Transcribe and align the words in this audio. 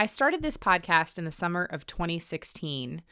I 0.00 0.06
started 0.06 0.40
this 0.40 0.56
podcast 0.56 1.18
in 1.18 1.26
the 1.26 1.30
summer 1.30 1.62
of 1.62 1.86
2016 1.86 3.02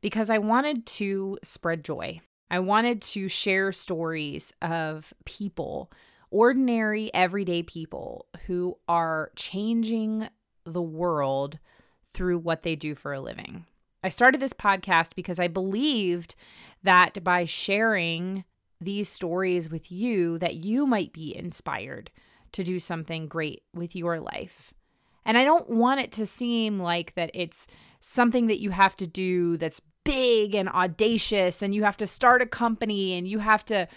because 0.00 0.30
I 0.30 0.38
wanted 0.38 0.86
to 0.86 1.36
spread 1.42 1.84
joy. 1.84 2.22
I 2.50 2.60
wanted 2.60 3.02
to 3.02 3.28
share 3.28 3.72
stories 3.72 4.50
of 4.62 5.12
people, 5.26 5.92
ordinary, 6.30 7.12
everyday 7.12 7.62
people 7.62 8.24
who 8.46 8.78
are 8.88 9.32
changing 9.36 10.30
the 10.64 10.80
world 10.80 11.58
through 12.06 12.38
what 12.38 12.62
they 12.62 12.74
do 12.74 12.94
for 12.94 13.12
a 13.12 13.20
living. 13.20 13.66
I 14.02 14.08
started 14.08 14.40
this 14.40 14.54
podcast 14.54 15.14
because 15.14 15.38
I 15.38 15.48
believed 15.48 16.36
that 16.82 17.22
by 17.22 17.44
sharing 17.44 18.44
these 18.80 19.10
stories 19.10 19.68
with 19.68 19.92
you 19.92 20.38
that 20.38 20.54
you 20.54 20.86
might 20.86 21.12
be 21.12 21.36
inspired 21.36 22.10
to 22.52 22.64
do 22.64 22.78
something 22.78 23.28
great 23.28 23.62
with 23.74 23.94
your 23.94 24.20
life. 24.20 24.73
And 25.24 25.38
I 25.38 25.44
don't 25.44 25.68
want 25.68 26.00
it 26.00 26.12
to 26.12 26.26
seem 26.26 26.78
like 26.78 27.14
that 27.14 27.30
it's 27.34 27.66
something 28.00 28.46
that 28.48 28.60
you 28.60 28.70
have 28.70 28.96
to 28.96 29.06
do 29.06 29.56
that's 29.56 29.80
big 30.04 30.54
and 30.54 30.68
audacious 30.68 31.62
and 31.62 31.74
you 31.74 31.84
have 31.84 31.96
to 31.96 32.06
start 32.06 32.42
a 32.42 32.46
company 32.46 33.14
and 33.14 33.26
you 33.26 33.38
have 33.38 33.64
to, 33.64 33.88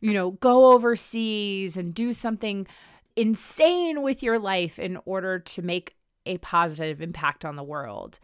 you 0.00 0.12
know, 0.12 0.32
go 0.32 0.72
overseas 0.72 1.76
and 1.76 1.92
do 1.92 2.12
something 2.12 2.66
insane 3.16 4.02
with 4.02 4.22
your 4.22 4.38
life 4.38 4.78
in 4.78 4.98
order 5.04 5.40
to 5.40 5.62
make 5.62 5.96
a 6.24 6.38
positive 6.38 7.02
impact 7.02 7.44
on 7.44 7.56
the 7.56 7.64
world. 7.64 8.20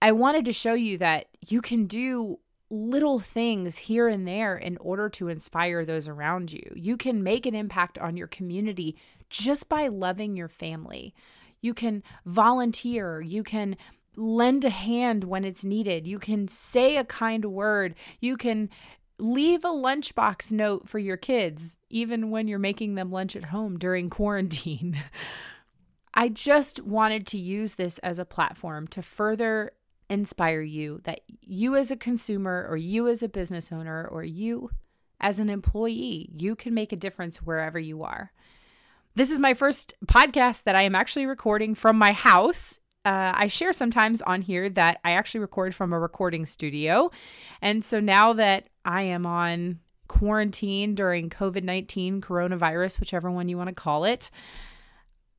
I 0.00 0.12
wanted 0.12 0.44
to 0.44 0.52
show 0.52 0.74
you 0.74 0.96
that 0.98 1.26
you 1.46 1.60
can 1.60 1.86
do 1.86 2.38
little 2.70 3.18
things 3.18 3.76
here 3.78 4.06
and 4.06 4.26
there 4.26 4.56
in 4.56 4.76
order 4.76 5.08
to 5.08 5.28
inspire 5.28 5.84
those 5.84 6.06
around 6.06 6.52
you. 6.52 6.72
You 6.76 6.96
can 6.96 7.22
make 7.22 7.44
an 7.44 7.54
impact 7.56 7.98
on 7.98 8.16
your 8.16 8.28
community 8.28 8.96
just 9.28 9.68
by 9.68 9.88
loving 9.88 10.36
your 10.36 10.48
family. 10.48 11.12
You 11.60 11.74
can 11.74 12.02
volunteer. 12.24 13.20
You 13.20 13.42
can 13.42 13.76
lend 14.16 14.64
a 14.64 14.70
hand 14.70 15.24
when 15.24 15.44
it's 15.44 15.64
needed. 15.64 16.06
You 16.06 16.18
can 16.18 16.48
say 16.48 16.96
a 16.96 17.04
kind 17.04 17.44
word. 17.44 17.94
You 18.20 18.36
can 18.36 18.70
leave 19.18 19.64
a 19.64 19.68
lunchbox 19.68 20.52
note 20.52 20.88
for 20.88 20.98
your 20.98 21.16
kids, 21.16 21.76
even 21.88 22.30
when 22.30 22.48
you're 22.48 22.58
making 22.58 22.94
them 22.94 23.10
lunch 23.10 23.36
at 23.36 23.44
home 23.44 23.78
during 23.78 24.10
quarantine. 24.10 25.02
I 26.14 26.28
just 26.28 26.82
wanted 26.82 27.26
to 27.28 27.38
use 27.38 27.74
this 27.74 27.98
as 27.98 28.18
a 28.18 28.24
platform 28.24 28.86
to 28.88 29.02
further 29.02 29.72
inspire 30.08 30.60
you 30.60 31.00
that 31.04 31.20
you 31.40 31.76
as 31.76 31.92
a 31.92 31.96
consumer 31.96 32.66
or 32.68 32.76
you 32.76 33.06
as 33.06 33.22
a 33.22 33.28
business 33.28 33.70
owner 33.70 34.04
or 34.04 34.24
you 34.24 34.70
as 35.20 35.38
an 35.38 35.48
employee, 35.48 36.30
you 36.36 36.56
can 36.56 36.74
make 36.74 36.92
a 36.92 36.96
difference 36.96 37.38
wherever 37.38 37.78
you 37.78 38.02
are. 38.02 38.32
This 39.16 39.30
is 39.30 39.40
my 39.40 39.54
first 39.54 39.94
podcast 40.06 40.62
that 40.64 40.76
I 40.76 40.82
am 40.82 40.94
actually 40.94 41.26
recording 41.26 41.74
from 41.74 41.98
my 41.98 42.12
house. 42.12 42.78
Uh, 43.04 43.32
I 43.34 43.48
share 43.48 43.72
sometimes 43.72 44.22
on 44.22 44.40
here 44.40 44.70
that 44.70 45.00
I 45.04 45.12
actually 45.12 45.40
record 45.40 45.74
from 45.74 45.92
a 45.92 45.98
recording 45.98 46.46
studio. 46.46 47.10
And 47.60 47.84
so 47.84 47.98
now 47.98 48.32
that 48.34 48.68
I 48.84 49.02
am 49.02 49.26
on 49.26 49.80
quarantine 50.06 50.94
during 50.94 51.28
COVID 51.28 51.64
19, 51.64 52.20
coronavirus, 52.20 53.00
whichever 53.00 53.30
one 53.30 53.48
you 53.48 53.56
want 53.56 53.68
to 53.68 53.74
call 53.74 54.04
it, 54.04 54.30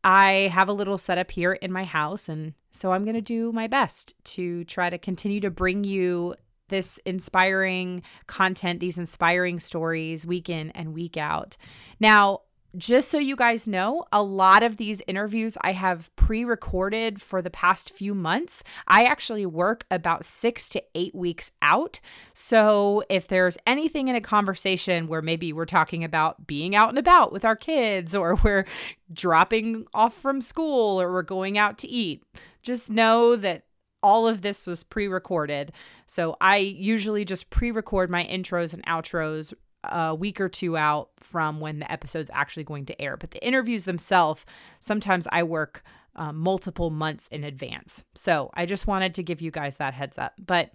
I 0.03 0.49
have 0.51 0.67
a 0.67 0.73
little 0.73 0.97
setup 0.97 1.31
here 1.31 1.53
in 1.53 1.71
my 1.71 1.85
house. 1.85 2.27
And 2.27 2.55
so 2.71 2.91
I'm 2.91 3.05
going 3.05 3.15
to 3.15 3.21
do 3.21 3.53
my 3.53 3.67
best 3.67 4.15
to 4.25 4.65
try 4.65 4.89
to 4.89 4.97
continue 4.97 5.39
to 5.39 5.51
bring 5.51 5.85
you 5.85 6.35
this 6.67 6.99
inspiring 7.05 8.01
content, 8.27 8.81
these 8.81 8.97
inspiring 8.97 9.59
stories 9.59 10.25
week 10.25 10.49
in 10.49 10.71
and 10.71 10.93
week 10.93 11.15
out. 11.15 11.55
Now, 11.99 12.41
just 12.77 13.09
so 13.09 13.17
you 13.17 13.35
guys 13.35 13.67
know, 13.67 14.05
a 14.11 14.23
lot 14.23 14.63
of 14.63 14.77
these 14.77 15.01
interviews 15.07 15.57
I 15.61 15.73
have 15.73 16.13
pre 16.15 16.45
recorded 16.45 17.21
for 17.21 17.41
the 17.41 17.49
past 17.49 17.89
few 17.89 18.13
months. 18.13 18.63
I 18.87 19.03
actually 19.03 19.45
work 19.45 19.85
about 19.91 20.23
six 20.23 20.69
to 20.69 20.83
eight 20.95 21.13
weeks 21.13 21.51
out. 21.61 21.99
So 22.33 23.03
if 23.09 23.27
there's 23.27 23.57
anything 23.67 24.07
in 24.07 24.15
a 24.15 24.21
conversation 24.21 25.07
where 25.07 25.21
maybe 25.21 25.51
we're 25.53 25.65
talking 25.65 26.03
about 26.03 26.47
being 26.47 26.75
out 26.75 26.89
and 26.89 26.97
about 26.97 27.31
with 27.31 27.43
our 27.43 27.55
kids, 27.55 28.15
or 28.15 28.35
we're 28.43 28.65
dropping 29.11 29.85
off 29.93 30.13
from 30.13 30.41
school, 30.41 31.01
or 31.01 31.11
we're 31.11 31.21
going 31.23 31.57
out 31.57 31.77
to 31.79 31.87
eat, 31.87 32.23
just 32.63 32.89
know 32.89 33.35
that 33.35 33.63
all 34.03 34.27
of 34.27 34.41
this 34.41 34.65
was 34.65 34.83
pre 34.83 35.07
recorded. 35.07 35.71
So 36.05 36.35
I 36.41 36.57
usually 36.57 37.25
just 37.25 37.49
pre 37.49 37.71
record 37.71 38.09
my 38.09 38.25
intros 38.25 38.73
and 38.73 38.85
outros 38.85 39.53
a 39.83 40.13
week 40.13 40.39
or 40.39 40.49
two 40.49 40.77
out 40.77 41.09
from 41.17 41.59
when 41.59 41.79
the 41.79 41.91
episode's 41.91 42.31
actually 42.33 42.63
going 42.63 42.85
to 42.85 43.01
air. 43.01 43.17
But 43.17 43.31
the 43.31 43.45
interviews 43.45 43.85
themselves, 43.85 44.45
sometimes 44.79 45.27
I 45.31 45.43
work 45.43 45.83
um, 46.15 46.37
multiple 46.37 46.89
months 46.89 47.27
in 47.27 47.43
advance. 47.43 48.03
So 48.15 48.49
I 48.53 48.65
just 48.65 48.87
wanted 48.87 49.13
to 49.15 49.23
give 49.23 49.41
you 49.41 49.51
guys 49.51 49.77
that 49.77 49.93
heads 49.93 50.17
up. 50.17 50.33
But 50.37 50.71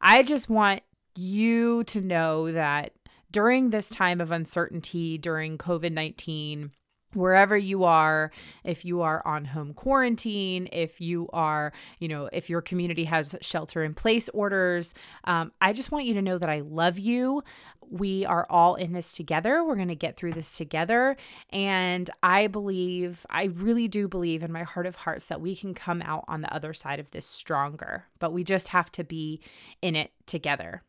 I 0.00 0.22
just 0.22 0.50
want 0.50 0.82
you 1.14 1.84
to 1.84 2.00
know 2.00 2.50
that 2.52 2.92
during 3.30 3.70
this 3.70 3.88
time 3.88 4.20
of 4.20 4.30
uncertainty, 4.30 5.18
during 5.18 5.56
COVID 5.58 5.92
19, 5.92 6.72
wherever 7.14 7.56
you 7.56 7.84
are 7.84 8.30
if 8.64 8.84
you 8.84 9.02
are 9.02 9.26
on 9.26 9.44
home 9.44 9.74
quarantine 9.74 10.68
if 10.72 11.00
you 11.00 11.28
are 11.32 11.72
you 11.98 12.08
know 12.08 12.28
if 12.32 12.48
your 12.48 12.60
community 12.60 13.04
has 13.04 13.34
shelter 13.40 13.84
in 13.84 13.94
place 13.94 14.28
orders 14.30 14.94
um, 15.24 15.52
i 15.60 15.72
just 15.72 15.92
want 15.92 16.04
you 16.04 16.14
to 16.14 16.22
know 16.22 16.38
that 16.38 16.50
i 16.50 16.60
love 16.60 16.98
you. 16.98 17.42
We 17.90 18.24
are 18.24 18.46
all 18.48 18.76
in 18.76 18.94
this 18.94 19.12
together. 19.12 19.62
We're 19.62 19.76
going 19.76 19.88
to 19.88 19.94
get 19.94 20.16
through 20.16 20.32
this 20.32 20.56
together. 20.56 21.16
And 21.50 22.08
i 22.22 22.46
believe 22.46 23.26
i 23.30 23.44
really 23.44 23.88
do 23.88 24.08
believe 24.08 24.42
in 24.42 24.52
my 24.52 24.62
heart 24.62 24.86
of 24.86 24.96
hearts 24.96 25.26
that 25.26 25.40
we 25.40 25.54
can 25.54 25.74
come 25.74 26.02
out 26.02 26.24
on 26.28 26.40
the 26.40 26.52
other 26.54 26.72
side 26.72 27.00
of 27.00 27.10
this 27.10 27.26
stronger 27.26 28.06
but 28.18 28.32
we 28.32 28.44
just 28.44 28.68
have 28.68 28.90
to 28.92 29.04
be 29.04 29.40
in 29.80 29.96
it 29.96 30.12
together 30.26 30.82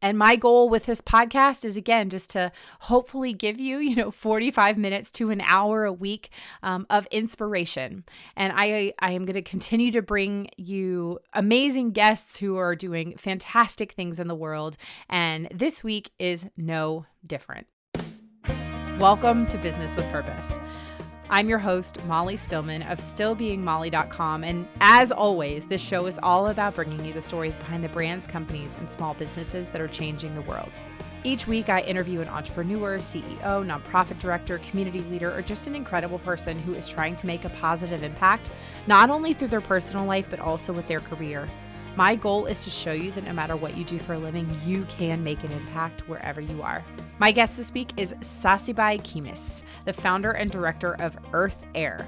and 0.00 0.16
my 0.16 0.36
goal 0.36 0.68
with 0.68 0.86
this 0.86 1.00
podcast 1.00 1.64
is 1.64 1.76
again 1.76 2.08
just 2.08 2.30
to 2.30 2.52
hopefully 2.80 3.32
give 3.32 3.60
you, 3.60 3.78
you 3.78 3.96
know, 3.96 4.10
45 4.10 4.78
minutes 4.78 5.10
to 5.12 5.30
an 5.30 5.40
hour 5.40 5.84
a 5.84 5.92
week 5.92 6.30
um, 6.62 6.86
of 6.88 7.06
inspiration. 7.06 8.04
And 8.36 8.52
I, 8.54 8.92
I 9.00 9.12
am 9.12 9.24
going 9.24 9.34
to 9.34 9.42
continue 9.42 9.90
to 9.92 10.02
bring 10.02 10.50
you 10.56 11.18
amazing 11.32 11.90
guests 11.92 12.38
who 12.38 12.56
are 12.56 12.76
doing 12.76 13.16
fantastic 13.16 13.92
things 13.92 14.20
in 14.20 14.28
the 14.28 14.34
world. 14.34 14.76
And 15.08 15.48
this 15.52 15.82
week 15.82 16.12
is 16.18 16.46
no 16.56 17.06
different. 17.26 17.66
Welcome 18.98 19.46
to 19.46 19.58
Business 19.58 19.96
with 19.96 20.08
Purpose. 20.10 20.58
I'm 21.30 21.46
your 21.46 21.58
host, 21.58 22.02
Molly 22.06 22.38
Stillman 22.38 22.82
of 22.84 23.00
stillbeingmolly.com. 23.00 24.44
And 24.44 24.66
as 24.80 25.12
always, 25.12 25.66
this 25.66 25.82
show 25.82 26.06
is 26.06 26.18
all 26.22 26.46
about 26.46 26.74
bringing 26.74 27.04
you 27.04 27.12
the 27.12 27.20
stories 27.20 27.54
behind 27.54 27.84
the 27.84 27.90
brands, 27.90 28.26
companies, 28.26 28.76
and 28.76 28.90
small 28.90 29.12
businesses 29.12 29.68
that 29.70 29.80
are 29.82 29.88
changing 29.88 30.32
the 30.32 30.40
world. 30.42 30.80
Each 31.24 31.46
week, 31.46 31.68
I 31.68 31.82
interview 31.82 32.22
an 32.22 32.28
entrepreneur, 32.28 32.96
CEO, 32.96 33.40
nonprofit 33.42 34.18
director, 34.18 34.56
community 34.70 35.00
leader, 35.00 35.36
or 35.36 35.42
just 35.42 35.66
an 35.66 35.74
incredible 35.74 36.18
person 36.20 36.58
who 36.58 36.72
is 36.72 36.88
trying 36.88 37.14
to 37.16 37.26
make 37.26 37.44
a 37.44 37.50
positive 37.50 38.02
impact, 38.02 38.50
not 38.86 39.10
only 39.10 39.34
through 39.34 39.48
their 39.48 39.60
personal 39.60 40.06
life, 40.06 40.28
but 40.30 40.40
also 40.40 40.72
with 40.72 40.88
their 40.88 41.00
career. 41.00 41.46
My 41.98 42.14
goal 42.14 42.46
is 42.46 42.62
to 42.62 42.70
show 42.70 42.92
you 42.92 43.10
that 43.10 43.24
no 43.24 43.32
matter 43.32 43.56
what 43.56 43.76
you 43.76 43.82
do 43.82 43.98
for 43.98 44.12
a 44.12 44.18
living, 44.20 44.48
you 44.64 44.84
can 44.84 45.24
make 45.24 45.42
an 45.42 45.50
impact 45.50 46.08
wherever 46.08 46.40
you 46.40 46.62
are. 46.62 46.84
My 47.18 47.32
guest 47.32 47.56
this 47.56 47.74
week 47.74 47.90
is 47.96 48.14
Sasibai 48.20 49.02
Kimis, 49.02 49.64
the 49.84 49.92
founder 49.92 50.30
and 50.30 50.48
director 50.48 50.94
of 51.00 51.18
Earth 51.32 51.64
Heir. 51.74 52.06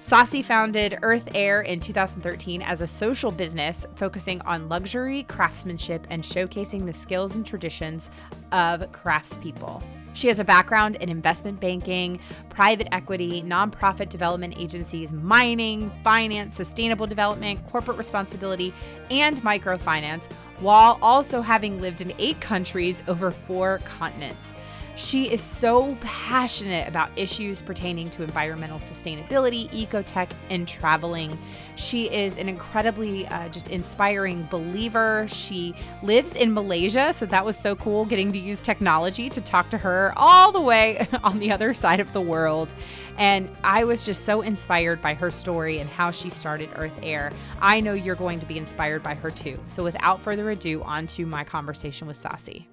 Sasi 0.00 0.42
founded 0.42 0.98
Earth 1.02 1.28
Heir 1.32 1.62
in 1.62 1.78
2013 1.78 2.60
as 2.60 2.80
a 2.80 2.88
social 2.88 3.30
business 3.30 3.86
focusing 3.94 4.40
on 4.40 4.68
luxury, 4.68 5.22
craftsmanship, 5.22 6.08
and 6.10 6.24
showcasing 6.24 6.84
the 6.84 6.92
skills 6.92 7.36
and 7.36 7.46
traditions 7.46 8.10
of 8.50 8.80
craftspeople. 8.90 9.80
She 10.12 10.28
has 10.28 10.38
a 10.38 10.44
background 10.44 10.96
in 10.96 11.08
investment 11.08 11.60
banking, 11.60 12.20
private 12.48 12.88
equity, 12.92 13.42
nonprofit 13.42 14.08
development 14.08 14.54
agencies, 14.56 15.12
mining, 15.12 15.90
finance, 16.02 16.56
sustainable 16.56 17.06
development, 17.06 17.64
corporate 17.68 17.96
responsibility, 17.96 18.74
and 19.10 19.40
microfinance, 19.42 20.30
while 20.58 20.98
also 21.00 21.40
having 21.40 21.80
lived 21.80 22.00
in 22.00 22.12
eight 22.18 22.40
countries 22.40 23.02
over 23.08 23.30
four 23.30 23.78
continents. 23.84 24.52
She 25.00 25.32
is 25.32 25.40
so 25.40 25.96
passionate 26.02 26.86
about 26.86 27.08
issues 27.16 27.62
pertaining 27.62 28.10
to 28.10 28.22
environmental 28.22 28.78
sustainability, 28.78 29.70
ecotech, 29.70 30.30
and 30.50 30.68
traveling. 30.68 31.38
She 31.76 32.10
is 32.10 32.36
an 32.36 32.50
incredibly 32.50 33.26
uh, 33.28 33.48
just 33.48 33.68
inspiring 33.68 34.46
believer. 34.50 35.26
She 35.26 35.74
lives 36.02 36.36
in 36.36 36.52
Malaysia, 36.52 37.14
so 37.14 37.24
that 37.24 37.42
was 37.42 37.56
so 37.56 37.74
cool 37.76 38.04
getting 38.04 38.30
to 38.32 38.38
use 38.38 38.60
technology 38.60 39.30
to 39.30 39.40
talk 39.40 39.70
to 39.70 39.78
her 39.78 40.12
all 40.18 40.52
the 40.52 40.60
way 40.60 41.08
on 41.24 41.38
the 41.38 41.50
other 41.50 41.72
side 41.72 42.00
of 42.00 42.12
the 42.12 42.20
world. 42.20 42.74
And 43.16 43.48
I 43.64 43.84
was 43.84 44.04
just 44.04 44.26
so 44.26 44.42
inspired 44.42 45.00
by 45.00 45.14
her 45.14 45.30
story 45.30 45.78
and 45.78 45.88
how 45.88 46.10
she 46.10 46.28
started 46.28 46.68
Earth 46.74 46.98
Heir. 47.02 47.32
I 47.62 47.80
know 47.80 47.94
you're 47.94 48.16
going 48.16 48.38
to 48.38 48.46
be 48.46 48.58
inspired 48.58 49.02
by 49.02 49.14
her 49.14 49.30
too. 49.30 49.58
So 49.66 49.82
without 49.82 50.22
further 50.22 50.50
ado, 50.50 50.82
on 50.82 51.06
to 51.06 51.24
my 51.24 51.42
conversation 51.42 52.06
with 52.06 52.18
Sasi. 52.18 52.69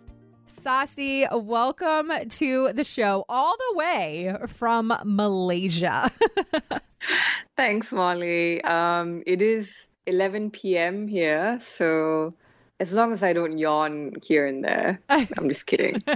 Sasi, 0.47 1.25
welcome 1.31 2.11
to 2.29 2.71
the 2.73 2.83
show 2.83 3.25
all 3.27 3.55
the 3.57 3.77
way 3.77 4.35
from 4.47 4.94
Malaysia. 5.03 6.09
Thanks, 7.57 7.91
Molly. 7.91 8.63
Um, 8.63 9.23
it 9.25 9.41
is 9.41 9.89
11 10.05 10.51
p.m. 10.51 11.07
here, 11.07 11.57
so 11.59 12.31
as 12.79 12.94
long 12.94 13.11
as 13.11 13.23
I 13.23 13.33
don't 13.33 13.57
yawn 13.57 14.13
here 14.23 14.45
and 14.45 14.63
there. 14.63 14.99
I'm 15.09 15.47
just 15.47 15.65
kidding. 15.65 16.01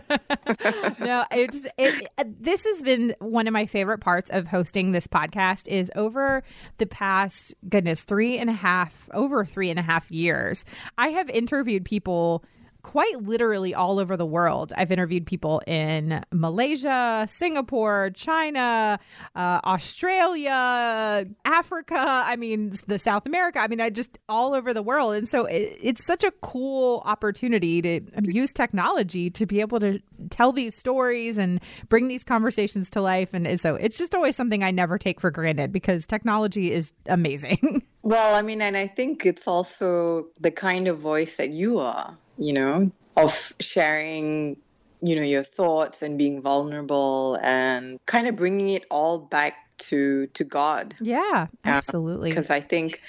no, 0.99 1.25
it's 1.31 1.65
it, 1.77 2.07
this 2.39 2.65
has 2.65 2.83
been 2.83 3.15
one 3.19 3.47
of 3.47 3.53
my 3.53 3.65
favorite 3.65 3.99
parts 3.99 4.29
of 4.29 4.47
hosting 4.47 4.91
this 4.91 5.07
podcast 5.07 5.67
is 5.67 5.91
over 5.95 6.43
the 6.77 6.85
past 6.85 7.53
goodness 7.67 8.01
three 8.01 8.37
and 8.37 8.49
a 8.49 8.53
half 8.53 9.09
over 9.13 9.43
three 9.43 9.69
and 9.69 9.79
a 9.79 9.83
half 9.83 10.09
years. 10.11 10.63
I 10.97 11.07
have 11.09 11.29
interviewed 11.31 11.83
people 11.83 12.43
quite 12.83 13.21
literally 13.21 13.73
all 13.73 13.99
over 13.99 14.17
the 14.17 14.25
world. 14.25 14.73
I've 14.75 14.91
interviewed 14.91 15.25
people 15.25 15.61
in 15.67 16.23
Malaysia, 16.31 17.25
Singapore, 17.29 18.11
China, 18.13 18.99
uh, 19.35 19.59
Australia, 19.63 21.25
Africa. 21.45 21.95
I 22.25 22.35
mean, 22.35 22.71
the 22.87 22.99
South 22.99 23.25
America. 23.25 23.59
I 23.59 23.67
mean, 23.67 23.81
I 23.81 23.89
just 23.89 24.19
all 24.29 24.53
over 24.53 24.73
the 24.73 24.83
world. 24.83 25.15
And 25.15 25.27
so 25.27 25.45
it, 25.45 25.77
it's 25.81 26.05
such 26.05 26.23
a 26.23 26.31
cool 26.41 27.01
opportunity 27.05 27.81
to 27.81 28.01
use 28.23 28.53
technology 28.53 29.29
to 29.31 29.45
be 29.45 29.61
able 29.61 29.79
to 29.79 29.99
tell 30.29 30.51
these 30.51 30.75
stories 30.75 31.37
and 31.37 31.59
bring 31.89 32.07
these 32.07 32.23
conversations 32.23 32.89
to 32.91 33.01
life. 33.01 33.33
And 33.33 33.59
so 33.59 33.75
it's 33.75 33.97
just 33.97 34.15
always 34.15 34.35
something 34.35 34.63
I 34.63 34.71
never 34.71 34.97
take 34.97 35.19
for 35.19 35.31
granted 35.31 35.71
because 35.71 36.05
technology 36.05 36.71
is 36.71 36.93
amazing. 37.07 37.83
Well, 38.03 38.33
I 38.33 38.41
mean, 38.41 38.63
and 38.63 38.75
I 38.75 38.87
think 38.87 39.27
it's 39.27 39.47
also 39.47 40.25
the 40.39 40.49
kind 40.49 40.87
of 40.87 40.97
voice 40.97 41.37
that 41.37 41.51
you 41.51 41.77
are 41.77 42.17
you 42.41 42.53
know, 42.53 42.91
of 43.15 43.53
sharing, 43.59 44.57
you 45.01 45.15
know, 45.15 45.21
your 45.21 45.43
thoughts 45.43 46.01
and 46.01 46.17
being 46.17 46.41
vulnerable 46.41 47.37
and 47.43 48.03
kind 48.07 48.27
of 48.27 48.35
bringing 48.35 48.69
it 48.69 48.85
all 48.89 49.19
back 49.19 49.53
to 49.77 50.27
to 50.27 50.43
God. 50.43 50.95
Yeah, 50.99 51.47
absolutely. 51.63 52.29
Because 52.29 52.49
uh, 52.49 52.55
I 52.55 52.61
think 52.61 53.01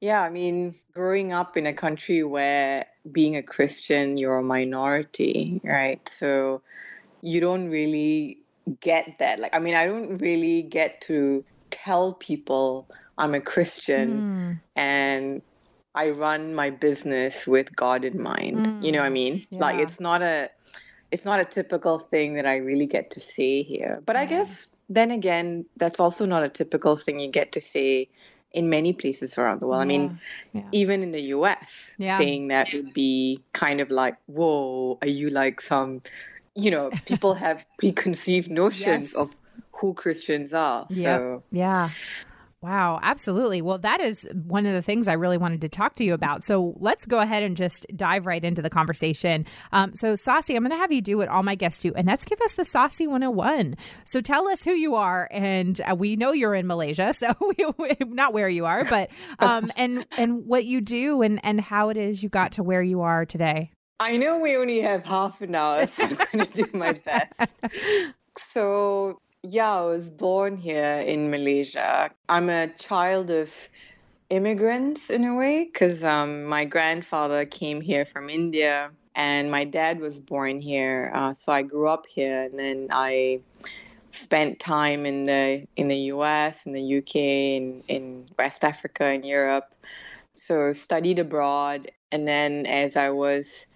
yeah, 0.00 0.20
I 0.20 0.30
mean, 0.30 0.74
growing 0.94 1.32
up 1.32 1.56
in 1.56 1.64
a 1.64 1.72
country 1.72 2.24
where 2.24 2.86
being 3.12 3.36
a 3.36 3.42
Christian, 3.42 4.18
you're 4.18 4.38
a 4.38 4.42
minority, 4.42 5.60
right? 5.62 6.06
So 6.08 6.60
you 7.20 7.40
don't 7.40 7.68
really 7.68 8.38
get 8.80 9.16
that. 9.20 9.38
Like, 9.38 9.54
I 9.54 9.60
mean, 9.60 9.76
I 9.76 9.86
don't 9.86 10.18
really 10.18 10.62
get 10.62 11.00
to 11.02 11.44
tell 11.70 12.14
people 12.14 12.88
I'm 13.16 13.32
a 13.34 13.40
Christian 13.40 14.20
mm. 14.20 14.60
and 14.74 15.40
I 15.94 16.10
run 16.10 16.54
my 16.54 16.70
business 16.70 17.46
with 17.46 17.74
God 17.76 18.04
in 18.04 18.22
mind. 18.22 18.56
Mm, 18.56 18.84
you 18.84 18.92
know 18.92 19.00
what 19.00 19.06
I 19.06 19.10
mm, 19.10 19.12
mean? 19.12 19.46
Yeah. 19.50 19.58
Like 19.60 19.80
it's 19.80 20.00
not 20.00 20.22
a 20.22 20.50
it's 21.10 21.24
not 21.24 21.40
a 21.40 21.44
typical 21.44 21.98
thing 21.98 22.34
that 22.34 22.46
I 22.46 22.56
really 22.56 22.86
get 22.86 23.10
to 23.10 23.20
say 23.20 23.62
here. 23.62 24.02
But 24.06 24.16
yeah. 24.16 24.22
I 24.22 24.26
guess 24.26 24.76
then 24.88 25.10
again, 25.10 25.66
that's 25.76 26.00
also 26.00 26.26
not 26.26 26.42
a 26.42 26.48
typical 26.48 26.96
thing 26.96 27.20
you 27.20 27.28
get 27.28 27.52
to 27.52 27.60
say 27.60 28.08
in 28.52 28.68
many 28.68 28.92
places 28.92 29.38
around 29.38 29.60
the 29.60 29.66
world. 29.66 29.90
Yeah. 29.90 29.96
I 29.96 29.98
mean, 29.98 30.18
even 30.72 31.02
in 31.02 31.12
the 31.12 31.22
US, 31.36 31.96
saying 31.98 32.48
that 32.48 32.72
would 32.72 32.92
be 32.92 33.40
kind 33.52 33.80
of 33.80 33.90
like, 33.90 34.16
whoa, 34.26 34.98
are 35.00 35.08
you 35.08 35.30
like 35.30 35.60
some 35.60 36.02
you 36.54 36.70
know, 36.70 36.90
people 37.06 37.34
have 37.34 37.64
preconceived 37.78 38.50
notions 38.62 39.12
yes. 39.12 39.14
of 39.14 39.38
who 39.72 39.94
Christians 39.94 40.52
are. 40.54 40.86
So 40.90 41.42
yeah. 41.50 41.90
Wow, 42.62 43.00
absolutely. 43.02 43.60
Well, 43.60 43.78
that 43.78 44.00
is 44.00 44.26
one 44.44 44.66
of 44.66 44.72
the 44.72 44.82
things 44.82 45.08
I 45.08 45.14
really 45.14 45.36
wanted 45.36 45.60
to 45.62 45.68
talk 45.68 45.96
to 45.96 46.04
you 46.04 46.14
about. 46.14 46.44
So 46.44 46.74
let's 46.78 47.06
go 47.06 47.18
ahead 47.18 47.42
and 47.42 47.56
just 47.56 47.84
dive 47.96 48.24
right 48.24 48.42
into 48.44 48.62
the 48.62 48.70
conversation. 48.70 49.46
Um, 49.72 49.92
so, 49.94 50.14
Sasi, 50.14 50.54
I'm 50.54 50.62
going 50.62 50.70
to 50.70 50.76
have 50.76 50.92
you 50.92 51.02
do 51.02 51.18
what 51.18 51.26
all 51.26 51.42
my 51.42 51.56
guests 51.56 51.82
do, 51.82 51.92
and 51.96 52.06
that's 52.06 52.24
give 52.24 52.40
us 52.40 52.52
the 52.52 52.62
Sasi 52.62 53.08
101. 53.08 53.74
So 54.04 54.20
tell 54.20 54.46
us 54.46 54.62
who 54.62 54.70
you 54.70 54.94
are, 54.94 55.28
and 55.32 55.80
uh, 55.90 55.96
we 55.96 56.14
know 56.14 56.30
you're 56.30 56.54
in 56.54 56.68
Malaysia, 56.68 57.12
so 57.12 57.34
we, 57.78 57.96
not 58.00 58.32
where 58.32 58.48
you 58.48 58.64
are, 58.64 58.84
but 58.84 59.10
um, 59.40 59.72
and 59.74 60.06
and 60.16 60.46
what 60.46 60.64
you 60.64 60.80
do, 60.80 61.20
and 61.22 61.40
and 61.44 61.60
how 61.60 61.88
it 61.88 61.96
is 61.96 62.22
you 62.22 62.28
got 62.28 62.52
to 62.52 62.62
where 62.62 62.82
you 62.82 63.00
are 63.00 63.26
today. 63.26 63.72
I 63.98 64.16
know 64.16 64.38
we 64.38 64.56
only 64.56 64.80
have 64.82 65.04
half 65.04 65.40
an 65.40 65.56
hour, 65.56 65.86
so 65.88 66.04
I'm 66.04 66.14
going 66.14 66.46
to 66.46 66.64
do 66.64 66.78
my 66.78 66.92
best. 66.92 67.58
So 68.38 69.20
yeah, 69.42 69.72
I 69.72 69.82
was 69.82 70.08
born 70.08 70.56
here 70.56 71.02
in 71.04 71.30
Malaysia. 71.30 72.10
I'm 72.28 72.48
a 72.48 72.68
child 72.68 73.30
of 73.30 73.52
immigrants 74.30 75.10
in 75.10 75.24
a 75.24 75.34
way 75.34 75.64
because 75.64 76.04
um, 76.04 76.44
my 76.44 76.64
grandfather 76.64 77.44
came 77.44 77.80
here 77.80 78.04
from 78.04 78.30
India 78.30 78.92
and 79.16 79.50
my 79.50 79.64
dad 79.64 79.98
was 79.98 80.20
born 80.20 80.60
here. 80.60 81.10
Uh, 81.12 81.34
so 81.34 81.52
I 81.52 81.62
grew 81.62 81.88
up 81.88 82.06
here 82.06 82.42
and 82.44 82.58
then 82.58 82.88
I 82.90 83.40
spent 84.10 84.60
time 84.60 85.06
in 85.06 85.26
the 85.26 85.66
in 85.74 85.88
the 85.88 86.12
US, 86.14 86.64
in 86.64 86.72
the 86.72 86.98
UK, 86.98 87.16
in, 87.16 87.82
in 87.88 88.26
West 88.38 88.62
Africa, 88.62 89.04
and 89.04 89.24
Europe. 89.24 89.74
So 90.34 90.72
studied 90.72 91.18
abroad 91.18 91.90
and 92.12 92.28
then 92.28 92.64
as 92.66 92.96
I 92.96 93.10
was 93.10 93.66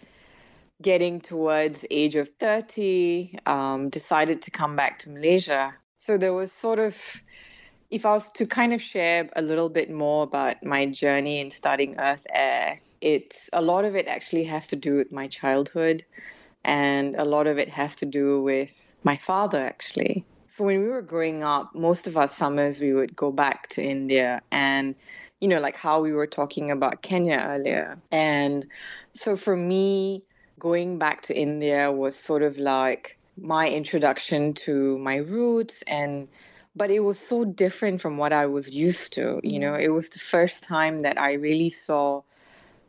getting 0.82 1.20
towards 1.20 1.84
age 1.90 2.14
of 2.16 2.28
30 2.38 3.38
um, 3.46 3.88
decided 3.88 4.42
to 4.42 4.50
come 4.50 4.76
back 4.76 4.98
to 4.98 5.10
malaysia. 5.10 5.74
So 5.96 6.18
there 6.18 6.34
was 6.34 6.52
sort 6.52 6.78
of 6.78 7.22
if 7.90 8.04
i 8.04 8.12
was 8.12 8.28
to 8.32 8.46
kind 8.46 8.72
of 8.72 8.82
share 8.82 9.28
a 9.36 9.42
little 9.42 9.68
bit 9.68 9.90
more 9.90 10.24
about 10.24 10.62
my 10.64 10.86
journey 10.86 11.40
in 11.40 11.50
starting 11.50 11.94
earth 12.00 12.26
heir 12.32 12.78
it's 13.00 13.48
a 13.52 13.62
lot 13.62 13.84
of 13.84 13.94
it 13.94 14.06
actually 14.06 14.44
has 14.44 14.66
to 14.66 14.76
do 14.76 14.94
with 14.94 15.12
my 15.12 15.26
childhood 15.28 16.04
and 16.64 17.14
a 17.16 17.24
lot 17.24 17.46
of 17.46 17.58
it 17.58 17.68
has 17.68 17.94
to 17.94 18.06
do 18.06 18.42
with 18.42 18.92
my 19.04 19.16
father 19.16 19.58
actually. 19.58 20.24
So 20.48 20.64
when 20.64 20.82
we 20.82 20.88
were 20.88 21.02
growing 21.02 21.42
up 21.42 21.74
most 21.74 22.06
of 22.06 22.16
our 22.16 22.28
summers 22.28 22.80
we 22.80 22.92
would 22.92 23.14
go 23.14 23.30
back 23.30 23.68
to 23.68 23.82
india 23.82 24.40
and 24.50 24.94
you 25.40 25.48
know 25.48 25.60
like 25.60 25.76
how 25.76 26.00
we 26.00 26.12
were 26.12 26.26
talking 26.26 26.70
about 26.70 27.02
kenya 27.02 27.44
earlier. 27.46 27.98
And 28.10 28.66
so 29.12 29.36
for 29.36 29.56
me 29.56 30.24
going 30.58 30.98
back 30.98 31.22
to 31.22 31.38
India 31.38 31.92
was 31.92 32.16
sort 32.16 32.42
of 32.42 32.58
like 32.58 33.18
my 33.40 33.68
introduction 33.68 34.54
to 34.54 34.98
my 34.98 35.16
roots 35.16 35.82
and 35.82 36.28
but 36.74 36.90
it 36.90 37.00
was 37.00 37.18
so 37.18 37.44
different 37.44 38.02
from 38.02 38.18
what 38.18 38.34
I 38.34 38.44
was 38.44 38.74
used 38.74 39.14
to. 39.14 39.40
You 39.42 39.58
mm. 39.58 39.60
know, 39.60 39.74
it 39.74 39.88
was 39.88 40.10
the 40.10 40.18
first 40.18 40.62
time 40.62 41.00
that 41.00 41.18
I 41.18 41.32
really 41.32 41.70
saw 41.70 42.22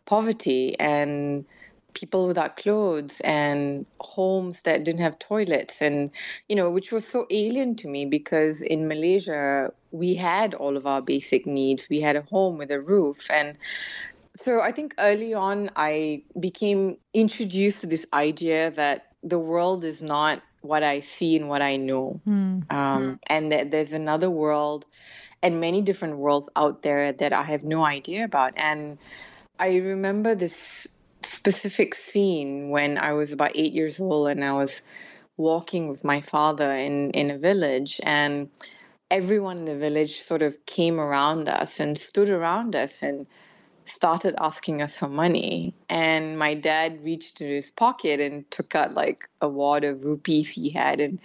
poverty 0.06 0.78
and 0.78 1.46
people 1.94 2.28
without 2.28 2.58
clothes 2.58 3.22
and 3.22 3.86
homes 4.02 4.62
that 4.62 4.84
didn't 4.84 5.02
have 5.02 5.18
toilets 5.18 5.82
and 5.82 6.12
you 6.48 6.56
know 6.56 6.70
which 6.70 6.92
was 6.92 7.08
so 7.08 7.26
alien 7.32 7.76
to 7.76 7.88
me 7.88 8.06
because 8.06 8.62
in 8.62 8.88
Malaysia 8.88 9.74
we 9.92 10.14
had 10.14 10.54
all 10.54 10.78
of 10.78 10.86
our 10.86 11.02
basic 11.02 11.48
needs 11.48 11.90
we 11.90 12.00
had 12.00 12.16
a 12.16 12.22
home 12.24 12.58
with 12.58 12.70
a 12.70 12.80
roof 12.80 13.26
and 13.32 13.58
so 14.38 14.62
I 14.62 14.72
think 14.72 14.94
early 15.00 15.34
on, 15.34 15.72
I 15.76 16.24
became 16.40 16.98
introduced 17.14 17.82
to 17.82 17.88
this 17.88 18.06
idea 18.14 18.72
that 18.72 19.14
the 19.24 19.40
world 19.40 19.84
is 19.84 20.04
not 20.04 20.42
what 20.62 20.84
I 20.84 21.00
see 21.00 21.36
and 21.36 21.50
what 21.50 21.62
I 21.62 21.78
know, 21.78 22.22
mm. 22.28 22.72
Um, 22.72 23.20
and 23.28 23.52
that 23.52 23.72
there's 23.72 23.94
another 23.94 24.30
world 24.30 24.86
and 25.42 25.60
many 25.60 25.82
different 25.82 26.18
worlds 26.18 26.50
out 26.56 26.82
there 26.84 27.12
that 27.12 27.34
I 27.34 27.44
have 27.44 27.64
no 27.64 27.86
idea 27.86 28.26
about. 28.26 28.54
And 28.58 28.98
I 29.60 29.78
remember 29.78 30.36
this 30.36 30.88
specific 31.22 31.96
scene 31.96 32.70
when 32.70 32.98
I 32.98 33.14
was 33.14 33.32
about 33.32 33.52
eight 33.56 33.74
years 33.74 34.00
old 34.00 34.30
and 34.30 34.44
I 34.44 34.54
was 34.54 34.82
walking 35.38 35.88
with 35.88 36.04
my 36.04 36.22
father 36.22 36.72
in, 36.72 37.12
in 37.12 37.32
a 37.32 37.38
village 37.38 38.00
and 38.04 38.50
everyone 39.10 39.60
in 39.60 39.66
the 39.66 39.78
village 39.78 40.20
sort 40.20 40.42
of 40.42 40.64
came 40.66 41.00
around 41.00 41.48
us 41.48 41.80
and 41.80 41.98
stood 41.98 42.30
around 42.30 42.76
us 42.76 43.02
and 43.02 43.26
started 43.88 44.36
asking 44.40 44.82
us 44.82 45.00
for 45.00 45.08
money. 45.08 45.74
And 45.90 46.38
my 46.38 46.54
dad 46.54 47.04
reached 47.04 47.42
in 47.42 47.48
his 47.48 47.72
pocket 47.72 48.20
and 48.20 48.50
took 48.52 48.76
out 48.76 48.94
like 48.94 49.28
a 49.42 49.50
wad 49.50 49.84
of 49.84 50.04
rupees 50.04 50.52
he 50.52 50.70
had 50.70 51.00
and 51.00 51.20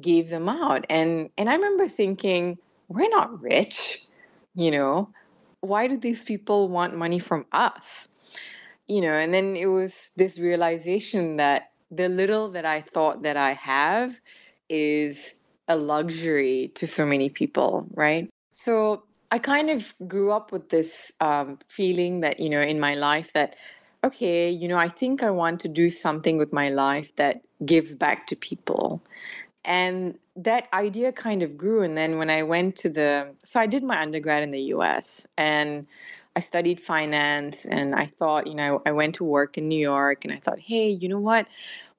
gave 0.00 0.30
them 0.30 0.48
out. 0.48 0.86
And 0.88 1.30
and 1.38 1.50
I 1.50 1.54
remember 1.54 1.88
thinking, 1.88 2.58
we're 2.88 3.10
not 3.10 3.40
rich, 3.40 4.04
you 4.54 4.70
know. 4.70 5.10
Why 5.60 5.88
do 5.88 5.96
these 5.96 6.24
people 6.24 6.68
want 6.68 6.94
money 6.96 7.18
from 7.18 7.44
us? 7.52 8.08
You 8.86 9.00
know, 9.00 9.12
and 9.12 9.34
then 9.34 9.56
it 9.56 9.66
was 9.66 10.12
this 10.16 10.38
realization 10.38 11.36
that 11.36 11.72
the 11.90 12.08
little 12.08 12.50
that 12.52 12.64
I 12.64 12.80
thought 12.80 13.22
that 13.22 13.36
I 13.36 13.52
have 13.52 14.18
is 14.68 15.34
a 15.66 15.76
luxury 15.76 16.70
to 16.76 16.86
so 16.86 17.04
many 17.04 17.28
people, 17.28 17.86
right? 17.94 18.28
So 18.52 19.02
I 19.30 19.38
kind 19.38 19.70
of 19.70 19.94
grew 20.06 20.32
up 20.32 20.52
with 20.52 20.70
this 20.70 21.12
um, 21.20 21.58
feeling 21.68 22.20
that, 22.20 22.40
you 22.40 22.48
know, 22.48 22.62
in 22.62 22.80
my 22.80 22.94
life 22.94 23.32
that, 23.34 23.56
okay, 24.02 24.50
you 24.50 24.68
know, 24.68 24.78
I 24.78 24.88
think 24.88 25.22
I 25.22 25.30
want 25.30 25.60
to 25.60 25.68
do 25.68 25.90
something 25.90 26.38
with 26.38 26.52
my 26.52 26.68
life 26.68 27.14
that 27.16 27.42
gives 27.64 27.94
back 27.94 28.26
to 28.28 28.36
people. 28.36 29.02
And 29.64 30.18
that 30.36 30.68
idea 30.72 31.12
kind 31.12 31.42
of 31.42 31.58
grew. 31.58 31.82
And 31.82 31.96
then 31.96 32.16
when 32.16 32.30
I 32.30 32.42
went 32.42 32.76
to 32.76 32.88
the, 32.88 33.34
so 33.44 33.60
I 33.60 33.66
did 33.66 33.82
my 33.82 34.00
undergrad 34.00 34.42
in 34.42 34.50
the 34.50 34.62
US 34.74 35.26
and 35.36 35.86
I 36.38 36.40
studied 36.40 36.78
finance 36.78 37.64
and 37.64 37.96
I 37.96 38.06
thought, 38.06 38.46
you 38.46 38.54
know, 38.54 38.80
I 38.86 38.92
went 38.92 39.16
to 39.16 39.24
work 39.24 39.58
in 39.58 39.66
New 39.66 39.80
York 39.80 40.24
and 40.24 40.32
I 40.32 40.38
thought, 40.38 40.60
hey, 40.60 40.88
you 40.88 41.08
know 41.08 41.18
what? 41.18 41.48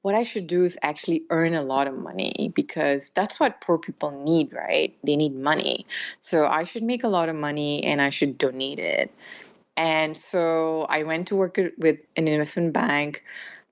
what 0.02 0.16
I 0.16 0.24
should 0.24 0.48
do 0.48 0.64
is 0.64 0.78
actually 0.82 1.24
earn 1.30 1.56
a 1.56 1.62
lot 1.62 1.86
of 1.86 1.98
money 1.98 2.54
because 2.56 3.10
that's 3.10 3.38
what 3.38 3.60
poor 3.60 3.78
people 3.78 4.12
need, 4.24 4.54
right? 4.54 4.96
They 5.04 5.18
need 5.18 5.36
money. 5.36 5.86
So 6.22 6.48
I 6.48 6.64
should 6.64 6.84
make 6.84 7.04
a 7.04 7.10
lot 7.10 7.28
of 7.28 7.36
money 7.36 7.84
and 7.84 8.02
I 8.02 8.10
should 8.10 8.38
donate 8.38 8.80
it. 8.80 9.14
And 9.76 10.16
so 10.16 10.86
I 10.88 11.04
went 11.04 11.28
to 11.28 11.36
work 11.36 11.60
with 11.78 12.00
an 12.16 12.30
investment 12.30 12.72
bank, 12.72 13.26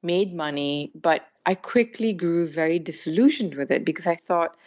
made 0.04 0.34
money, 0.34 0.92
but 0.96 1.28
I 1.46 1.56
quickly 1.56 2.12
grew 2.12 2.46
very 2.46 2.78
disillusioned 2.78 3.56
with 3.56 3.72
it 3.72 3.86
because 3.86 4.06
I 4.06 4.16
thought 4.16 4.58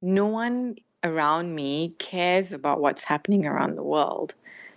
no 0.00 0.24
one 0.24 0.76
around 1.02 1.54
me 1.54 1.94
cares 1.98 2.54
about 2.54 2.80
what's 2.80 3.04
happening 3.04 3.44
around 3.44 3.76
the 3.76 3.82
world 3.82 4.34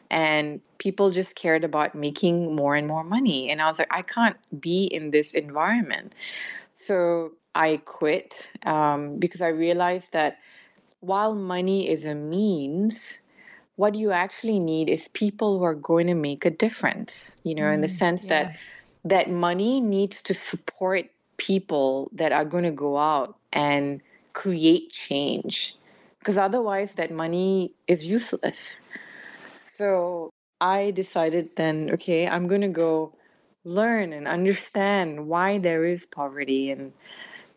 and 0.09 0.61
people 0.77 1.09
just 1.09 1.35
cared 1.35 1.63
about 1.63 1.95
making 1.95 2.55
more 2.55 2.75
and 2.75 2.87
more 2.87 3.03
money. 3.03 3.49
And 3.49 3.61
i 3.61 3.67
was 3.67 3.79
like 3.79 3.91
i 3.91 4.01
can't 4.01 4.37
be 4.59 4.85
in 4.85 5.11
this 5.11 5.33
environment. 5.33 6.15
So 6.73 7.31
i 7.55 7.77
quit 7.85 8.51
um, 8.65 9.17
because 9.17 9.41
i 9.41 9.47
realized 9.47 10.13
that 10.13 10.39
while 10.99 11.35
money 11.35 11.89
is 11.89 12.05
a 12.05 12.15
means 12.15 13.21
what 13.75 13.93
you 13.93 14.11
actually 14.11 14.59
need 14.59 14.89
is 14.89 15.07
people 15.07 15.59
who 15.59 15.63
are 15.63 15.75
going 15.75 16.07
to 16.07 16.15
make 16.15 16.45
a 16.45 16.49
difference 16.49 17.37
you 17.43 17.53
know 17.53 17.63
mm, 17.63 17.73
in 17.73 17.81
the 17.81 17.87
mm, 17.87 17.99
sense 18.01 18.25
yeah. 18.25 18.43
that 18.43 18.55
that 19.05 19.29
money 19.29 19.79
needs 19.79 20.21
to 20.21 20.33
support 20.33 21.05
people 21.37 22.09
that 22.13 22.31
are 22.31 22.45
going 22.45 22.63
to 22.63 22.71
go 22.71 22.97
out 22.97 23.37
and 23.53 24.01
create 24.33 24.91
change. 24.91 25.75
Because 26.19 26.37
otherwise 26.37 26.95
that 26.95 27.11
money 27.11 27.71
is 27.87 28.05
useless 28.05 28.81
so 29.77 30.31
I 30.59 30.89
decided 30.89 31.55
then, 31.55 31.91
okay, 31.93 32.27
I'm 32.27 32.47
going 32.47 32.61
to 32.61 32.67
go 32.67 33.13
learn 33.63 34.11
and 34.11 34.27
understand 34.27 35.27
why 35.27 35.59
there 35.59 35.85
is 35.85 36.03
poverty. 36.07 36.71
And 36.71 36.93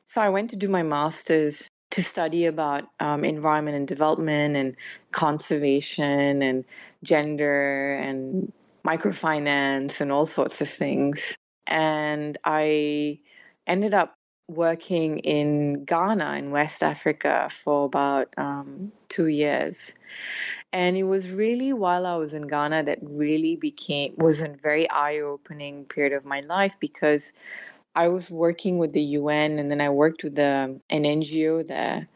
so 0.05 0.21
I 0.21 0.29
went 0.29 0.51
to 0.51 0.57
do 0.57 0.69
my 0.69 0.83
master's 0.83 1.71
to 1.93 2.03
study 2.03 2.45
about 2.45 2.85
um, 3.01 3.25
environment 3.25 3.77
and 3.77 3.89
development 3.89 4.55
and 4.55 4.77
conservation 5.13 6.43
and 6.43 6.65
gender 7.03 7.95
and 7.95 8.53
microfinance 8.87 10.03
and 10.03 10.13
all 10.13 10.27
sorts 10.27 10.61
of 10.61 10.69
things. 10.69 11.35
And 11.67 12.37
I 12.45 13.19
ended 13.67 13.95
up 13.95 14.15
working 14.51 15.19
in 15.21 15.85
Ghana 15.85 16.37
in 16.39 16.51
West 16.51 16.83
Africa 16.83 17.49
for 17.51 17.87
about 17.87 18.35
um, 18.37 18.93
two 19.09 19.29
years. 19.29 19.95
And 20.73 20.97
it 20.97 21.05
was 21.05 21.33
really 21.33 21.73
while 21.73 22.07
I 22.07 22.17
was 22.17 22.35
in 22.35 22.47
Ghana 22.47 22.85
that 22.85 22.99
really 23.03 23.57
became 23.57 24.15
was 24.17 24.43
a 24.43 24.49
very 24.49 24.89
eye-opening 24.91 25.85
period 25.87 26.13
of 26.13 26.25
my 26.25 26.41
life 26.41 26.77
because 26.81 27.33
I 27.95 28.09
was 28.09 28.31
working 28.31 28.79
with 28.79 28.93
the 28.93 29.03
UN 29.03 29.59
and 29.59 29.71
then 29.71 29.81
I 29.81 29.91
worked 29.91 30.25
with 30.25 30.37
the, 30.37 30.81
an 30.91 31.05
NGO 31.05 31.67
there. 31.67 32.09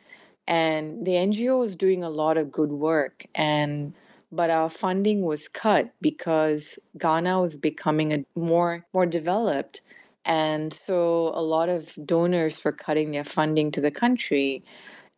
And 0.47 1.07
the 1.07 1.13
NGO 1.13 1.59
was 1.59 1.75
doing 1.75 2.05
a 2.05 2.11
lot 2.11 2.37
of 2.37 2.53
good 2.53 2.71
work 2.71 3.27
and 3.35 3.95
but 4.33 4.51
our 4.51 4.69
funding 4.69 5.23
was 5.23 5.47
cut 5.47 5.93
because 6.01 6.77
Ghana 6.99 7.41
was 7.41 7.57
becoming 7.57 8.13
a 8.13 8.25
more 8.35 8.85
more 8.93 9.07
developed 9.07 9.81
and 10.25 10.73
so 10.73 11.33
a 11.35 11.43
lot 11.43 11.69
of 11.69 11.97
donors 12.05 12.63
were 12.65 12.73
cutting 12.73 13.11
their 13.11 13.25
funding 13.25 13.71
to 13.71 13.81
the 13.81 13.91
country 13.91 14.65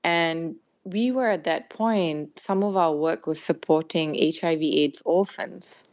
and 0.05 0.57
we 0.87 1.11
were 1.11 1.27
at 1.27 1.45
that 1.45 1.69
point, 1.69 2.39
some 2.39 2.63
of 2.63 2.77
our 2.77 2.95
work 2.95 3.27
was 3.27 3.43
supporting 3.43 4.15
HIV 4.15 4.63
AIDS 4.63 5.03
orphans. 5.05 5.85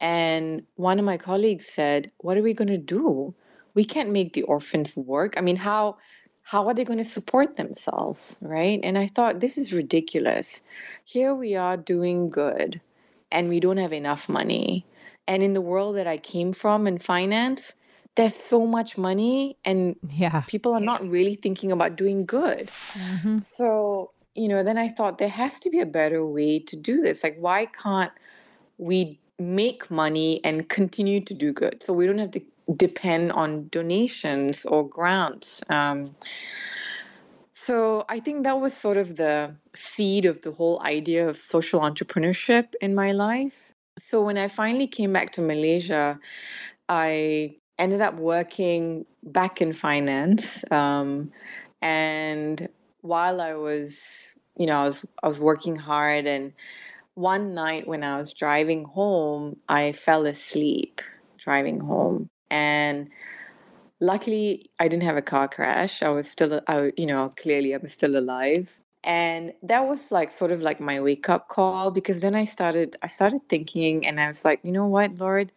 And 0.00 0.62
one 0.76 0.98
of 0.98 1.04
my 1.04 1.18
colleagues 1.18 1.66
said, 1.66 2.10
What 2.18 2.38
are 2.38 2.42
we 2.42 2.54
going 2.54 2.68
to 2.68 2.78
do? 2.78 3.34
We 3.74 3.84
can't 3.84 4.10
make 4.10 4.32
the 4.32 4.42
orphans 4.44 4.96
work. 4.96 5.34
I 5.36 5.42
mean, 5.42 5.56
how 5.56 5.98
how 6.42 6.68
are 6.68 6.74
they 6.74 6.84
going 6.84 6.98
to 6.98 7.04
support 7.04 7.56
themselves 7.56 8.38
right 8.40 8.78
and 8.84 8.96
i 8.96 9.08
thought 9.08 9.40
this 9.40 9.58
is 9.58 9.72
ridiculous 9.72 10.62
here 11.04 11.34
we 11.34 11.56
are 11.56 11.76
doing 11.76 12.30
good 12.30 12.80
and 13.32 13.48
we 13.48 13.58
don't 13.58 13.78
have 13.78 13.92
enough 13.92 14.28
money 14.28 14.86
and 15.26 15.42
in 15.42 15.54
the 15.54 15.60
world 15.60 15.96
that 15.96 16.06
i 16.06 16.16
came 16.16 16.52
from 16.52 16.86
in 16.86 16.98
finance 16.98 17.74
there's 18.16 18.34
so 18.34 18.66
much 18.66 18.98
money 18.98 19.56
and 19.64 19.96
yeah. 20.08 20.42
people 20.46 20.74
are 20.74 20.80
not 20.80 21.06
really 21.08 21.36
thinking 21.36 21.70
about 21.70 21.96
doing 21.96 22.26
good. 22.26 22.70
Mm-hmm. 22.94 23.38
so 23.42 24.10
you 24.34 24.48
know 24.48 24.62
then 24.62 24.76
i 24.76 24.88
thought 24.88 25.16
there 25.16 25.30
has 25.30 25.58
to 25.60 25.70
be 25.70 25.80
a 25.80 25.86
better 25.86 26.26
way 26.26 26.58
to 26.58 26.76
do 26.76 27.00
this. 27.00 27.22
Like 27.22 27.36
why 27.38 27.66
can't 27.66 28.12
we 28.78 29.18
make 29.38 29.90
money 29.90 30.40
and 30.44 30.68
continue 30.68 31.20
to 31.20 31.34
do 31.34 31.52
good? 31.52 31.82
So 31.82 31.92
we 31.92 32.06
don't 32.06 32.18
have 32.18 32.32
to 32.32 32.42
depend 32.76 33.32
on 33.32 33.68
donations 33.68 34.64
or 34.64 34.88
grants. 34.88 35.62
Um, 35.70 36.14
so 37.58 38.04
i 38.10 38.20
think 38.20 38.44
that 38.44 38.60
was 38.60 38.76
sort 38.76 38.98
of 38.98 39.16
the 39.16 39.54
seed 39.74 40.26
of 40.26 40.42
the 40.42 40.52
whole 40.52 40.78
idea 40.82 41.26
of 41.26 41.38
social 41.38 41.80
entrepreneurship 41.80 42.74
in 42.82 42.94
my 42.94 43.12
life. 43.12 43.72
So 43.98 44.22
when 44.22 44.36
i 44.36 44.48
finally 44.48 44.86
came 44.86 45.12
back 45.12 45.32
to 45.32 45.40
malaysia 45.40 46.20
i 46.90 47.56
ended 47.78 48.00
up 48.00 48.14
working 48.14 49.06
back 49.22 49.60
in 49.60 49.72
finance. 49.72 50.64
Um, 50.70 51.32
and 51.82 52.68
while 53.02 53.40
I 53.40 53.54
was, 53.54 54.36
you 54.56 54.66
know, 54.66 54.78
I 54.78 54.84
was 54.84 55.04
I 55.22 55.28
was 55.28 55.40
working 55.40 55.76
hard, 55.76 56.26
and 56.26 56.52
one 57.14 57.54
night 57.54 57.86
when 57.86 58.02
I 58.02 58.18
was 58.18 58.32
driving 58.32 58.84
home, 58.84 59.56
I 59.68 59.92
fell 59.92 60.26
asleep 60.26 61.00
driving 61.38 61.80
home, 61.80 62.28
and 62.50 63.10
luckily 64.00 64.70
I 64.78 64.88
didn't 64.88 65.04
have 65.04 65.16
a 65.16 65.22
car 65.22 65.48
crash. 65.48 66.02
I 66.02 66.08
was 66.10 66.28
still, 66.28 66.60
I, 66.66 66.92
you 66.96 67.06
know, 67.06 67.32
clearly 67.36 67.72
I'm 67.72 67.88
still 67.88 68.16
alive. 68.16 68.78
And 69.04 69.52
that 69.62 69.86
was 69.86 70.10
like 70.10 70.30
sort 70.30 70.50
of 70.50 70.60
like 70.60 70.80
my 70.80 71.00
wake 71.00 71.28
up 71.28 71.48
call 71.48 71.90
because 71.92 72.22
then 72.22 72.34
I 72.34 72.44
started 72.44 72.96
I 73.02 73.06
started 73.06 73.48
thinking 73.48 74.06
and 74.06 74.20
I 74.20 74.26
was 74.28 74.44
like, 74.44 74.58
you 74.64 74.72
know 74.72 74.88
what, 74.88 75.16
Lord, 75.18 75.52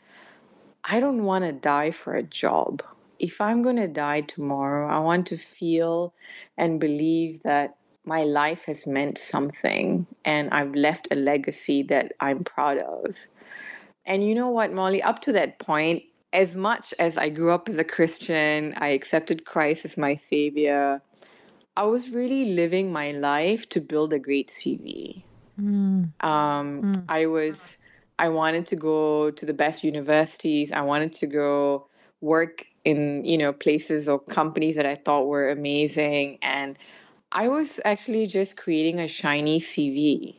I 0.83 0.99
don't 0.99 1.23
want 1.23 1.45
to 1.45 1.51
die 1.51 1.91
for 1.91 2.15
a 2.15 2.23
job. 2.23 2.83
If 3.19 3.41
I'm 3.41 3.61
going 3.61 3.75
to 3.77 3.87
die 3.87 4.21
tomorrow, 4.21 4.87
I 4.87 4.99
want 4.99 5.27
to 5.27 5.37
feel 5.37 6.13
and 6.57 6.79
believe 6.79 7.43
that 7.43 7.75
my 8.05 8.23
life 8.23 8.65
has 8.65 8.87
meant 8.87 9.17
something 9.17 10.07
and 10.23 10.49
I've 10.51 10.73
left 10.73 11.09
a 11.11 11.15
legacy 11.15 11.83
that 11.83 12.13
I'm 12.19 12.43
proud 12.43 12.77
of. 12.77 13.17
And 14.05 14.23
you 14.25 14.33
know 14.33 14.49
what, 14.49 14.73
Molly, 14.73 15.03
up 15.03 15.19
to 15.23 15.33
that 15.33 15.59
point, 15.59 16.03
as 16.31 16.55
much 16.55 16.93
as 16.97 17.17
I 17.17 17.29
grew 17.29 17.51
up 17.51 17.69
as 17.69 17.77
a 17.77 17.83
Christian, 17.83 18.73
I 18.77 18.89
accepted 18.89 19.45
Christ 19.45 19.85
as 19.85 19.97
my 19.97 20.15
savior, 20.15 21.01
I 21.75 21.83
was 21.83 22.11
really 22.11 22.53
living 22.53 22.91
my 22.91 23.11
life 23.11 23.69
to 23.69 23.81
build 23.81 24.13
a 24.13 24.19
great 24.19 24.49
CV. 24.49 25.23
Mm. 25.59 26.11
Um, 26.23 26.81
mm. 26.81 27.03
I 27.07 27.25
was 27.25 27.77
I 28.19 28.27
wanted 28.27 28.65
to 28.67 28.75
go 28.75 29.31
to 29.31 29.45
the 29.45 29.53
best 29.53 29.81
universities. 29.83 30.73
I 30.73 30.81
wanted 30.81 31.13
to 31.13 31.25
go 31.25 31.87
work 32.19 32.65
in, 32.83 33.23
you 33.23 33.37
know, 33.37 33.53
places 33.53 34.09
or 34.09 34.19
companies 34.19 34.75
that 34.75 34.85
I 34.85 34.95
thought 34.95 35.27
were 35.27 35.49
amazing. 35.49 36.37
And 36.41 36.77
I 37.31 37.47
was 37.47 37.79
actually 37.85 38.27
just 38.27 38.57
creating 38.57 38.99
a 38.99 39.07
shiny 39.07 39.61
CV. 39.61 40.35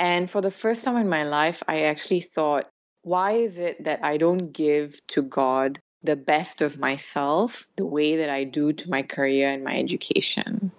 And 0.00 0.30
for 0.30 0.40
the 0.40 0.50
first 0.50 0.82
time 0.82 0.96
in 0.96 1.10
my 1.10 1.24
life, 1.24 1.62
I 1.68 1.82
actually 1.82 2.22
thought, 2.22 2.70
why 3.02 3.32
is 3.32 3.58
it 3.58 3.84
that 3.84 4.00
I 4.02 4.16
don't 4.16 4.50
give 4.50 4.98
to 5.08 5.22
God 5.22 5.78
the 6.02 6.16
best 6.16 6.62
of 6.62 6.78
myself 6.78 7.66
the 7.76 7.84
way 7.84 8.16
that 8.16 8.30
I 8.30 8.44
do 8.44 8.72
to 8.72 8.90
my 8.90 9.02
career 9.02 9.50
and 9.50 9.62
my 9.62 9.76
education? 9.76 10.70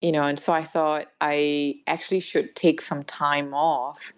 You 0.00 0.12
know, 0.12 0.22
and 0.22 0.38
so 0.38 0.52
I 0.52 0.62
thought 0.62 1.08
I 1.20 1.80
actually 1.88 2.20
should 2.20 2.54
take 2.54 2.80
some 2.80 3.02
time 3.02 3.52
off 3.52 4.12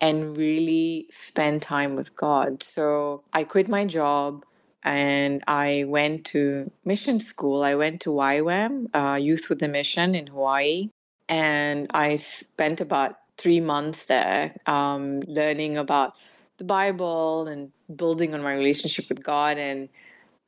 and 0.00 0.36
really 0.36 1.06
spend 1.10 1.62
time 1.62 1.94
with 1.96 2.16
God. 2.16 2.62
So 2.62 3.22
I 3.32 3.44
quit 3.44 3.68
my 3.68 3.84
job 3.84 4.44
and 4.82 5.42
I 5.46 5.84
went 5.86 6.24
to 6.26 6.70
mission 6.84 7.20
school. 7.20 7.62
I 7.62 7.74
went 7.74 8.00
to 8.02 8.10
YWAM, 8.10 8.86
uh, 8.94 9.16
Youth 9.16 9.48
with 9.48 9.62
a 9.62 9.68
Mission 9.68 10.14
in 10.14 10.26
Hawaii, 10.26 10.88
and 11.28 11.86
I 11.92 12.16
spent 12.16 12.80
about 12.80 13.16
three 13.36 13.60
months 13.60 14.06
there 14.06 14.54
um, 14.66 15.20
learning 15.20 15.76
about 15.76 16.14
the 16.58 16.64
Bible 16.64 17.46
and 17.46 17.72
building 17.94 18.34
on 18.34 18.42
my 18.42 18.54
relationship 18.54 19.08
with 19.08 19.22
God. 19.22 19.56
And 19.58 19.88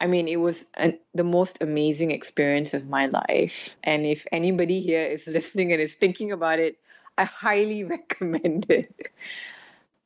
I 0.00 0.06
mean, 0.06 0.28
it 0.28 0.40
was 0.40 0.66
an, 0.74 0.98
the 1.14 1.24
most 1.24 1.62
amazing 1.62 2.10
experience 2.10 2.74
of 2.74 2.88
my 2.88 3.06
life. 3.06 3.74
And 3.84 4.04
if 4.04 4.26
anybody 4.32 4.80
here 4.80 5.06
is 5.06 5.26
listening 5.38 5.72
and 5.72 5.80
is 5.80 5.94
thinking 5.94 6.32
about 6.32 6.58
it, 6.58 6.76
I 7.18 7.24
highly 7.24 7.84
recommend 7.96 8.70
it. 8.70 9.12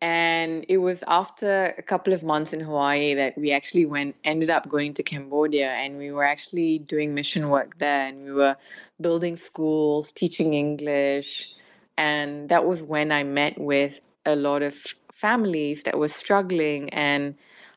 And 0.02 0.66
it 0.68 0.76
was 0.78 1.02
after 1.08 1.74
a 1.78 1.82
couple 1.82 2.12
of 2.12 2.22
months 2.22 2.52
in 2.52 2.60
Hawaii 2.60 3.14
that 3.14 3.36
we 3.38 3.50
actually 3.52 3.86
went, 3.86 4.14
ended 4.24 4.50
up 4.50 4.68
going 4.68 4.92
to 4.94 5.02
Cambodia, 5.02 5.70
and 5.70 5.96
we 5.96 6.12
were 6.12 6.24
actually 6.24 6.78
doing 6.80 7.14
mission 7.14 7.48
work 7.48 7.78
there, 7.78 8.06
and 8.06 8.24
we 8.24 8.32
were 8.32 8.56
building 9.00 9.36
schools, 9.36 10.12
teaching 10.12 10.52
English, 10.52 11.54
and 11.96 12.50
that 12.50 12.66
was 12.66 12.82
when 12.82 13.10
I 13.10 13.22
met 13.22 13.58
with 13.58 14.00
a 14.26 14.36
lot 14.36 14.62
of 14.62 14.74
families 15.12 15.84
that 15.84 15.98
were 15.98 16.08
struggling, 16.08 16.90
and 16.90 17.34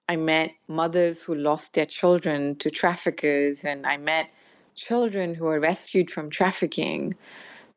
I 0.10 0.18
met 0.18 0.52
mothers 0.68 1.22
who 1.22 1.36
lost 1.36 1.74
their 1.74 1.86
children 1.86 2.58
to 2.58 2.70
traffickers, 2.70 3.64
and 3.64 3.86
I 3.88 3.98
met 3.98 4.30
children 4.76 5.34
who 5.36 5.46
were 5.46 5.60
rescued 5.60 6.12
from 6.12 6.30
trafficking. 6.30 7.16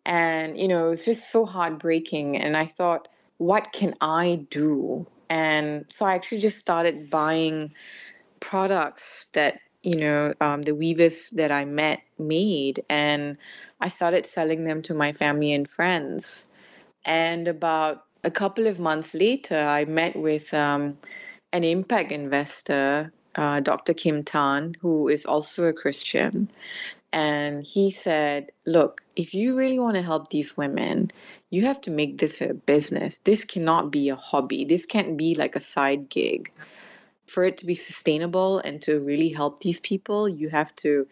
And, 0.04 0.58
you 0.58 0.68
know, 0.68 0.86
it 0.86 0.90
was 0.90 1.04
just 1.04 1.30
so 1.30 1.44
heartbreaking. 1.46 2.36
And 2.36 2.56
I 2.56 2.66
thought, 2.66 3.08
what 3.38 3.72
can 3.72 3.94
I 4.00 4.46
do? 4.50 5.06
And 5.30 5.84
so 5.88 6.06
I 6.06 6.14
actually 6.14 6.40
just 6.40 6.58
started 6.58 7.10
buying 7.10 7.72
products 8.40 9.26
that, 9.32 9.60
you 9.82 9.96
know, 9.96 10.34
um, 10.40 10.62
the 10.62 10.74
weavers 10.74 11.30
that 11.30 11.52
I 11.52 11.64
met 11.64 12.02
made. 12.18 12.84
And 12.88 13.36
I 13.80 13.88
started 13.88 14.26
selling 14.26 14.64
them 14.64 14.82
to 14.82 14.94
my 14.94 15.12
family 15.12 15.52
and 15.52 15.68
friends. 15.68 16.46
And 17.04 17.48
about 17.48 18.04
a 18.24 18.30
couple 18.30 18.66
of 18.66 18.78
months 18.78 19.14
later, 19.14 19.58
I 19.58 19.84
met 19.84 20.14
with 20.16 20.52
um, 20.54 20.96
an 21.52 21.64
impact 21.64 22.12
investor, 22.12 23.12
uh, 23.34 23.60
Dr. 23.60 23.94
Kim 23.94 24.22
Tan, 24.22 24.74
who 24.80 25.08
is 25.08 25.24
also 25.24 25.64
a 25.64 25.72
Christian. 25.72 26.48
And 27.12 27.64
he 27.66 27.90
said, 27.90 28.52
Look, 28.66 29.02
if 29.16 29.34
you 29.34 29.56
really 29.56 29.78
want 29.78 29.96
to 29.96 30.02
help 30.02 30.30
these 30.30 30.56
women, 30.56 31.10
you 31.50 31.62
have 31.62 31.80
to 31.82 31.90
make 31.90 32.18
this 32.18 32.40
a 32.40 32.54
business. 32.54 33.20
This 33.24 33.44
cannot 33.44 33.90
be 33.90 34.08
a 34.08 34.16
hobby. 34.16 34.64
This 34.64 34.86
can't 34.86 35.16
be 35.16 35.34
like 35.34 35.54
a 35.54 35.60
side 35.60 36.08
gig. 36.08 36.50
For 37.26 37.44
it 37.44 37.56
to 37.58 37.66
be 37.66 37.74
sustainable 37.74 38.58
and 38.58 38.82
to 38.82 39.00
really 39.00 39.28
help 39.28 39.60
these 39.60 39.80
people, 39.80 40.28
you 40.28 40.48
have 40.48 40.74
to 40.76 41.06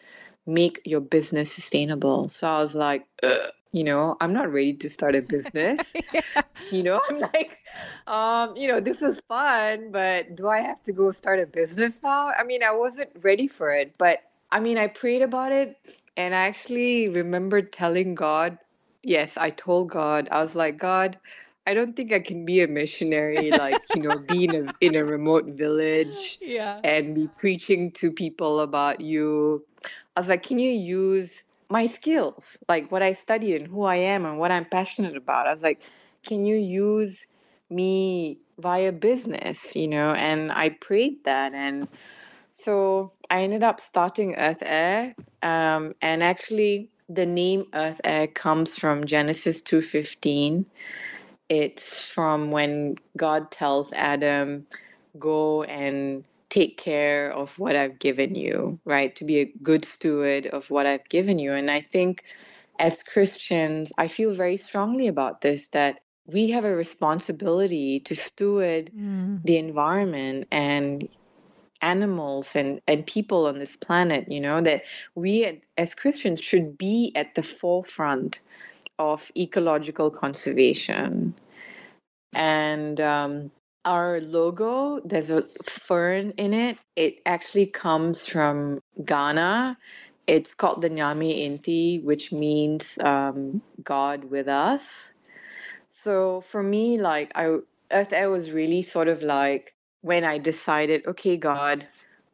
make 0.46 0.80
your 0.84 1.00
business 1.00 1.52
sustainable. 1.52 2.28
So 2.28 2.48
I 2.48 2.60
was 2.60 2.74
like, 2.74 3.06
Ugh 3.22 3.50
you 3.72 3.84
know 3.84 4.16
i'm 4.20 4.32
not 4.32 4.52
ready 4.52 4.72
to 4.72 4.88
start 4.88 5.14
a 5.14 5.22
business 5.22 5.92
yeah. 6.12 6.20
you 6.70 6.82
know 6.82 7.00
i'm 7.08 7.20
like 7.20 7.58
um 8.06 8.56
you 8.56 8.66
know 8.66 8.80
this 8.80 9.02
is 9.02 9.20
fun 9.28 9.90
but 9.92 10.34
do 10.34 10.48
i 10.48 10.58
have 10.58 10.82
to 10.82 10.92
go 10.92 11.12
start 11.12 11.38
a 11.38 11.46
business 11.46 12.02
now 12.02 12.28
i 12.38 12.42
mean 12.42 12.62
i 12.62 12.70
wasn't 12.70 13.10
ready 13.22 13.46
for 13.46 13.70
it 13.70 13.94
but 13.98 14.29
i 14.52 14.60
mean 14.60 14.78
i 14.78 14.86
prayed 14.86 15.22
about 15.22 15.52
it 15.52 15.76
and 16.16 16.34
i 16.34 16.46
actually 16.46 17.08
remembered 17.08 17.72
telling 17.72 18.14
god 18.14 18.58
yes 19.02 19.36
i 19.36 19.50
told 19.50 19.90
god 19.90 20.28
i 20.30 20.40
was 20.42 20.54
like 20.54 20.78
god 20.78 21.18
I 21.66 21.74
don't 21.74 21.94
think 21.94 22.12
I 22.12 22.20
can 22.20 22.44
be 22.44 22.62
a 22.62 22.66
missionary, 22.68 23.52
like, 23.52 23.94
you 23.94 24.00
know, 24.00 24.18
be 24.18 24.44
in 24.44 24.54
a, 24.54 24.72
in 24.80 24.94
a 24.96 25.04
remote 25.04 25.44
village 25.56 26.38
yeah. 26.42 26.80
and 26.82 27.14
be 27.14 27.28
preaching 27.28 27.92
to 27.92 28.10
people 28.10 28.60
about 28.60 29.00
you. 29.00 29.64
I 30.16 30.20
was 30.20 30.28
like, 30.28 30.42
can 30.42 30.58
you 30.58 30.70
use 30.70 31.44
my 31.70 31.86
skills, 31.86 32.58
like 32.68 32.90
what 32.90 33.02
I 33.02 33.12
studied 33.12 33.54
and 33.56 33.66
who 33.68 33.82
I 33.84 33.96
am 33.96 34.24
and 34.26 34.38
what 34.38 34.50
I'm 34.50 34.64
passionate 34.64 35.16
about. 35.16 35.46
I 35.46 35.52
was 35.52 35.62
like, 35.62 35.82
can 36.24 36.44
you 36.44 36.56
use 36.56 37.26
me 37.70 38.38
via 38.58 38.92
business, 38.92 39.74
you 39.76 39.86
know? 39.88 40.12
And 40.12 40.50
I 40.52 40.70
prayed 40.70 41.24
that. 41.24 41.54
And 41.54 41.88
so 42.50 43.12
I 43.30 43.42
ended 43.42 43.62
up 43.62 43.80
starting 43.80 44.34
Earth 44.36 44.62
Heir. 44.62 45.14
Um, 45.42 45.92
and 46.02 46.22
actually, 46.22 46.90
the 47.08 47.26
name 47.26 47.66
Earth 47.74 48.00
Heir 48.04 48.26
comes 48.26 48.78
from 48.78 49.06
Genesis 49.06 49.60
2:15. 49.60 50.66
It's 51.48 52.08
from 52.08 52.50
when 52.50 52.96
God 53.16 53.50
tells 53.50 53.92
Adam, 53.92 54.66
"Go 55.18 55.64
and 55.64 56.24
take 56.50 56.76
care 56.76 57.32
of 57.32 57.58
what 57.58 57.76
I've 57.76 57.98
given 57.98 58.34
you, 58.34 58.78
right? 58.84 59.14
To 59.16 59.24
be 59.24 59.38
a 59.38 59.52
good 59.62 59.84
steward 59.84 60.46
of 60.48 60.68
what 60.70 60.86
I've 60.86 61.08
given 61.08 61.38
you. 61.38 61.52
And 61.52 61.70
I 61.70 61.80
think 61.80 62.24
as 62.78 63.02
Christians, 63.02 63.92
I 63.96 64.08
feel 64.08 64.34
very 64.34 64.56
strongly 64.56 65.06
about 65.06 65.40
this 65.40 65.68
that 65.68 66.00
we 66.26 66.50
have 66.50 66.64
a 66.64 66.74
responsibility 66.74 68.00
to 68.00 68.14
steward 68.14 68.90
mm. 68.96 69.40
the 69.44 69.56
environment 69.56 70.46
and 70.50 71.08
animals 71.82 72.54
and, 72.56 72.80
and 72.86 73.06
people 73.06 73.46
on 73.46 73.58
this 73.58 73.76
planet, 73.76 74.30
you 74.30 74.40
know, 74.40 74.60
that 74.60 74.82
we 75.14 75.60
as 75.78 75.94
Christians 75.94 76.40
should 76.40 76.76
be 76.76 77.12
at 77.14 77.34
the 77.34 77.42
forefront 77.42 78.40
of 78.98 79.30
ecological 79.36 80.10
conservation. 80.10 81.34
And 82.32 83.00
um, 83.00 83.50
our 83.84 84.20
logo, 84.20 85.00
there's 85.04 85.30
a 85.30 85.42
fern 85.62 86.32
in 86.36 86.52
it. 86.52 86.78
It 86.96 87.20
actually 87.26 87.66
comes 87.66 88.26
from 88.26 88.80
Ghana. 89.04 89.76
It's 90.26 90.54
called 90.54 90.82
the 90.82 90.90
Nyame 90.90 91.58
Nti, 91.58 92.04
which 92.04 92.30
means 92.30 92.98
um, 93.00 93.62
God 93.82 94.24
with 94.24 94.48
us. 94.48 95.12
So 95.88 96.40
for 96.42 96.62
me, 96.62 96.98
like 96.98 97.32
I, 97.34 97.56
Earth 97.90 98.12
Heir 98.12 98.30
was 98.30 98.52
really 98.52 98.82
sort 98.82 99.08
of 99.08 99.22
like 99.22 99.74
when 100.02 100.24
I 100.24 100.38
decided, 100.38 101.06
okay, 101.06 101.36
God, 101.36 101.86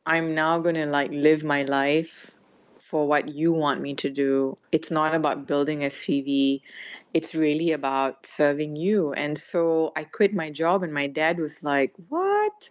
I'm 0.04 0.34
now 0.34 0.58
gonna 0.58 0.86
like 0.86 1.10
live 1.10 1.44
my 1.44 1.62
life 1.62 2.30
for 2.78 3.08
what 3.08 3.28
you 3.28 3.52
want 3.52 3.80
me 3.80 3.94
to 3.94 4.10
do. 4.10 4.56
It's 4.70 4.90
not 4.90 5.14
about 5.14 5.46
building 5.46 5.84
a 5.84 5.88
CV 5.88 6.62
it's 7.16 7.34
really 7.34 7.72
about 7.72 8.26
serving 8.26 8.76
you. 8.76 9.14
And 9.14 9.38
so 9.38 9.90
I 9.96 10.04
quit 10.04 10.34
my 10.34 10.50
job, 10.50 10.82
and 10.82 10.92
my 10.92 11.06
dad 11.06 11.38
was 11.38 11.64
like, 11.64 11.94
What? 12.10 12.68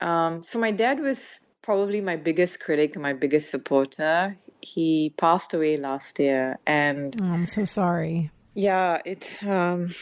Um, 0.00 0.42
so 0.42 0.58
my 0.58 0.72
dad 0.72 0.98
was 0.98 1.40
probably 1.62 2.00
my 2.00 2.16
biggest 2.16 2.58
critic 2.58 2.94
and 2.94 3.02
my 3.04 3.12
biggest 3.12 3.50
supporter. 3.50 4.36
He 4.62 5.14
passed 5.16 5.54
away 5.54 5.76
last 5.76 6.18
year, 6.18 6.58
and 6.66 7.14
oh, 7.22 7.24
I'm 7.24 7.46
so 7.46 7.64
sorry. 7.64 8.32
Yeah, 8.54 9.00
it's 9.04 9.44
um, 9.44 9.94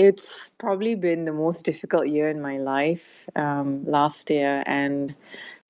it's 0.00 0.48
probably 0.56 0.94
been 0.94 1.26
the 1.26 1.32
most 1.32 1.62
difficult 1.66 2.08
year 2.08 2.30
in 2.30 2.40
my 2.40 2.56
life 2.56 3.28
um, 3.36 3.84
last 3.84 4.30
year, 4.30 4.62
and 4.64 5.14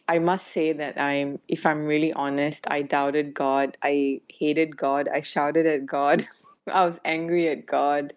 I 0.09 0.21
must 0.21 0.47
say 0.47 0.73
that 0.73 1.01
I'm, 1.01 1.41
if 1.49 1.67
I'm 1.67 1.85
really 1.85 2.13
honest, 2.13 2.65
I 2.71 2.83
doubted 2.83 3.35
God. 3.35 3.77
I 3.83 4.21
hated 4.29 4.77
God. 4.77 5.09
I 5.13 5.23
shouted 5.23 5.67
at 5.67 5.85
God. 5.85 6.25
I 6.73 6.85
was 6.85 7.01
angry 7.05 7.49
at 7.49 7.67
God 7.67 8.13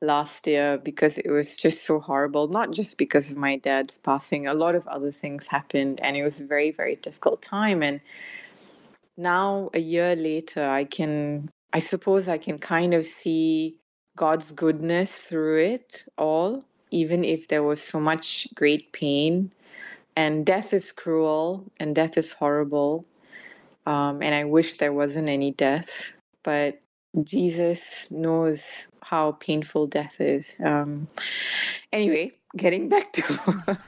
last 0.00 0.46
year 0.46 0.78
because 0.78 1.18
it 1.18 1.28
was 1.28 1.56
just 1.56 1.82
so 1.82 1.98
horrible. 1.98 2.46
Not 2.46 2.70
just 2.70 2.96
because 2.96 3.32
of 3.32 3.36
my 3.36 3.56
dad's 3.56 3.98
passing, 3.98 4.46
a 4.46 4.54
lot 4.54 4.76
of 4.76 4.86
other 4.86 5.10
things 5.10 5.48
happened, 5.48 5.98
and 6.04 6.16
it 6.16 6.22
was 6.22 6.38
a 6.38 6.46
very, 6.46 6.70
very 6.70 6.94
difficult 6.94 7.42
time. 7.42 7.82
And 7.82 8.00
now, 9.16 9.70
a 9.74 9.80
year 9.80 10.14
later, 10.14 10.64
I 10.68 10.84
can, 10.84 11.50
I 11.72 11.80
suppose, 11.80 12.28
I 12.28 12.38
can 12.38 12.60
kind 12.60 12.94
of 12.94 13.04
see 13.08 13.76
God's 14.16 14.52
goodness 14.52 15.18
through 15.18 15.58
it 15.58 16.06
all, 16.18 16.64
even 16.90 17.24
if 17.24 17.48
there 17.48 17.62
was 17.62 17.82
so 17.82 18.00
much 18.00 18.48
great 18.54 18.90
pain. 18.92 19.52
And 20.16 20.46
death 20.46 20.72
is 20.72 20.90
cruel 20.92 21.64
and 21.78 21.94
death 21.94 22.16
is 22.16 22.32
horrible. 22.32 23.04
Um, 23.84 24.22
and 24.22 24.34
I 24.34 24.44
wish 24.44 24.74
there 24.76 24.94
wasn't 24.94 25.28
any 25.28 25.52
death. 25.52 26.12
But 26.42 26.80
Jesus 27.22 28.10
knows 28.10 28.88
how 29.02 29.32
painful 29.32 29.86
death 29.86 30.20
is. 30.20 30.60
Um, 30.64 31.06
anyway, 31.92 32.32
getting 32.56 32.88
back 32.94 33.12
to 33.12 33.78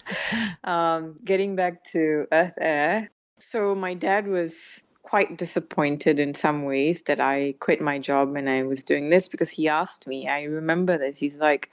um, 0.64 1.16
getting 1.24 1.56
back 1.56 1.84
to 1.84 2.26
Earth 2.32 2.54
Heir. 2.60 3.10
So 3.40 3.74
my 3.74 3.94
dad 3.94 4.26
was 4.26 4.82
quite 5.08 5.38
disappointed 5.38 6.20
in 6.20 6.34
some 6.34 6.64
ways 6.64 7.02
that 7.02 7.20
I 7.20 7.54
quit 7.60 7.80
my 7.80 7.98
job 7.98 8.36
and 8.36 8.48
I 8.48 8.62
was 8.64 8.84
doing 8.84 9.08
this 9.08 9.28
because 9.28 9.50
he 9.50 9.68
asked 9.68 10.06
me. 10.06 10.28
I 10.28 10.42
remember 10.42 10.98
this. 10.98 11.18
He's 11.18 11.38
like, 11.38 11.70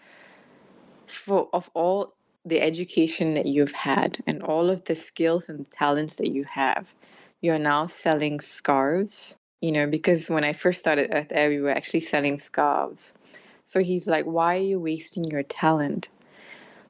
for 1.07 1.49
of 1.51 1.69
all 1.73 2.13
the 2.45 2.61
education 2.61 3.33
that 3.33 3.47
you've 3.47 3.73
had 3.73 4.23
and 4.27 4.41
all 4.43 4.69
of 4.69 4.85
the 4.85 4.95
skills 4.95 5.49
and 5.49 5.69
talents 5.71 6.15
that 6.17 6.31
you 6.31 6.45
have, 6.49 6.93
you're 7.41 7.59
now 7.59 7.87
selling 7.87 8.39
scarves 8.39 9.37
you 9.61 9.71
know, 9.71 9.87
because 9.87 10.29
when 10.29 10.43
I 10.43 10.53
first 10.53 10.77
started 10.77 11.09
Earth 11.11 11.31
Heir, 11.31 11.49
we 11.49 11.59
were 11.59 11.71
actually 11.71 12.01
selling 12.01 12.37
scarves. 12.37 13.13
So 13.63 13.81
he's 13.81 14.07
like, 14.07 14.25
why 14.25 14.57
are 14.57 14.61
you 14.61 14.79
wasting 14.79 15.23
your 15.23 15.41
talent? 15.41 16.09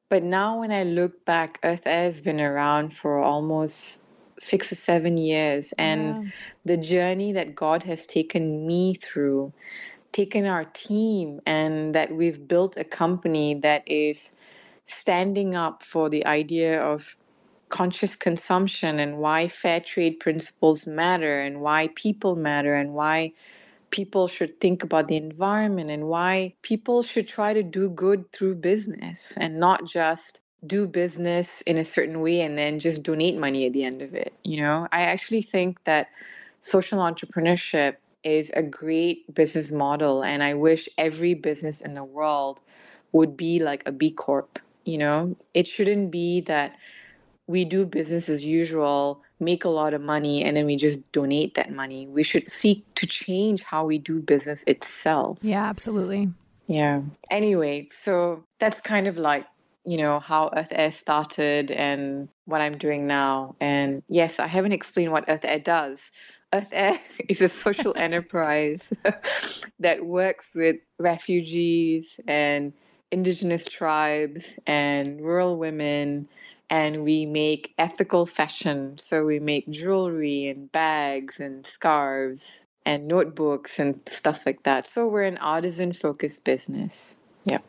But 0.10 0.24
now 0.24 0.60
when 0.60 0.74
I 0.74 0.84
look 0.84 1.24
back, 1.24 1.60
Earth 1.64 1.88
Heir 1.88 2.04
has 2.04 2.22
been 2.22 2.42
around 2.42 2.92
for 2.92 3.18
almost 3.18 4.02
six 4.40 4.72
or 4.72 4.76
seven 4.76 5.18
years. 5.18 5.74
And 5.78 6.26
yeah. 6.26 6.32
the 6.66 6.78
journey 6.78 7.32
that 7.34 7.56
God 7.56 7.84
has 7.84 8.06
taken 8.06 8.66
me 8.66 8.96
through, 8.96 9.54
taken 10.12 10.46
our 10.46 10.66
team, 10.66 11.42
and 11.46 11.96
that 11.96 12.16
we've 12.16 12.48
built 12.48 12.78
a 12.78 12.84
company 12.84 13.56
that 13.56 13.84
is 13.86 14.34
standing 14.86 15.56
up 15.56 15.84
for 15.84 16.10
the 16.10 16.26
idea 16.26 16.82
of 16.82 17.16
conscious 17.70 18.16
consumption 18.16 19.00
and 19.00 19.18
why 19.18 19.48
fair 19.48 19.80
trade 19.80 20.20
principles 20.20 20.86
matter 20.86 21.40
and 21.40 21.62
why 21.62 21.90
people 21.96 22.36
matter 22.36 22.76
and 22.76 22.94
why 22.94 23.34
people 23.90 24.28
should 24.28 24.60
think 24.60 24.84
about 24.84 25.08
the 25.08 25.16
environment 25.16 25.90
and 25.90 26.08
why 26.08 26.54
people 26.62 27.02
should 27.02 27.28
try 27.28 27.54
to 27.54 27.64
do 27.64 27.90
good 27.90 28.32
through 28.32 28.56
business 28.56 29.36
and 29.38 29.60
not 29.60 29.86
just 29.86 30.42
do 30.68 30.88
business 30.88 31.62
in 31.62 31.78
a 31.78 31.84
certain 31.84 32.22
way 32.22 32.42
and 32.42 32.58
then 32.58 32.80
just 32.80 33.04
donate 33.04 33.38
money 33.38 33.66
at 33.66 33.74
the 33.74 33.84
end 33.84 34.02
of 34.02 34.14
it 34.14 34.34
you 34.44 34.62
know 34.62 34.88
i 34.92 35.02
actually 35.02 35.42
think 35.42 35.84
that 35.84 36.10
social 36.60 37.00
entrepreneurship 37.00 37.96
is 38.24 38.52
a 38.56 38.64
great 38.64 39.34
business 39.34 39.72
model 39.72 40.24
and 40.24 40.44
i 40.44 40.54
wish 40.54 40.90
every 40.98 41.34
business 41.34 41.82
in 41.82 41.94
the 41.94 42.04
world 42.04 42.62
would 43.12 43.38
be 43.38 43.60
like 43.60 43.84
a 43.88 43.92
b 43.92 44.12
corp 44.12 44.60
you 44.84 44.98
know 44.98 45.36
it 45.54 45.68
shouldn't 45.68 46.12
be 46.12 46.42
that 46.42 46.76
we 47.48 47.66
do 47.66 47.86
business 47.86 48.28
as 48.30 48.44
usual, 48.44 49.22
make 49.40 49.66
a 49.66 49.70
lot 49.70 49.94
of 49.94 50.02
money, 50.02 50.44
and 50.44 50.58
then 50.58 50.66
we 50.66 50.76
just 50.76 51.12
donate 51.12 51.54
that 51.56 51.72
money. 51.72 52.08
We 52.08 52.24
should 52.24 52.50
seek 52.50 52.84
to 52.96 53.06
change 53.06 53.64
how 53.64 53.86
we 53.86 53.98
do 53.98 54.20
business 54.20 54.64
itself. 54.66 55.38
Yeah, 55.42 55.64
absolutely. 55.66 56.30
Yeah. 56.68 57.02
Anyway, 57.30 57.88
so 57.92 58.44
that's 58.60 58.82
kind 58.82 59.08
of 59.08 59.18
like, 59.18 59.46
you 59.86 59.98
know, 59.98 60.20
how 60.20 60.50
Earth 60.56 60.72
Heir 60.72 60.92
started 60.92 61.72
and 61.72 62.28
what 62.46 62.62
I'm 62.62 62.78
doing 62.78 63.08
now. 63.08 63.56
And 63.60 64.04
yes, 64.08 64.40
I 64.40 64.48
haven't 64.48 64.74
explained 64.74 65.12
what 65.12 65.26
Earth 65.28 65.46
Heir 65.46 65.60
does. 65.60 66.12
Earth 66.54 66.70
Heir 66.72 67.00
is 67.30 67.42
a 67.42 67.50
social 67.50 67.94
enterprise 67.98 68.94
that 69.80 70.06
works 70.06 70.52
with 70.56 70.78
refugees 71.00 72.20
and 72.28 72.74
indigenous 73.12 73.66
tribes 73.66 74.58
and 74.68 75.22
rural 75.22 75.58
women 75.58 76.28
and 76.70 77.04
we 77.04 77.26
make 77.26 77.74
ethical 77.78 78.26
fashion. 78.26 78.98
So 78.98 79.26
we 79.26 79.40
make 79.40 79.70
jewelry 79.70 80.48
and 80.48 80.72
bags 80.72 81.40
and 81.40 81.66
scarves 81.66 82.66
and 82.86 83.08
notebooks 83.08 83.80
and 83.80 84.02
stuff 84.08 84.46
like 84.46 84.64
that. 84.64 84.88
So 84.88 85.08
we're 85.08 85.24
an 85.24 85.38
artisan 85.38 85.94
focused 85.94 86.44
business. 86.44 87.18
Yeah. 87.46 87.60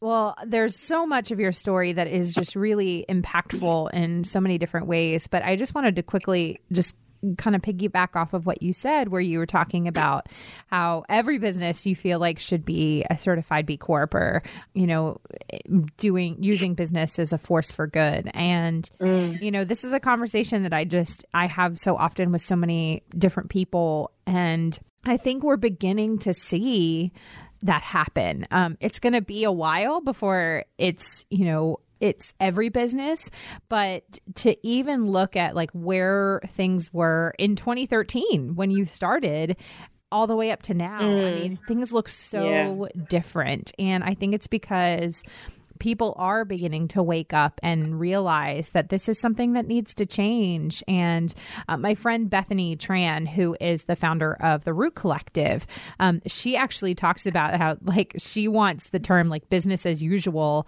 Well, 0.00 0.36
there's 0.46 0.78
so 0.78 1.06
much 1.06 1.30
of 1.30 1.40
your 1.40 1.52
story 1.52 1.94
that 1.94 2.06
is 2.06 2.34
just 2.34 2.54
really 2.54 3.06
impactful 3.08 3.92
in 3.94 4.24
so 4.24 4.40
many 4.40 4.58
different 4.58 4.86
ways. 4.86 5.26
But 5.26 5.42
I 5.42 5.56
just 5.56 5.74
wanted 5.74 5.96
to 5.96 6.02
quickly 6.02 6.60
just 6.70 6.94
kind 7.38 7.56
of 7.56 7.62
piggyback 7.62 8.14
off 8.14 8.34
of 8.34 8.44
what 8.44 8.62
you 8.62 8.74
said, 8.74 9.08
where 9.08 9.22
you 9.22 9.38
were 9.38 9.46
talking 9.46 9.88
about 9.88 10.28
how 10.68 11.02
every 11.08 11.38
business 11.38 11.86
you 11.86 11.96
feel 11.96 12.18
like 12.18 12.38
should 12.38 12.64
be 12.64 13.04
a 13.08 13.16
certified 13.16 13.64
B 13.64 13.78
Corp 13.78 14.14
or, 14.14 14.42
you 14.74 14.86
know, 14.86 15.18
doing 15.96 16.36
using 16.40 16.74
business 16.74 17.18
as 17.18 17.32
a 17.32 17.38
force 17.38 17.72
for 17.72 17.86
good. 17.86 18.30
And, 18.34 18.88
mm. 19.00 19.40
you 19.40 19.50
know, 19.50 19.64
this 19.64 19.82
is 19.82 19.94
a 19.94 19.98
conversation 19.98 20.62
that 20.64 20.74
I 20.74 20.84
just, 20.84 21.24
I 21.32 21.46
have 21.46 21.78
so 21.78 21.96
often 21.96 22.32
with 22.32 22.42
so 22.42 22.54
many 22.54 23.02
different 23.16 23.48
people. 23.48 24.12
And 24.26 24.78
I 25.04 25.16
think 25.16 25.42
we're 25.42 25.56
beginning 25.56 26.18
to 26.18 26.32
see 26.32 27.12
that 27.66 27.82
happen. 27.82 28.46
Um, 28.50 28.76
it's 28.80 28.98
going 28.98 29.12
to 29.12 29.20
be 29.20 29.44
a 29.44 29.52
while 29.52 30.00
before 30.00 30.64
it's, 30.78 31.24
you 31.30 31.44
know, 31.44 31.80
it's 32.00 32.34
every 32.40 32.68
business, 32.68 33.30
but 33.68 34.18
to 34.36 34.56
even 34.66 35.06
look 35.06 35.36
at 35.36 35.54
like 35.54 35.70
where 35.72 36.40
things 36.46 36.92
were 36.92 37.34
in 37.38 37.56
2013 37.56 38.54
when 38.54 38.70
you 38.70 38.84
started 38.84 39.56
all 40.12 40.26
the 40.26 40.36
way 40.36 40.50
up 40.50 40.62
to 40.62 40.74
now, 40.74 41.00
mm. 41.00 41.36
I 41.36 41.40
mean, 41.40 41.56
things 41.56 41.92
look 41.92 42.08
so 42.08 42.48
yeah. 42.94 43.02
different. 43.08 43.72
And 43.78 44.04
I 44.04 44.14
think 44.14 44.34
it's 44.34 44.46
because 44.46 45.22
people 45.78 46.14
are 46.16 46.44
beginning 46.44 46.88
to 46.88 47.02
wake 47.02 47.32
up 47.32 47.60
and 47.62 47.98
realize 47.98 48.70
that 48.70 48.88
this 48.88 49.08
is 49.08 49.20
something 49.20 49.54
that 49.54 49.66
needs 49.66 49.94
to 49.94 50.06
change. 50.06 50.82
And 50.88 51.34
uh, 51.68 51.76
my 51.76 51.94
friend 51.94 52.28
Bethany 52.28 52.76
Tran, 52.76 53.28
who 53.28 53.56
is 53.60 53.84
the 53.84 53.96
founder 53.96 54.34
of 54.40 54.64
the 54.64 54.72
Root 54.72 54.94
Collective, 54.94 55.66
um, 56.00 56.20
she 56.26 56.56
actually 56.56 56.94
talks 56.94 57.26
about 57.26 57.54
how 57.56 57.76
like 57.82 58.14
she 58.18 58.48
wants 58.48 58.90
the 58.90 58.98
term 58.98 59.28
like 59.28 59.48
business 59.48 59.86
as 59.86 60.02
usual 60.02 60.66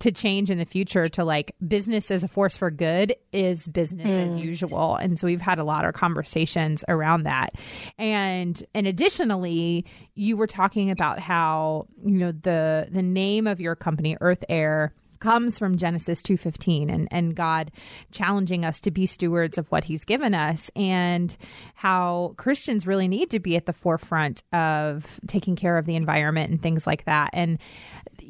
to 0.00 0.10
change 0.10 0.50
in 0.50 0.58
the 0.58 0.64
future 0.64 1.08
to 1.08 1.24
like 1.24 1.54
business 1.66 2.10
as 2.10 2.24
a 2.24 2.28
force 2.28 2.56
for 2.56 2.70
good 2.70 3.14
is 3.32 3.68
business 3.68 4.10
mm. 4.10 4.26
as 4.26 4.36
usual 4.36 4.96
and 4.96 5.18
so 5.18 5.26
we've 5.26 5.40
had 5.40 5.58
a 5.58 5.64
lot 5.64 5.84
of 5.84 5.94
conversations 5.94 6.84
around 6.88 7.22
that 7.22 7.54
and 7.98 8.64
and 8.74 8.86
additionally 8.86 9.84
you 10.14 10.36
were 10.36 10.46
talking 10.46 10.90
about 10.90 11.20
how 11.20 11.86
you 12.04 12.18
know 12.18 12.32
the 12.32 12.88
the 12.90 13.02
name 13.02 13.46
of 13.46 13.60
your 13.60 13.76
company 13.76 14.16
earth 14.20 14.44
heir 14.48 14.92
comes 15.20 15.58
from 15.58 15.76
Genesis 15.76 16.22
2:15 16.22 16.90
and 16.90 17.06
and 17.10 17.36
God 17.36 17.70
challenging 18.10 18.64
us 18.64 18.80
to 18.80 18.90
be 18.90 19.06
stewards 19.06 19.58
of 19.58 19.68
what 19.68 19.84
he's 19.84 20.04
given 20.04 20.34
us 20.34 20.70
and 20.74 21.36
how 21.74 22.34
Christians 22.36 22.86
really 22.86 23.06
need 23.06 23.30
to 23.30 23.38
be 23.38 23.54
at 23.56 23.66
the 23.66 23.72
forefront 23.72 24.42
of 24.52 25.20
taking 25.26 25.56
care 25.56 25.78
of 25.78 25.86
the 25.86 25.94
environment 25.94 26.50
and 26.50 26.62
things 26.62 26.86
like 26.86 27.04
that. 27.04 27.30
And 27.32 27.58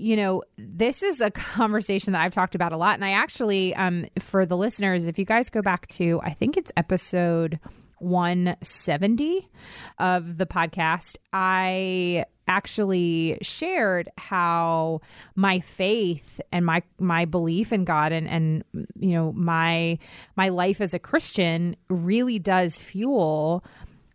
you 0.00 0.16
know, 0.16 0.42
this 0.56 1.02
is 1.02 1.20
a 1.20 1.30
conversation 1.30 2.12
that 2.12 2.22
I've 2.22 2.32
talked 2.32 2.54
about 2.54 2.72
a 2.72 2.76
lot. 2.76 2.94
And 2.94 3.04
I 3.04 3.10
actually, 3.10 3.74
um, 3.74 4.06
for 4.18 4.46
the 4.46 4.56
listeners, 4.56 5.06
if 5.06 5.18
you 5.18 5.24
guys 5.24 5.50
go 5.50 5.62
back 5.62 5.86
to, 5.88 6.20
I 6.22 6.30
think 6.30 6.56
it's 6.56 6.72
episode 6.76 7.60
170 7.98 9.48
of 9.98 10.38
the 10.38 10.46
podcast, 10.46 11.16
I 11.32 12.24
actually 12.48 13.38
shared 13.42 14.08
how 14.18 15.00
my 15.36 15.60
faith 15.60 16.40
and 16.50 16.66
my 16.66 16.82
my 16.98 17.24
belief 17.24 17.72
in 17.72 17.84
God 17.84 18.10
and 18.10 18.26
and 18.28 18.64
you 18.98 19.12
know 19.12 19.30
my 19.32 19.98
my 20.34 20.48
life 20.48 20.80
as 20.80 20.92
a 20.92 20.98
Christian 20.98 21.76
really 21.88 22.40
does 22.40 22.82
fuel 22.82 23.64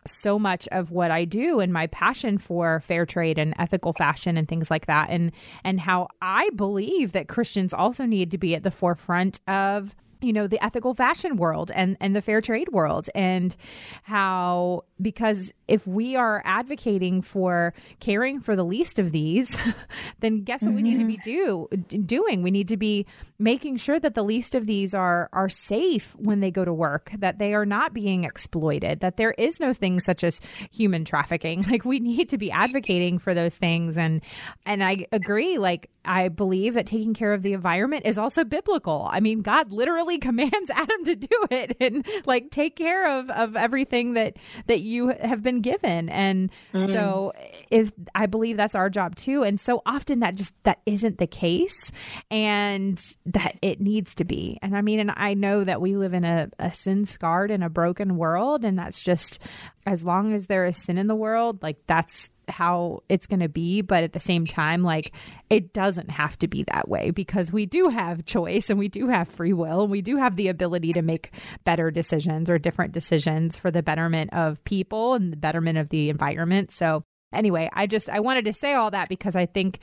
so 0.08 0.38
much 0.38 0.68
of 0.72 0.90
what 0.90 1.10
I 1.10 1.24
do 1.24 1.60
and 1.60 1.72
my 1.72 1.86
passion 1.88 2.38
for 2.38 2.80
fair 2.80 3.06
trade 3.06 3.38
and 3.38 3.54
ethical 3.58 3.92
fashion 3.92 4.36
and 4.36 4.48
things 4.48 4.70
like 4.70 4.86
that. 4.86 5.08
And 5.10 5.32
and 5.64 5.80
how 5.80 6.08
I 6.20 6.50
believe 6.50 7.12
that 7.12 7.28
Christians 7.28 7.72
also 7.72 8.04
need 8.04 8.30
to 8.30 8.38
be 8.38 8.54
at 8.54 8.62
the 8.62 8.70
forefront 8.70 9.40
of 9.48 9.94
you 10.20 10.32
know 10.32 10.46
the 10.46 10.62
ethical 10.64 10.94
fashion 10.94 11.36
world 11.36 11.70
and 11.74 11.96
and 12.00 12.16
the 12.16 12.22
fair 12.22 12.40
trade 12.40 12.68
world. 12.70 13.08
And 13.14 13.56
how 14.02 14.84
because 15.00 15.52
if 15.68 15.86
we 15.86 16.16
are 16.16 16.42
advocating 16.44 17.22
for 17.22 17.74
caring 18.00 18.40
for 18.40 18.54
the 18.54 18.64
least 18.64 18.98
of 18.98 19.12
these 19.12 19.60
then 20.20 20.42
guess 20.42 20.62
what 20.62 20.68
mm-hmm. 20.68 20.76
we 20.76 20.82
need 20.82 20.98
to 20.98 21.06
be 21.06 21.16
mm-hmm. 21.16 21.80
do 21.92 22.04
doing 22.04 22.42
we 22.42 22.50
need 22.50 22.68
to 22.68 22.76
be 22.76 23.06
making 23.38 23.76
sure 23.76 23.98
that 23.98 24.14
the 24.14 24.22
least 24.22 24.54
of 24.54 24.66
these 24.66 24.94
are 24.94 25.28
are 25.32 25.48
safe 25.48 26.14
when 26.18 26.40
they 26.40 26.50
go 26.50 26.64
to 26.64 26.72
work 26.72 27.10
that 27.18 27.38
they 27.38 27.54
are 27.54 27.66
not 27.66 27.92
being 27.92 28.24
exploited 28.24 29.00
that 29.00 29.16
there 29.16 29.32
is 29.32 29.60
no 29.60 29.72
thing 29.72 30.00
such 30.00 30.22
as 30.22 30.40
human 30.70 31.04
trafficking 31.04 31.62
like 31.70 31.84
we 31.84 32.00
need 32.00 32.28
to 32.28 32.38
be 32.38 32.50
advocating 32.50 33.18
for 33.18 33.34
those 33.34 33.56
things 33.56 33.96
and 33.98 34.22
and 34.64 34.82
I 34.82 35.06
agree 35.12 35.58
like 35.58 35.90
I 36.06 36.28
believe 36.28 36.74
that 36.74 36.86
taking 36.86 37.14
care 37.14 37.32
of 37.32 37.42
the 37.42 37.52
environment 37.52 38.06
is 38.06 38.16
also 38.16 38.44
biblical. 38.44 39.08
I 39.10 39.20
mean, 39.20 39.42
God 39.42 39.72
literally 39.72 40.18
commands 40.26 40.70
Adam 40.70 41.04
to 41.04 41.16
do 41.16 41.46
it 41.50 41.76
and 41.80 42.06
like 42.24 42.50
take 42.50 42.76
care 42.76 43.18
of 43.18 43.28
of 43.30 43.56
everything 43.56 44.14
that 44.14 44.36
that 44.66 44.80
you 44.80 45.08
have 45.08 45.42
been 45.56 45.72
given. 45.72 46.08
And 46.08 46.50
mm-hmm. 46.72 46.92
so 46.92 47.32
if 47.70 47.92
I 48.14 48.26
believe 48.26 48.56
that's 48.56 48.74
our 48.74 48.90
job 48.90 49.16
too. 49.16 49.42
And 49.42 49.60
so 49.60 49.82
often 49.86 50.20
that 50.20 50.34
just 50.34 50.54
that 50.64 50.80
isn't 50.86 51.18
the 51.18 51.26
case 51.26 51.92
and 52.30 53.00
that 53.26 53.56
it 53.62 53.80
needs 53.80 54.14
to 54.16 54.24
be. 54.24 54.58
And 54.62 54.76
I 54.76 54.82
mean, 54.82 55.00
and 55.00 55.12
I 55.16 55.34
know 55.34 55.64
that 55.64 55.80
we 55.80 55.96
live 55.96 56.14
in 56.14 56.24
a, 56.24 56.48
a 56.58 56.72
sin 56.72 57.04
scarred 57.04 57.50
and 57.50 57.64
a 57.64 57.68
broken 57.68 58.16
world 58.16 58.64
and 58.64 58.78
that's 58.78 59.02
just 59.02 59.40
as 59.86 60.04
long 60.04 60.32
as 60.32 60.46
there 60.46 60.64
is 60.66 60.76
sin 60.76 60.98
in 60.98 61.06
the 61.06 61.14
world, 61.14 61.62
like 61.62 61.78
that's 61.86 62.28
how 62.48 63.02
it's 63.08 63.26
going 63.26 63.40
to 63.40 63.48
be 63.48 63.80
but 63.80 64.04
at 64.04 64.12
the 64.12 64.20
same 64.20 64.46
time 64.46 64.82
like 64.82 65.12
it 65.50 65.72
doesn't 65.72 66.10
have 66.10 66.38
to 66.38 66.48
be 66.48 66.62
that 66.64 66.88
way 66.88 67.10
because 67.10 67.52
we 67.52 67.66
do 67.66 67.88
have 67.88 68.24
choice 68.24 68.70
and 68.70 68.78
we 68.78 68.88
do 68.88 69.08
have 69.08 69.28
free 69.28 69.52
will 69.52 69.82
and 69.82 69.90
we 69.90 70.02
do 70.02 70.16
have 70.16 70.36
the 70.36 70.48
ability 70.48 70.92
to 70.92 71.02
make 71.02 71.32
better 71.64 71.90
decisions 71.90 72.48
or 72.48 72.58
different 72.58 72.92
decisions 72.92 73.58
for 73.58 73.70
the 73.70 73.82
betterment 73.82 74.32
of 74.32 74.62
people 74.64 75.14
and 75.14 75.32
the 75.32 75.36
betterment 75.36 75.78
of 75.78 75.88
the 75.88 76.08
environment. 76.08 76.70
So 76.70 77.02
anyway 77.32 77.68
i 77.72 77.88
just 77.88 78.08
i 78.08 78.20
wanted 78.20 78.44
to 78.44 78.52
say 78.52 78.72
all 78.72 78.90
that 78.90 79.08
because 79.08 79.34
i 79.34 79.44
think 79.44 79.80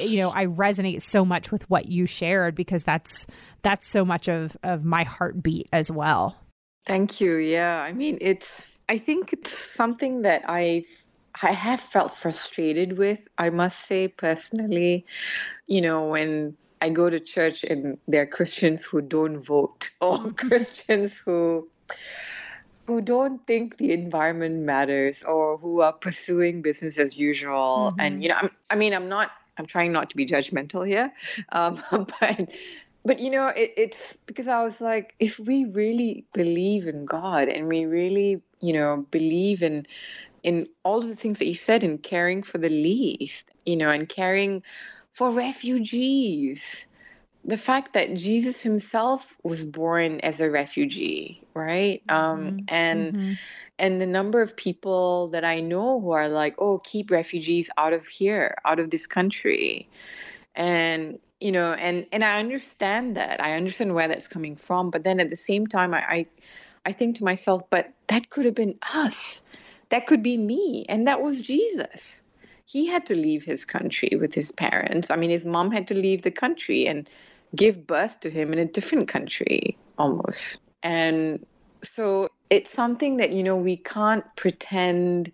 you 0.00 0.18
know 0.18 0.30
i 0.30 0.46
resonate 0.46 1.02
so 1.02 1.24
much 1.24 1.50
with 1.50 1.68
what 1.68 1.86
you 1.86 2.06
shared 2.06 2.54
because 2.54 2.84
that's 2.84 3.26
that's 3.62 3.88
so 3.88 4.04
much 4.04 4.28
of 4.28 4.56
of 4.62 4.84
my 4.84 5.02
heartbeat 5.02 5.68
as 5.72 5.90
well. 5.90 6.38
Thank 6.86 7.20
you. 7.20 7.36
Yeah. 7.36 7.82
I 7.82 7.92
mean 7.92 8.18
it's 8.20 8.72
i 8.88 8.98
think 8.98 9.32
it's 9.32 9.50
something 9.50 10.22
that 10.22 10.48
i've 10.48 11.04
I 11.42 11.52
have 11.52 11.80
felt 11.80 12.14
frustrated 12.14 12.98
with, 12.98 13.28
I 13.38 13.50
must 13.50 13.86
say 13.86 14.08
personally, 14.08 15.06
you 15.66 15.80
know, 15.80 16.08
when 16.08 16.56
I 16.82 16.90
go 16.90 17.10
to 17.10 17.20
church 17.20 17.64
and 17.64 17.98
there 18.08 18.22
are 18.22 18.26
Christians 18.26 18.84
who 18.84 19.02
don't 19.02 19.40
vote 19.40 19.90
or 20.00 20.32
Christians 20.36 21.16
who 21.18 21.68
who 22.86 23.00
don't 23.00 23.46
think 23.46 23.76
the 23.76 23.92
environment 23.92 24.64
matters 24.64 25.22
or 25.22 25.58
who 25.58 25.80
are 25.80 25.92
pursuing 25.92 26.60
business 26.60 26.98
as 26.98 27.16
usual. 27.16 27.92
Mm-hmm. 27.92 28.00
And 28.00 28.22
you 28.22 28.30
know, 28.30 28.36
I'm, 28.40 28.50
I 28.70 28.74
mean, 28.74 28.94
I'm 28.94 29.08
not. 29.08 29.30
I'm 29.58 29.66
trying 29.66 29.92
not 29.92 30.08
to 30.10 30.16
be 30.16 30.26
judgmental 30.26 30.86
here, 30.86 31.12
um, 31.52 31.80
but 31.90 32.48
but 33.04 33.18
you 33.18 33.30
know, 33.30 33.48
it, 33.48 33.72
it's 33.76 34.16
because 34.26 34.48
I 34.48 34.62
was 34.62 34.80
like, 34.80 35.14
if 35.20 35.38
we 35.38 35.66
really 35.66 36.24
believe 36.32 36.88
in 36.88 37.04
God 37.04 37.48
and 37.48 37.68
we 37.68 37.86
really, 37.86 38.42
you 38.60 38.72
know, 38.72 39.06
believe 39.10 39.62
in 39.62 39.86
in 40.42 40.68
all 40.84 40.98
of 40.98 41.08
the 41.08 41.16
things 41.16 41.38
that 41.38 41.46
you 41.46 41.54
said 41.54 41.82
in 41.82 41.98
caring 41.98 42.42
for 42.42 42.58
the 42.58 42.68
least, 42.68 43.50
you 43.66 43.76
know, 43.76 43.90
and 43.90 44.08
caring 44.08 44.62
for 45.12 45.30
refugees. 45.30 46.86
The 47.44 47.56
fact 47.56 47.94
that 47.94 48.14
Jesus 48.14 48.62
himself 48.62 49.34
was 49.42 49.64
born 49.64 50.20
as 50.20 50.40
a 50.40 50.50
refugee, 50.50 51.42
right? 51.54 52.02
Um, 52.08 52.40
mm-hmm. 52.40 52.58
and 52.68 53.16
mm-hmm. 53.16 53.32
and 53.78 54.00
the 54.00 54.06
number 54.06 54.42
of 54.42 54.56
people 54.56 55.28
that 55.28 55.44
I 55.44 55.60
know 55.60 56.00
who 56.00 56.10
are 56.10 56.28
like, 56.28 56.54
"Oh, 56.58 56.78
keep 56.78 57.10
refugees 57.10 57.70
out 57.78 57.94
of 57.94 58.06
here, 58.06 58.56
out 58.66 58.78
of 58.78 58.90
this 58.90 59.06
country," 59.06 59.88
and 60.54 61.18
you 61.40 61.50
know, 61.50 61.72
and 61.72 62.06
and 62.12 62.24
I 62.24 62.38
understand 62.38 63.16
that. 63.16 63.42
I 63.42 63.54
understand 63.54 63.94
where 63.94 64.08
that's 64.08 64.28
coming 64.28 64.54
from, 64.54 64.90
but 64.90 65.04
then 65.04 65.18
at 65.18 65.30
the 65.30 65.36
same 65.36 65.66
time, 65.66 65.94
I 65.94 66.00
I, 66.00 66.26
I 66.84 66.92
think 66.92 67.16
to 67.16 67.24
myself, 67.24 67.62
but 67.70 67.90
that 68.08 68.28
could 68.28 68.44
have 68.44 68.54
been 68.54 68.78
us. 68.92 69.42
That 69.90 70.06
could 70.06 70.22
be 70.22 70.36
me, 70.36 70.86
and 70.88 71.06
that 71.06 71.22
was 71.22 71.40
Jesus. 71.40 72.22
He 72.64 72.86
had 72.86 73.04
to 73.06 73.14
leave 73.16 73.44
his 73.44 73.64
country 73.64 74.10
with 74.18 74.34
his 74.34 74.52
parents. 74.52 75.10
I 75.10 75.16
mean, 75.16 75.30
his 75.30 75.44
mom 75.44 75.70
had 75.72 75.88
to 75.88 75.94
leave 75.94 76.22
the 76.22 76.30
country 76.30 76.86
and 76.86 77.08
give 77.56 77.86
birth 77.86 78.20
to 78.20 78.30
him 78.30 78.52
in 78.52 78.58
a 78.60 78.64
different 78.64 79.08
country 79.08 79.76
almost. 79.98 80.58
And 80.82 81.44
so 81.82 82.28
it's 82.48 82.70
something 82.70 83.16
that, 83.16 83.32
you 83.32 83.42
know, 83.42 83.56
we 83.56 83.76
can't 83.76 84.24
pretend 84.36 85.32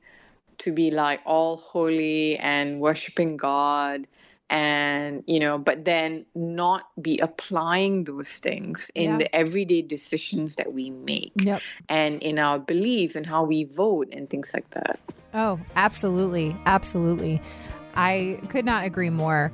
to 0.58 0.72
be 0.72 0.90
like 0.90 1.20
all 1.26 1.58
holy 1.58 2.38
and 2.38 2.80
worshiping 2.80 3.36
God 3.36 4.06
and 4.48 5.24
you 5.26 5.40
know 5.40 5.58
but 5.58 5.84
then 5.84 6.24
not 6.34 6.82
be 7.02 7.18
applying 7.18 8.04
those 8.04 8.38
things 8.38 8.90
in 8.94 9.12
Yeah. 9.12 9.18
the 9.18 9.34
everyday 9.34 9.82
decisions 9.82 10.56
that 10.56 10.72
we 10.72 10.90
make 10.90 11.32
Yep. 11.42 11.60
and 11.88 12.22
in 12.22 12.38
our 12.38 12.58
beliefs 12.58 13.16
and 13.16 13.26
how 13.26 13.42
we 13.44 13.64
vote 13.64 14.08
and 14.12 14.30
things 14.30 14.52
like 14.54 14.70
that 14.70 15.00
Oh, 15.34 15.60
absolutely. 15.74 16.56
Absolutely. 16.64 17.42
I 17.94 18.40
could 18.48 18.64
not 18.64 18.84
agree 18.86 19.10
more. 19.10 19.52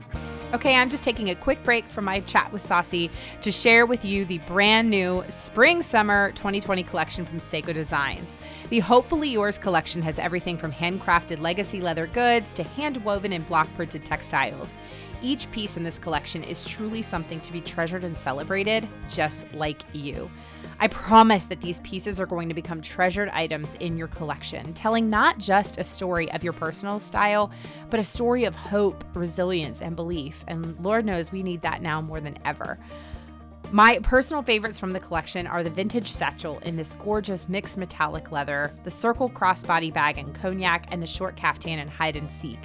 Okay, 0.52 0.76
I'm 0.76 0.90
just 0.90 1.02
taking 1.02 1.30
a 1.30 1.34
quick 1.34 1.62
break 1.62 1.88
from 1.88 2.04
my 2.04 2.20
chat 2.20 2.52
with 2.52 2.60
Sasi 2.60 3.10
to 3.40 3.50
share 3.50 3.86
with 3.86 4.04
you 4.04 4.26
the 4.26 4.36
brand 4.40 4.90
new 4.90 5.24
Spring 5.30 5.82
Summer 5.82 6.30
2020 6.32 6.82
collection 6.82 7.24
from 7.24 7.38
Sseko 7.38 7.72
Designs. 7.72 8.36
The 8.68 8.80
Hopefully 8.80 9.30
Yours 9.30 9.56
collection 9.56 10.02
has 10.02 10.18
everything 10.18 10.58
from 10.58 10.70
handcrafted 10.70 11.40
legacy 11.40 11.80
leather 11.80 12.06
goods 12.06 12.52
to 12.52 12.64
hand 12.64 12.98
woven 12.98 13.32
and 13.32 13.46
block 13.46 13.66
printed 13.76 14.04
textiles. 14.04 14.76
Each 15.22 15.50
piece 15.52 15.78
in 15.78 15.84
this 15.84 15.98
collection 15.98 16.44
is 16.44 16.66
truly 16.66 17.00
something 17.00 17.40
to 17.40 17.52
be 17.52 17.62
treasured 17.62 18.04
and 18.04 18.16
celebrated, 18.16 18.86
just 19.08 19.50
like 19.54 19.80
you. 19.94 20.30
I 20.83 20.88
promise 20.88 21.45
that 21.45 21.61
these 21.61 21.79
pieces 21.81 22.21
are 22.21 22.27
going 22.27 22.49
to 22.49 22.57
become 22.57 22.83
treasured 22.83 23.29
items 23.29 23.77
in 23.77 23.97
your 23.97 24.09
collection, 24.09 24.75
telling 24.75 25.09
not 25.09 25.38
just 25.38 25.79
a 25.79 25.85
story 25.85 26.29
of 26.33 26.42
your 26.42 26.53
personal 26.53 26.99
style, 26.99 27.53
but 27.88 28.01
a 28.01 28.03
story 28.03 28.47
of 28.47 28.57
hope, 28.57 29.05
resilience, 29.14 29.81
and 29.81 29.95
belief. 29.95 30.42
And 30.49 30.77
Lord 30.85 31.05
knows 31.05 31.31
we 31.31 31.45
need 31.45 31.62
that 31.62 31.83
now 31.83 32.01
more 32.01 32.21
than 32.21 32.37
ever. 32.45 32.81
My 33.71 34.01
personal 34.01 34.42
favorites 34.42 34.81
from 34.81 34.92
the 34.92 34.99
collection 34.99 35.47
are 35.47 35.62
the 35.62 35.71
vintage 35.71 36.09
satchel 36.09 36.59
in 36.64 36.75
this 36.75 36.95
gorgeous 36.95 37.49
mixed 37.49 37.79
metallic 37.79 38.33
leather, 38.33 38.75
the 38.83 38.90
circle 38.90 39.31
crossbody 39.31 39.95
bag 39.95 40.18
in 40.18 40.33
cognac, 40.33 40.88
and 40.90 41.01
the 41.01 41.07
short 41.07 41.37
caftan 41.37 41.79
in 41.79 41.87
hide 41.87 42.16
and 42.16 42.29
seek. 42.29 42.59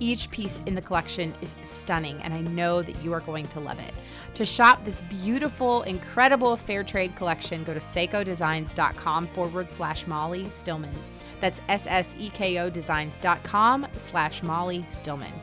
Each 0.00 0.30
piece 0.30 0.62
in 0.66 0.74
the 0.74 0.82
collection 0.82 1.34
is 1.40 1.56
stunning, 1.62 2.20
and 2.22 2.34
I 2.34 2.40
know 2.40 2.82
that 2.82 3.02
you 3.02 3.12
are 3.12 3.20
going 3.20 3.46
to 3.46 3.60
love 3.60 3.78
it. 3.78 3.94
To 4.34 4.44
shop 4.44 4.84
this 4.84 5.00
beautiful, 5.02 5.82
incredible 5.82 6.56
fair 6.56 6.82
trade 6.82 7.14
collection, 7.14 7.64
go 7.64 7.74
to 7.74 7.80
ssekodesigns.com 7.80 9.28
forward 9.28 9.70
slash 9.70 10.06
Molly 10.06 10.48
Stillman. 10.50 10.94
That's 11.40 11.60
S 11.68 11.86
S 11.88 12.14
E 12.18 12.30
K 12.30 12.58
O 12.58 12.70
designs.com 12.70 13.86
slash 13.96 14.42
Molly 14.42 14.84
Stillman. 14.88 15.34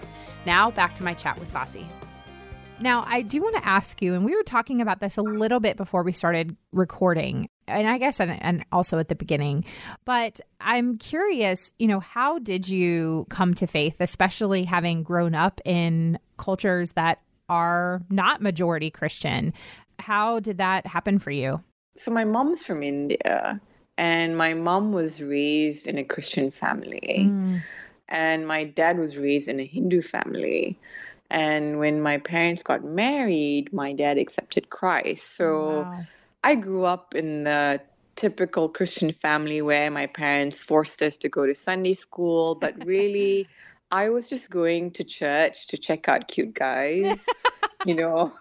Now 0.46 0.72
back 0.72 0.96
to 0.96 1.04
my 1.04 1.14
chat 1.14 1.40
with 1.40 1.52
Sasi. 1.52 1.86
Now, 2.82 3.04
I 3.06 3.24
do 3.24 3.42
want 3.42 3.58
to 3.58 3.68
ask 3.68 4.02
you, 4.02 4.14
and 4.14 4.24
we 4.24 4.34
were 4.34 4.44
talking 4.44 4.80
about 4.80 5.02
this 5.02 5.18
a 5.18 5.22
little 5.22 5.60
bit 5.60 5.76
before 5.76 6.02
we 6.02 6.14
started 6.14 6.56
recording, 6.72 7.50
and 7.70 7.88
I 7.88 7.98
guess 7.98 8.20
and, 8.20 8.42
and 8.42 8.66
also 8.72 8.98
at 9.00 9.08
the 9.08 9.16
beginning, 9.16 9.66
but 10.06 10.40
I'm 10.60 10.98
curious, 10.98 11.72
you 11.80 11.88
know, 11.88 12.00
how 12.00 12.40
did 12.40 12.68
you 12.68 13.26
come 13.30 13.54
to 13.56 13.68
faith, 13.68 13.98
especially 14.00 14.64
having 14.66 15.04
grown 15.04 15.36
up 15.36 15.62
in 15.66 16.20
cultures 16.38 16.92
that 16.94 17.22
are 17.48 18.02
not 18.10 18.42
majority 18.42 18.90
Christian? 18.92 19.54
How 20.00 20.40
did 20.40 20.58
that 20.58 20.86
happen 20.88 21.20
for 21.20 21.32
you? 21.32 21.64
so 22.00 22.12
my 22.12 22.24
mom's 22.24 22.66
from 22.66 22.82
india 22.82 23.60
and 23.98 24.38
my 24.38 24.54
mom 24.54 24.94
was 24.94 25.22
raised 25.22 25.86
in 25.88 25.98
a 25.98 26.04
christian 26.04 26.50
family 26.50 27.26
Mm, 27.28 27.62
and 28.08 28.48
my 28.48 28.64
dad 28.64 28.98
was 28.98 29.18
raised 29.18 29.50
in 29.50 29.60
a 29.60 29.66
hindu 29.66 30.02
family 30.02 30.80
and 31.30 31.78
when 31.78 32.02
my 32.02 32.18
parents 32.18 32.64
got 32.64 32.84
married 32.84 33.72
my 33.74 33.92
dad 33.94 34.18
accepted 34.18 34.70
christ 34.70 35.36
so 35.36 35.82
wow. 35.82 36.04
I 36.44 36.56
grew 36.56 36.86
up 36.86 37.16
in 37.16 37.44
the 37.44 37.82
typical 38.16 38.70
Christian 38.70 39.12
family 39.14 39.62
where 39.62 39.90
my 39.92 40.08
parents 40.08 40.62
forced 40.62 41.02
us 41.02 41.18
to 41.18 41.30
go 41.30 41.46
to 41.46 41.56
Sunday 41.56 41.94
school, 41.94 42.56
but 42.56 42.76
really, 42.84 43.50
I 43.92 44.10
was 44.10 44.30
just 44.30 44.50
going 44.52 44.92
to 44.92 45.04
church 45.04 45.68
to 45.68 45.78
check 45.78 46.08
out 46.08 46.28
cute 46.28 46.54
guys. 46.54 47.30
you 47.84 47.96
know, 47.96 48.34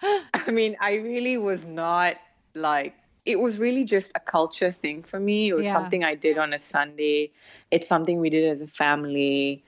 I 0.02 0.50
mean, 0.50 0.76
I 0.80 0.94
really 0.94 1.36
was 1.38 1.66
not 1.66 2.16
like, 2.54 2.94
it 3.24 3.40
was 3.40 3.58
really 3.58 3.84
just 3.84 4.12
a 4.14 4.20
culture 4.20 4.72
thing 4.72 5.02
for 5.02 5.20
me. 5.20 5.48
It 5.48 5.54
was 5.54 5.68
Yeah. 5.68 5.72
something 5.72 6.04
I 6.04 6.14
did 6.14 6.38
on 6.38 6.52
a 6.52 6.58
Sunday, 6.58 7.32
it's 7.70 7.86
something 7.88 8.20
we 8.20 8.30
did 8.30 8.48
as 8.48 8.62
a 8.62 8.66
family. 8.66 9.64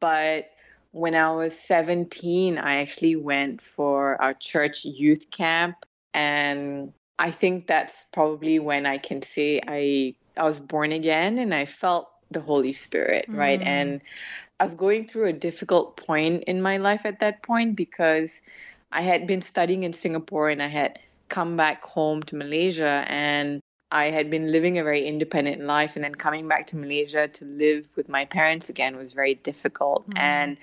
But 0.00 0.50
when 0.92 1.14
I 1.14 1.30
was 1.32 1.58
17, 1.58 2.58
I 2.58 2.76
actually 2.76 3.16
went 3.16 3.60
for 3.60 4.20
our 4.22 4.34
church 4.34 4.84
youth 4.84 5.30
camp. 5.30 5.84
And 6.14 6.92
I 7.18 7.30
think 7.30 7.66
that's 7.66 8.06
probably 8.12 8.58
when 8.58 8.86
I 8.86 8.98
can 8.98 9.22
say 9.22 9.60
I 9.66 10.14
I 10.36 10.44
was 10.44 10.60
born 10.60 10.92
again 10.92 11.38
and 11.38 11.54
I 11.54 11.64
felt 11.64 12.10
the 12.30 12.40
Holy 12.40 12.72
Spirit, 12.72 13.26
right? 13.28 13.60
Mm. 13.60 13.66
And 13.66 14.02
I 14.58 14.64
was 14.64 14.74
going 14.74 15.06
through 15.06 15.26
a 15.26 15.32
difficult 15.32 15.96
point 15.96 16.44
in 16.44 16.60
my 16.60 16.76
life 16.78 17.06
at 17.06 17.20
that 17.20 17.42
point 17.42 17.76
because 17.76 18.42
I 18.90 19.02
had 19.02 19.26
been 19.26 19.40
studying 19.40 19.84
in 19.84 19.92
Singapore 19.92 20.48
and 20.48 20.62
I 20.62 20.66
had 20.66 20.98
come 21.28 21.56
back 21.56 21.82
home 21.84 22.22
to 22.24 22.36
Malaysia 22.36 23.04
and 23.08 23.60
I 23.90 24.10
had 24.10 24.30
been 24.30 24.50
living 24.50 24.78
a 24.78 24.84
very 24.84 25.04
independent 25.04 25.62
life 25.62 25.94
and 25.94 26.04
then 26.04 26.14
coming 26.14 26.48
back 26.48 26.66
to 26.68 26.76
Malaysia 26.76 27.28
to 27.28 27.44
live 27.44 27.88
with 27.96 28.08
my 28.08 28.24
parents 28.24 28.68
again 28.68 28.96
was 28.96 29.12
very 29.12 29.34
difficult 29.34 30.08
Mm. 30.10 30.18
and 30.18 30.56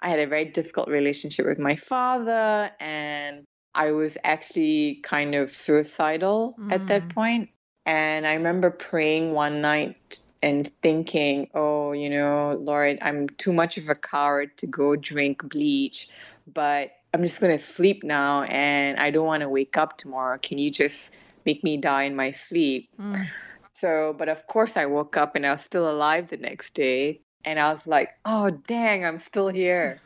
I 0.00 0.08
had 0.08 0.20
a 0.20 0.26
very 0.26 0.44
difficult 0.44 0.88
relationship 0.88 1.44
with 1.44 1.58
my 1.58 1.76
father 1.76 2.70
and 2.80 3.44
I 3.78 3.92
was 3.92 4.18
actually 4.24 4.96
kind 5.04 5.36
of 5.36 5.52
suicidal 5.52 6.58
at 6.68 6.88
that 6.88 7.08
Mm. 7.08 7.14
point. 7.14 7.50
And 7.86 8.26
I 8.26 8.34
remember 8.34 8.70
praying 8.70 9.32
one 9.32 9.62
night 9.62 10.20
and 10.42 10.70
thinking, 10.82 11.48
oh, 11.54 11.92
you 11.92 12.10
know, 12.10 12.58
Lord, 12.60 12.98
I'm 13.00 13.28
too 13.28 13.52
much 13.52 13.78
of 13.78 13.88
a 13.88 13.94
coward 13.94 14.56
to 14.58 14.66
go 14.66 14.96
drink 14.96 15.48
bleach, 15.48 16.08
but 16.52 16.90
I'm 17.14 17.22
just 17.22 17.40
going 17.40 17.56
to 17.56 17.62
sleep 17.62 18.02
now 18.02 18.42
and 18.42 18.98
I 18.98 19.10
don't 19.10 19.26
want 19.26 19.42
to 19.42 19.48
wake 19.48 19.76
up 19.76 19.96
tomorrow. 19.96 20.38
Can 20.42 20.58
you 20.58 20.70
just 20.70 21.16
make 21.46 21.62
me 21.62 21.76
die 21.76 22.02
in 22.02 22.16
my 22.16 22.32
sleep? 22.32 22.90
Mm. 23.00 23.30
So, 23.72 24.14
but 24.18 24.28
of 24.28 24.46
course, 24.48 24.76
I 24.76 24.86
woke 24.86 25.16
up 25.16 25.36
and 25.36 25.46
I 25.46 25.52
was 25.52 25.62
still 25.62 25.88
alive 25.88 26.28
the 26.28 26.36
next 26.36 26.74
day. 26.74 27.22
And 27.44 27.60
I 27.60 27.72
was 27.72 27.86
like, 27.86 28.10
oh, 28.24 28.50
dang, 28.50 29.06
I'm 29.06 29.18
still 29.18 29.48
here. 29.48 30.02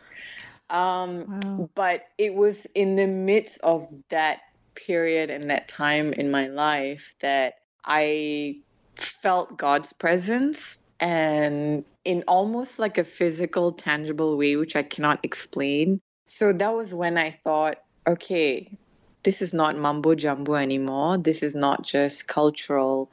Um, 0.72 1.26
Wow. 1.28 1.70
but 1.74 2.06
it 2.18 2.34
was 2.34 2.66
in 2.74 2.96
the 2.96 3.06
midst 3.06 3.60
of 3.62 3.86
that 4.08 4.40
period 4.74 5.30
and 5.30 5.50
that 5.50 5.68
time 5.68 6.12
in 6.14 6.30
my 6.30 6.48
life 6.48 7.14
that 7.20 7.54
I 7.84 8.62
felt 8.96 9.58
God's 9.58 9.92
presence 9.92 10.78
and 10.98 11.84
in 12.04 12.24
almost 12.26 12.78
like 12.78 12.96
a 12.96 13.04
physical, 13.04 13.72
tangible 13.72 14.38
way, 14.38 14.56
which 14.56 14.74
I 14.74 14.82
cannot 14.82 15.20
explain. 15.22 16.00
So 16.26 16.52
that 16.54 16.74
was 16.74 16.94
when 16.94 17.18
I 17.18 17.30
thought, 17.30 17.76
okay, 18.06 18.78
this 19.24 19.42
is 19.42 19.52
not 19.52 19.76
mumbo 19.76 20.14
jumbo 20.14 20.54
anymore. 20.54 21.18
This 21.18 21.42
is 21.42 21.54
not 21.54 21.82
just 21.82 22.28
cultural. 22.28 23.10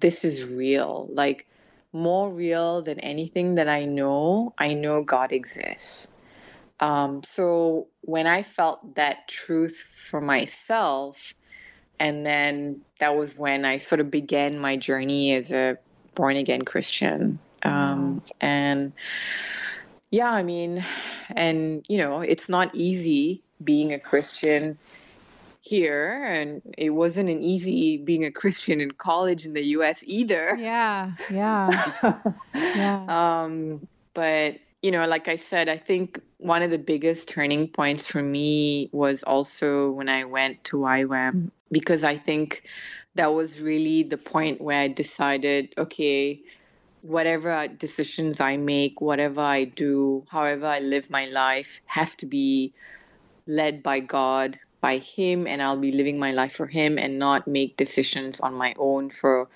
This 0.00 0.24
is 0.24 0.44
real. 0.46 1.08
Like 1.12 1.46
more 1.92 2.30
real 2.30 2.82
than 2.82 2.98
anything 3.00 3.54
that 3.54 3.68
I 3.68 3.84
know, 3.84 4.54
I 4.58 4.74
know 4.74 5.04
God 5.04 5.32
exists. 5.32 6.08
Um, 6.80 7.22
so 7.22 7.88
when 8.02 8.26
I 8.26 8.42
felt 8.42 8.94
that 8.96 9.28
truth 9.28 9.76
for 9.76 10.20
myself, 10.20 11.34
and 11.98 12.26
then 12.26 12.80
that 13.00 13.16
was 13.16 13.38
when 13.38 13.64
I 13.64 13.78
sort 13.78 14.00
of 14.00 14.10
began 14.10 14.58
my 14.58 14.76
journey 14.76 15.32
as 15.32 15.52
a 15.52 15.78
born 16.14 16.36
again 16.36 16.62
Christian. 16.62 17.38
Um, 17.62 18.22
and 18.40 18.92
yeah, 20.10 20.30
I 20.30 20.42
mean, 20.42 20.84
and 21.30 21.84
you 21.88 21.98
know, 21.98 22.20
it's 22.20 22.48
not 22.48 22.74
easy 22.74 23.42
being 23.64 23.92
a 23.92 23.98
Christian 23.98 24.78
here, 25.62 26.24
and 26.24 26.62
it 26.78 26.90
wasn't 26.90 27.28
an 27.28 27.42
easy 27.42 27.98
being 27.98 28.24
a 28.24 28.30
Christian 28.30 28.80
in 28.80 28.92
college 28.92 29.44
in 29.44 29.52
the 29.52 29.64
US 29.76 30.04
either. 30.06 30.56
Yeah. 30.60 31.12
Yeah. 31.30 31.70
Yeah. 32.54 33.04
um, 33.08 33.86
but 34.14 34.58
you 34.82 34.90
know, 34.90 35.06
like 35.06 35.28
I 35.28 35.36
said, 35.36 35.68
I 35.68 35.76
think 35.76 36.20
one 36.46 36.62
of 36.62 36.70
the 36.70 36.78
biggest 36.78 37.28
turning 37.28 37.66
points 37.66 38.06
for 38.06 38.22
me 38.22 38.88
was 38.92 39.24
also 39.24 39.90
when 39.90 40.08
I 40.08 40.24
went 40.24 40.62
to 40.64 40.76
YWAM 40.76 41.50
because 41.72 42.04
I 42.04 42.16
think 42.16 42.62
that 43.16 43.34
was 43.34 43.60
really 43.60 44.04
the 44.04 44.16
point 44.16 44.60
where 44.60 44.80
I 44.80 44.88
decided, 44.88 45.74
okay, 45.76 46.40
whatever 47.02 47.66
decisions 47.66 48.40
I 48.40 48.56
make, 48.58 49.00
whatever 49.00 49.40
I 49.40 49.64
do, 49.64 50.24
however 50.28 50.66
I 50.66 50.78
live 50.78 51.10
my 51.10 51.26
life, 51.26 51.80
has 51.86 52.14
to 52.16 52.26
be 52.26 52.72
led 53.48 53.82
by 53.82 53.98
God, 53.98 54.56
by 54.80 54.98
Him, 54.98 55.48
and 55.48 55.60
I'll 55.60 55.80
be 55.80 55.90
living 55.90 56.18
my 56.18 56.30
life 56.30 56.54
for 56.54 56.66
Him 56.66 56.96
and 56.96 57.18
not 57.18 57.48
make 57.48 57.76
decisions 57.76 58.38
on 58.38 58.54
my 58.54 58.72
own 58.78 59.10
for 59.10 59.48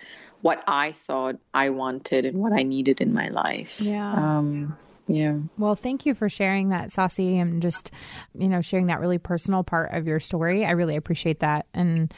what 0.42 0.64
I 0.66 0.90
thought 0.92 1.36
I 1.54 1.70
wanted 1.70 2.24
and 2.24 2.38
what 2.38 2.52
I 2.52 2.64
needed 2.64 3.00
in 3.00 3.12
my 3.14 3.28
life. 3.28 3.80
Yeah. 3.80 4.12
Um, 4.12 4.76
yeah. 5.10 5.38
Well, 5.58 5.74
thank 5.74 6.06
you 6.06 6.14
for 6.14 6.28
sharing 6.28 6.68
that, 6.68 6.90
Sasi, 6.90 7.40
and 7.40 7.60
just, 7.60 7.90
you 8.38 8.48
know, 8.48 8.60
sharing 8.60 8.86
that 8.86 9.00
really 9.00 9.18
personal 9.18 9.64
part 9.64 9.92
of 9.92 10.06
your 10.06 10.20
story. 10.20 10.64
I 10.64 10.70
really 10.70 10.94
appreciate 10.94 11.40
that. 11.40 11.66
And, 11.74 12.14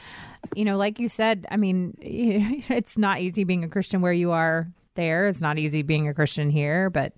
you 0.55 0.67
know, 0.67 0.77
like 0.77 0.99
you 0.99 1.09
said, 1.09 1.47
I 1.51 1.57
mean, 1.57 1.97
it's 2.01 2.99
not 2.99 3.21
easy 3.21 3.45
being 3.45 3.65
a 3.65 3.69
Christian 3.69 4.03
where 4.03 4.13
you 4.13 4.33
are 4.33 4.69
there. 4.95 5.27
It's 5.27 5.41
not 5.41 5.59
easy 5.59 5.81
being 5.81 6.07
a 6.07 6.15
Christian 6.15 6.51
here, 6.51 6.91
but 6.91 7.15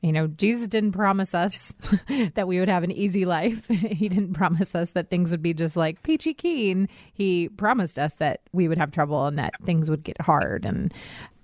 you 0.00 0.12
know, 0.12 0.28
Jesus 0.28 0.68
didn't 0.68 0.92
promise 0.92 1.34
us 1.34 1.74
that 2.34 2.46
we 2.46 2.60
would 2.60 2.68
have 2.68 2.84
an 2.84 2.92
easy 2.92 3.24
life. 3.24 3.66
he 3.68 4.08
didn't 4.08 4.34
promise 4.34 4.76
us 4.76 4.92
that 4.92 5.10
things 5.10 5.32
would 5.32 5.42
be 5.42 5.52
just 5.52 5.76
like 5.76 6.04
peachy 6.04 6.34
keen. 6.34 6.88
He 7.12 7.48
promised 7.48 7.98
us 7.98 8.14
that 8.16 8.42
we 8.52 8.68
would 8.68 8.78
have 8.78 8.92
trouble 8.92 9.26
and 9.26 9.36
that 9.40 9.54
things 9.64 9.90
would 9.90 10.04
get 10.04 10.20
hard 10.20 10.64
and 10.64 10.94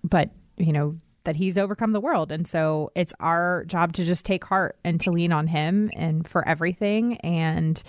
but, 0.05 0.31
you 0.59 0.73
know, 0.73 0.95
that 1.25 1.37
he's 1.37 1.59
overcome 1.59 1.91
the 1.91 2.01
world. 2.01 2.31
And 2.31 2.47
so 2.47 2.91
it's 2.95 3.13
our 3.21 3.65
job 3.67 3.93
to 3.95 4.05
just 4.05 4.25
take 4.25 4.45
heart 4.45 4.79
and 4.85 5.01
to 5.01 5.11
lean 5.11 5.33
on 5.33 5.47
him 5.47 5.91
and 5.95 6.27
for 6.27 6.47
everything. 6.47 7.17
And, 7.19 7.83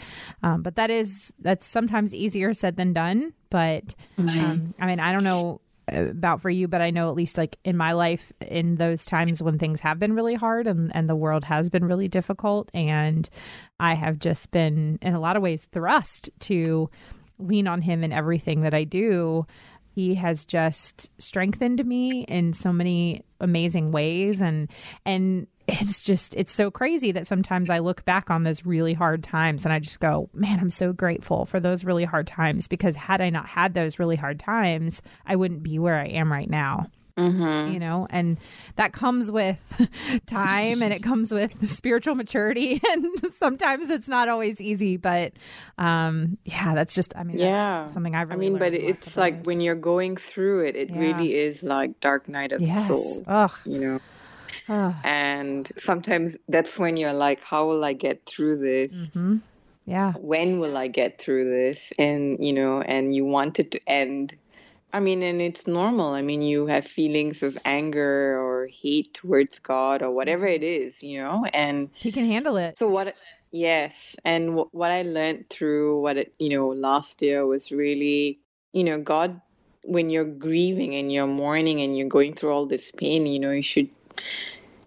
um, 0.44 0.62
but 0.62 0.76
that 0.76 0.90
is, 0.90 1.34
that's 1.40 1.66
sometimes 1.66 2.16
easier 2.16 2.54
said 2.54 2.78
than 2.78 2.94
done. 2.94 3.34
But, 3.50 3.96
um, 4.18 4.74
I 4.80 4.88
mean, 4.88 5.00
I 5.00 5.12
don't 5.12 5.24
know 5.24 5.62
about 5.88 6.42
for 6.42 6.50
you, 6.50 6.68
but 6.68 6.82
I 6.82 6.90
know 6.90 7.10
at 7.10 7.16
least 7.16 7.38
like 7.38 7.58
in 7.64 7.78
my 7.78 7.92
life, 7.92 8.34
in 8.42 8.76
those 8.76 9.06
times 9.06 9.44
when 9.44 9.60
things 9.60 9.82
have 9.82 10.00
been 10.00 10.14
really 10.14 10.34
hard 10.34 10.66
and, 10.66 10.92
and 10.96 11.08
the 11.08 11.16
world 11.16 11.44
has 11.44 11.70
been 11.70 11.86
really 11.86 12.08
difficult, 12.08 12.72
and 12.74 13.30
I 13.80 13.94
have 13.94 14.18
just 14.18 14.50
been 14.50 14.98
in 15.02 15.14
a 15.14 15.20
lot 15.20 15.36
of 15.36 15.44
ways 15.44 15.68
thrust 15.72 16.32
to 16.40 16.90
lean 17.38 17.68
on 17.68 17.82
him 17.82 18.04
in 18.04 18.12
everything 18.12 18.62
that 18.62 18.74
I 18.74 18.84
do. 18.84 19.46
He 19.96 20.16
has 20.16 20.44
just 20.44 21.10
strengthened 21.22 21.86
me 21.86 22.24
in 22.24 22.52
so 22.52 22.74
many 22.74 23.24
amazing 23.40 23.94
ways 23.94 24.42
and 24.42 24.70
and 25.06 25.48
it's 25.68 26.04
just 26.04 26.36
it's 26.36 26.52
so 26.52 26.70
crazy 26.70 27.14
that 27.14 27.28
sometimes 27.28 27.70
I 27.70 27.80
look 27.80 28.04
back 28.04 28.30
on 28.30 28.44
those 28.44 28.66
really 28.66 28.94
hard 28.94 29.24
times 29.24 29.64
and 29.64 29.74
I 29.74 29.80
just 29.80 30.02
go, 30.02 30.30
man, 30.34 30.60
I'm 30.60 30.70
so 30.70 30.92
grateful 30.92 31.46
for 31.46 31.62
those 31.62 31.86
really 31.86 32.04
hard 32.04 32.28
times 32.28 32.68
because 32.68 32.96
had 32.98 33.22
I 33.22 33.30
not 33.30 33.48
had 33.48 33.74
those 33.74 33.98
really 33.98 34.18
hard 34.18 34.38
times, 34.38 35.02
I 35.26 35.38
wouldn't 35.38 35.64
be 35.64 35.80
where 35.80 35.96
I 35.98 36.08
am 36.08 36.32
right 36.32 36.50
now. 36.50 36.88
Mm-hmm. 37.18 37.72
You 37.72 37.80
know, 37.80 38.08
and 38.10 38.38
that 38.76 38.92
comes 38.92 39.32
with 39.32 39.88
time 40.26 40.84
and 40.84 40.94
it 40.94 41.02
comes 41.02 41.32
with 41.32 41.68
spiritual 41.70 42.16
maturity. 42.16 42.82
And 42.92 43.06
sometimes 43.38 43.90
it's 43.90 44.08
not 44.08 44.28
always 44.30 44.60
easy, 44.62 44.98
but 44.98 45.34
um, 45.78 46.38
yeah, 46.46 46.76
that's 46.76 46.94
just, 46.94 47.16
I 47.16 47.24
mean, 47.24 47.40
yeah, 47.40 47.88
something 47.88 48.16
I've 48.16 48.30
really 48.30 48.48
I 48.48 48.50
mean, 48.50 48.60
but 48.60 48.74
it's 48.74 49.16
like 49.18 49.36
years. 49.36 49.46
when 49.46 49.62
you're 49.62 49.76
going 49.76 50.18
through 50.18 50.66
it, 50.66 50.76
it 50.76 50.90
Yeah. 50.90 51.00
really 51.00 51.36
is 51.36 51.64
like 51.64 52.00
dark 52.02 52.28
night 52.28 52.52
of 52.52 52.62
yes. 52.62 52.88
the 52.88 52.98
soul, 52.98 53.24
Ugh. 53.28 53.52
you 53.66 53.80
know? 53.80 54.00
Ugh. 54.70 54.94
And 55.04 55.72
sometimes 55.78 56.38
that's 56.50 56.78
when 56.78 56.98
you're 56.98 57.14
like, 57.14 57.44
how 57.44 57.68
will 57.68 57.84
I 57.86 57.94
get 57.94 58.26
through 58.26 58.58
this? 58.58 59.10
Mhm. 59.12 59.42
Yeah. 59.88 60.14
when 60.14 60.60
will 60.60 60.76
I 60.78 60.88
get 60.88 61.20
through 61.22 61.46
this? 61.46 61.94
And, 62.00 62.44
you 62.44 62.52
know, 62.54 62.82
and 62.82 63.16
you 63.16 63.24
want 63.24 63.60
it 63.60 63.70
to 63.72 63.80
end. 63.88 64.34
I 64.94 65.00
mean, 65.00 65.24
and 65.24 65.42
it's 65.42 65.68
normal. 65.68 66.14
I 66.14 66.22
mean, 66.22 66.42
you 66.42 66.68
have 66.68 66.86
feelings 66.86 67.44
of 67.44 67.58
anger 67.66 68.40
or 68.40 68.68
hate 68.68 69.14
towards 69.14 69.60
God 69.60 70.02
or 70.02 70.12
whatever 70.12 70.46
it 70.48 70.64
is, 70.64 71.04
you 71.04 71.20
know? 71.22 71.46
And 71.54 71.90
He 71.96 72.12
can 72.12 72.26
handle 72.26 72.56
it. 72.56 72.78
so 72.78 72.88
what, 72.88 73.16
yes. 73.52 74.16
And 74.24 74.48
w- 74.50 74.70
what 74.72 74.92
I 74.92 75.02
learned 75.02 75.50
through 75.50 76.00
what, 76.02 76.18
it, 76.18 76.34
you 76.40 76.50
know, 76.50 76.70
last 76.70 77.22
year 77.22 77.46
was 77.46 77.72
really, 77.72 78.40
you 78.72 78.84
know, 78.86 78.98
God, 79.00 79.42
when 79.84 80.10
you're 80.10 80.24
grieving 80.24 80.96
and 80.96 81.12
you're 81.12 81.28
mourning 81.28 81.82
and 81.82 81.98
you're 81.98 82.08
going 82.08 82.34
through 82.34 82.52
all 82.52 82.66
this 82.66 82.90
pain, 82.92 83.26
you 83.26 83.38
know, 83.40 83.52
you 83.52 83.62
should, 83.62 83.90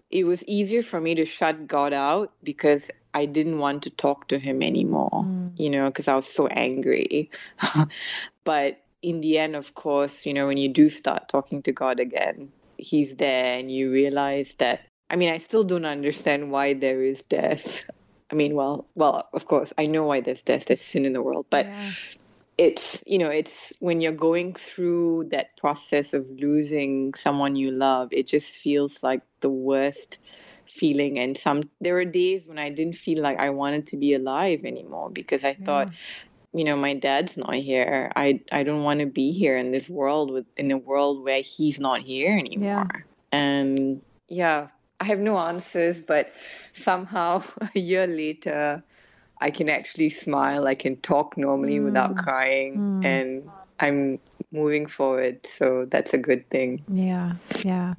it 0.09 0.23
was 0.25 0.43
easier 0.45 0.81
for 0.81 0.99
me 0.99 1.13
to 1.15 1.25
shut 1.25 1.67
God 1.67 1.93
out 1.93 2.33
because 2.43 2.89
I 3.13 3.25
didn't 3.25 3.59
want 3.59 3.83
to 3.83 3.91
talk 3.91 4.27
to 4.29 4.39
him 4.39 4.63
anymore, 4.63 5.09
Mm. 5.25 5.51
you 5.55 5.69
know, 5.69 5.85
because 5.87 6.07
I 6.07 6.15
was 6.15 6.27
so 6.27 6.47
angry. 6.47 7.29
but 8.43 8.79
in 9.01 9.21
the 9.21 9.37
end, 9.37 9.55
of 9.55 9.73
course, 9.75 10.25
you 10.25 10.33
know, 10.33 10.47
when 10.47 10.57
you 10.57 10.69
do 10.69 10.89
start 10.89 11.29
talking 11.29 11.61
to 11.63 11.71
God 11.71 11.99
again, 11.99 12.51
he's 12.77 13.15
there 13.15 13.57
and 13.57 13.71
you 13.71 13.91
realize 13.91 14.55
that, 14.55 14.81
I 15.09 15.15
mean, 15.15 15.31
I 15.31 15.37
still 15.37 15.63
don't 15.63 15.85
understand 15.85 16.51
why 16.51 16.73
there 16.73 17.03
is 17.03 17.23
death. 17.23 17.83
I 18.31 18.35
mean, 18.35 18.55
well, 18.55 18.85
well, 18.95 19.27
of 19.33 19.45
course, 19.45 19.73
I 19.77 19.87
know 19.87 20.03
why 20.03 20.21
there's 20.21 20.43
death. 20.43 20.65
There's 20.65 20.81
sin 20.81 21.05
in 21.05 21.13
the 21.13 21.21
world, 21.21 21.47
but 21.49 21.65
Yeah. 21.65 21.91
it's 22.57 23.01
you 23.07 23.17
know 23.17 23.29
it's 23.29 23.71
when 23.79 24.01
you're 24.01 24.11
going 24.11 24.53
through 24.53 25.23
that 25.31 25.55
process 25.55 26.13
of 26.13 26.29
losing 26.29 27.13
someone 27.13 27.55
you 27.55 27.71
love 27.71 28.09
it 28.11 28.27
just 28.27 28.57
feels 28.57 29.01
like 29.01 29.21
the 29.39 29.49
worst 29.49 30.19
feeling 30.65 31.17
and 31.17 31.37
some 31.37 31.63
there 31.79 31.93
were 31.93 32.03
days 32.03 32.47
when 32.47 32.59
i 32.59 32.69
didn't 32.69 32.95
feel 32.95 33.21
like 33.23 33.39
i 33.39 33.49
wanted 33.49 33.87
to 33.87 33.95
be 33.95 34.13
alive 34.13 34.65
anymore 34.65 35.09
because 35.09 35.45
i 35.45 35.53
thought 35.53 35.89
you 36.53 36.63
know 36.63 36.75
my 36.75 36.95
dad's 36.95 37.37
not 37.37 37.53
here 37.55 38.11
i 38.15 38.39
i 38.51 38.63
don't 38.63 38.83
want 38.83 38.99
to 38.99 39.05
be 39.05 39.31
here 39.31 39.57
in 39.57 39.71
this 39.71 39.89
world 39.89 40.31
with 40.31 40.45
in 40.57 40.71
a 40.71 40.77
world 40.77 41.23
where 41.23 41.41
he's 41.41 41.79
not 41.79 42.01
here 42.01 42.37
anymore 42.37 42.87
and 43.31 44.01
yeah 44.27 44.67
i 44.99 45.03
have 45.03 45.19
no 45.19 45.37
answers 45.37 46.01
but 46.01 46.31
somehow 46.73 47.41
a 47.75 47.79
year 47.79 48.07
later 48.07 48.83
I 49.41 49.51
can 49.51 49.69
actually 49.69 50.09
smile. 50.09 50.67
I 50.67 50.75
can 50.75 50.97
talk 50.97 51.37
normally 51.37 51.79
without 51.79 52.11
Mm. 52.11 52.17
crying, 52.17 52.73
Mm. 52.79 53.05
and 53.05 53.51
I'm 53.79 54.19
moving 54.51 54.85
forward. 54.85 55.45
So 55.45 55.85
that's 55.85 56.13
a 56.13 56.17
good 56.17 56.49
thing. 56.49 56.83
Yeah, 56.89 57.33
yeah. 57.63 57.95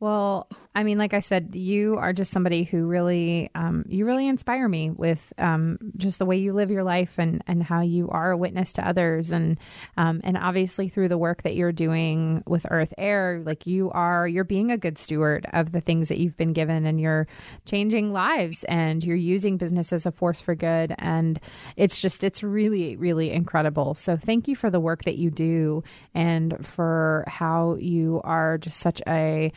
Well, 0.00 0.48
I 0.74 0.84
mean, 0.84 0.96
like 0.96 1.12
I 1.12 1.20
said, 1.20 1.54
you 1.54 1.96
are 1.98 2.14
just 2.14 2.30
somebody 2.30 2.64
who 2.64 2.86
really, 2.86 3.50
um, 3.54 3.84
you 3.88 4.06
really 4.06 4.26
inspire 4.26 4.68
me 4.68 4.88
with 4.88 5.32
um, 5.36 5.78
just 5.98 6.18
the 6.18 6.24
way 6.24 6.38
you 6.38 6.54
live 6.54 6.70
your 6.70 6.82
life 6.82 7.18
and 7.18 7.42
and 7.46 7.62
how 7.62 7.82
you 7.82 8.08
are 8.08 8.30
a 8.30 8.36
witness 8.36 8.72
to 8.74 8.88
others, 8.88 9.32
and 9.32 9.58
um, 9.98 10.20
and 10.24 10.38
obviously 10.38 10.88
through 10.88 11.08
the 11.08 11.18
work 11.18 11.42
that 11.42 11.54
you're 11.56 11.72
doing 11.72 12.42
with 12.46 12.66
Earth 12.70 12.94
Heir, 12.96 13.42
like 13.44 13.66
you 13.66 13.90
are, 13.90 14.26
you're 14.26 14.44
being 14.44 14.70
a 14.70 14.78
good 14.78 14.96
steward 14.96 15.46
of 15.52 15.72
the 15.72 15.80
things 15.80 16.08
that 16.08 16.18
you've 16.18 16.38
been 16.38 16.54
given, 16.54 16.86
and 16.86 16.98
you're 16.98 17.26
changing 17.66 18.12
lives, 18.12 18.64
and 18.64 19.04
you're 19.04 19.14
using 19.14 19.58
business 19.58 19.92
as 19.92 20.06
a 20.06 20.10
force 20.12 20.40
for 20.40 20.54
good, 20.54 20.94
and 20.98 21.38
it's 21.76 22.00
just, 22.00 22.24
it's 22.24 22.42
really, 22.42 22.96
really 22.96 23.30
incredible. 23.30 23.94
So 23.94 24.16
thank 24.16 24.48
you 24.48 24.56
for 24.56 24.70
the 24.70 24.80
work 24.80 25.04
that 25.04 25.18
you 25.18 25.30
do 25.30 25.84
and 26.14 26.64
for 26.64 27.24
how 27.26 27.76
you 27.78 28.22
are 28.24 28.56
just 28.56 28.80
such 28.80 29.02
a 29.06 29.52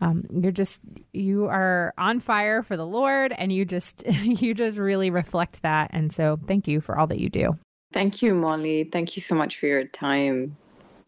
um, 0.00 0.24
you're 0.30 0.52
just 0.52 0.80
you 1.12 1.46
are 1.46 1.92
on 1.98 2.20
fire 2.20 2.62
for 2.62 2.76
the 2.76 2.86
lord 2.86 3.32
and 3.36 3.52
you 3.52 3.64
just 3.64 4.04
you 4.22 4.54
just 4.54 4.78
really 4.78 5.10
reflect 5.10 5.62
that 5.62 5.90
and 5.92 6.12
so 6.12 6.38
thank 6.46 6.66
you 6.68 6.80
for 6.80 6.98
all 6.98 7.06
that 7.06 7.18
you 7.18 7.28
do 7.28 7.56
Thank 7.92 8.22
you, 8.22 8.34
Molly. 8.34 8.84
Thank 8.84 9.16
you 9.16 9.22
so 9.22 9.34
much 9.34 9.58
for 9.58 9.66
your 9.66 9.84
time. 9.84 10.56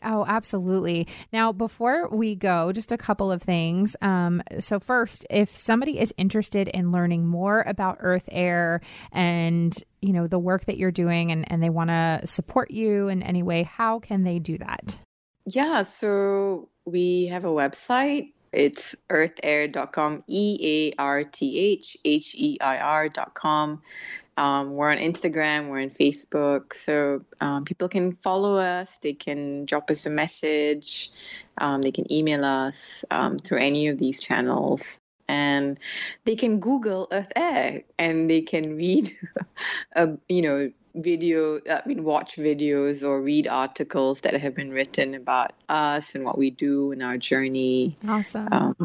Oh, 0.05 0.24
absolutely. 0.26 1.07
Now, 1.33 1.52
before 1.52 2.09
we 2.09 2.35
go, 2.35 2.72
just 2.72 2.90
a 2.90 2.98
couple 2.98 3.31
of 3.31 3.40
things. 3.40 3.94
Um, 4.02 4.42
so, 4.59 4.81
first, 4.81 5.24
if 5.31 5.57
somebody 5.57 6.00
is 6.00 6.12
interested 6.16 6.66
in 6.66 6.90
learning 6.90 7.24
more 7.24 7.62
about 7.68 7.98
Earth 8.00 8.28
Heir 8.33 8.81
and 9.12 9.72
you 10.00 10.12
know 10.12 10.26
the 10.26 10.40
work 10.40 10.64
that 10.64 10.76
you're 10.76 10.90
doing, 10.90 11.31
and, 11.31 11.50
and 11.52 11.62
they 11.62 11.70
want 11.70 11.90
to 11.90 12.22
support 12.24 12.72
you 12.72 13.07
in 13.07 13.22
any 13.22 13.44
way, 13.44 13.62
how 13.62 14.00
can 14.00 14.24
they 14.24 14.40
do 14.40 14.59
that? 14.59 14.98
Yeah, 15.46 15.85
so 15.85 16.68
we 16.85 17.26
have 17.26 17.44
a 17.44 17.48
website. 17.48 18.33
It's 18.53 18.95
earthheir.com, 19.09 20.25
E 20.27 20.59
A 20.62 21.01
R 21.03 21.25
T 21.25 21.59
H 21.59 21.97
H 22.05 22.35
E 22.37 22.59
I 22.61 22.79
R.com. 22.79 23.83
Um, 24.38 24.75
we're 24.75 24.91
on 24.91 24.99
Instagram, 24.99 25.69
we're 25.69 25.83
on 25.83 25.91
Facebook. 25.91 26.73
So 26.73 27.23
um, 27.41 27.65
people 27.65 27.88
can 27.88 28.12
follow 28.12 28.57
us, 28.57 28.99
they 28.99 29.12
can 29.12 29.67
drop 29.67 29.91
us 29.91 30.07
a 30.07 30.11
message, 30.11 31.11
um, 31.59 31.83
they 31.83 31.91
can 31.93 32.11
email 32.11 32.45
us 32.45 33.05
um, 33.11 33.38
through 33.38 33.59
any 33.59 33.88
of 33.88 33.98
these 33.98 34.21
channels. 34.21 35.00
And 35.29 35.79
they 36.25 36.35
can 36.35 36.61
Google 36.61 37.09
Earth 37.11 37.33
Heir 37.37 37.83
and 37.98 38.29
they 38.29 38.42
can 38.42 38.77
read, 38.77 39.11
a, 39.96 40.11
you 40.29 40.42
know, 40.42 40.73
video, 40.95 41.61
I 41.69 41.83
mean, 41.87 42.05
watch 42.05 42.37
videos 42.37 43.07
or 43.07 43.23
read 43.23 43.47
articles 43.47 44.21
that 44.23 44.35
have 44.35 44.55
been 44.55 44.71
written 44.71 45.15
about 45.15 45.53
us 45.69 46.15
and 46.15 46.25
what 46.25 46.38
we 46.38 46.51
do 46.51 46.93
and 46.93 47.03
our 47.03 47.19
journey. 47.19 47.97
Awesome. 48.07 48.49
Um, 48.53 48.77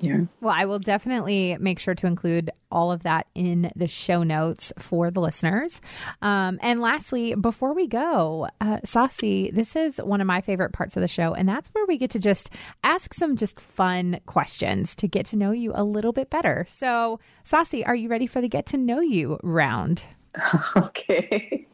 yeah. 0.00 0.20
Well, 0.40 0.54
I 0.54 0.66
will 0.66 0.78
definitely 0.78 1.56
make 1.58 1.78
sure 1.78 1.94
to 1.94 2.06
include 2.06 2.50
all 2.70 2.92
of 2.92 3.04
that 3.04 3.26
in 3.34 3.70
the 3.76 3.86
show 3.86 4.22
notes 4.22 4.72
for 4.78 5.10
the 5.10 5.20
listeners. 5.20 5.80
Um, 6.20 6.58
and 6.60 6.80
lastly, 6.80 7.34
before 7.34 7.72
we 7.72 7.86
go, 7.86 8.48
uh, 8.60 8.78
Sasi, 8.84 9.50
this 9.52 9.74
is 9.74 9.98
one 9.98 10.20
of 10.20 10.26
my 10.26 10.40
favorite 10.40 10.72
parts 10.72 10.96
of 10.96 11.00
the 11.00 11.08
show, 11.08 11.32
and 11.32 11.48
that's 11.48 11.68
where 11.68 11.86
we 11.86 11.96
get 11.96 12.10
to 12.10 12.18
just 12.18 12.50
ask 12.84 13.14
some 13.14 13.36
just 13.36 13.60
fun 13.60 14.20
questions 14.26 14.94
to 14.96 15.08
get 15.08 15.26
to 15.26 15.36
know 15.36 15.52
you 15.52 15.72
a 15.74 15.84
little 15.84 16.12
bit 16.12 16.28
better. 16.28 16.66
So, 16.68 17.18
Sasi, 17.44 17.86
are 17.86 17.94
you 17.94 18.08
ready 18.08 18.26
for 18.26 18.40
the 18.40 18.48
get 18.48 18.66
to 18.66 18.76
know 18.76 19.00
you 19.00 19.38
round? 19.42 20.04
okay. 20.76 21.66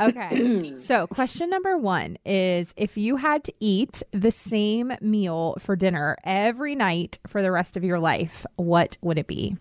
Okay. 0.00 0.76
so, 0.76 1.06
question 1.06 1.50
number 1.50 1.76
one 1.76 2.16
is 2.24 2.72
if 2.76 2.96
you 2.96 3.16
had 3.16 3.44
to 3.44 3.52
eat 3.60 4.02
the 4.12 4.30
same 4.30 4.92
meal 5.00 5.56
for 5.58 5.76
dinner 5.76 6.16
every 6.24 6.74
night 6.74 7.18
for 7.26 7.42
the 7.42 7.52
rest 7.52 7.76
of 7.76 7.84
your 7.84 7.98
life, 7.98 8.46
what 8.56 8.96
would 9.02 9.18
it 9.18 9.26
be? 9.26 9.56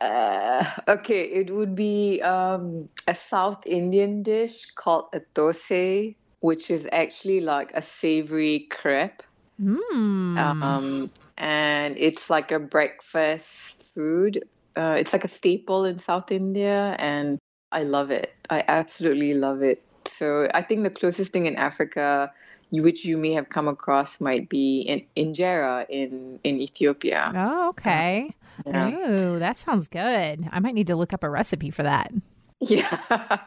Uh, 0.00 0.64
okay, 0.88 1.22
it 1.22 1.54
would 1.54 1.74
be 1.74 2.20
um, 2.22 2.86
a 3.06 3.14
South 3.14 3.64
Indian 3.66 4.22
dish 4.22 4.66
called 4.74 5.06
a 5.14 5.20
dosa, 5.34 6.14
which 6.40 6.70
is 6.70 6.88
actually 6.92 7.40
like 7.40 7.70
a 7.74 7.82
savory 7.82 8.66
crepe. 8.70 9.22
Mm. 9.62 10.36
Um, 10.36 11.10
and 11.38 11.96
it's 11.96 12.28
like 12.28 12.50
a 12.50 12.58
breakfast 12.58 13.94
food. 13.94 14.44
Uh, 14.76 14.96
it's 14.98 15.12
like 15.12 15.24
a 15.24 15.28
staple 15.28 15.84
in 15.84 15.98
South 15.98 16.32
India, 16.32 16.96
and 16.98 17.38
I 17.74 17.82
love 17.82 18.10
it. 18.10 18.32
I 18.50 18.62
absolutely 18.68 19.34
love 19.34 19.60
it. 19.62 19.82
So 20.06 20.48
I 20.54 20.62
think 20.62 20.84
the 20.84 20.90
closest 20.90 21.32
thing 21.32 21.46
in 21.46 21.56
Africa, 21.56 22.32
which 22.70 23.04
you 23.04 23.18
may 23.18 23.32
have 23.32 23.48
come 23.48 23.66
across, 23.66 24.20
might 24.20 24.48
be 24.48 24.82
in 24.82 25.04
injera 25.16 25.84
in 25.88 26.38
in 26.44 26.60
Ethiopia. 26.60 27.32
Oh, 27.34 27.68
okay. 27.70 28.34
Yeah. 28.64 28.90
Ooh, 28.90 29.38
that 29.40 29.58
sounds 29.58 29.88
good. 29.88 30.48
I 30.52 30.60
might 30.60 30.74
need 30.74 30.86
to 30.86 30.96
look 30.96 31.12
up 31.12 31.24
a 31.24 31.28
recipe 31.28 31.70
for 31.70 31.82
that. 31.82 32.12
Yeah, 32.60 33.42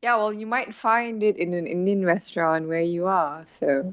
yeah. 0.00 0.16
Well, 0.16 0.32
you 0.32 0.46
might 0.46 0.72
find 0.72 1.22
it 1.22 1.36
in 1.36 1.52
an 1.52 1.66
Indian 1.66 2.06
restaurant 2.06 2.68
where 2.68 2.80
you 2.80 3.06
are. 3.06 3.44
So 3.46 3.92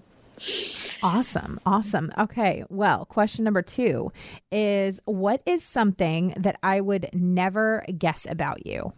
Awesome. 1.02 1.60
Awesome. 1.66 2.12
Okay. 2.18 2.64
Well, 2.70 3.06
question 3.06 3.44
number 3.44 3.62
two 3.62 4.14
is 4.52 5.02
what 5.06 5.42
is 5.46 5.64
something 5.64 6.34
that 6.38 6.58
I 6.64 6.80
would 6.80 7.10
never 7.14 7.84
guess 7.98 8.26
about 8.30 8.66
you? 8.66 8.94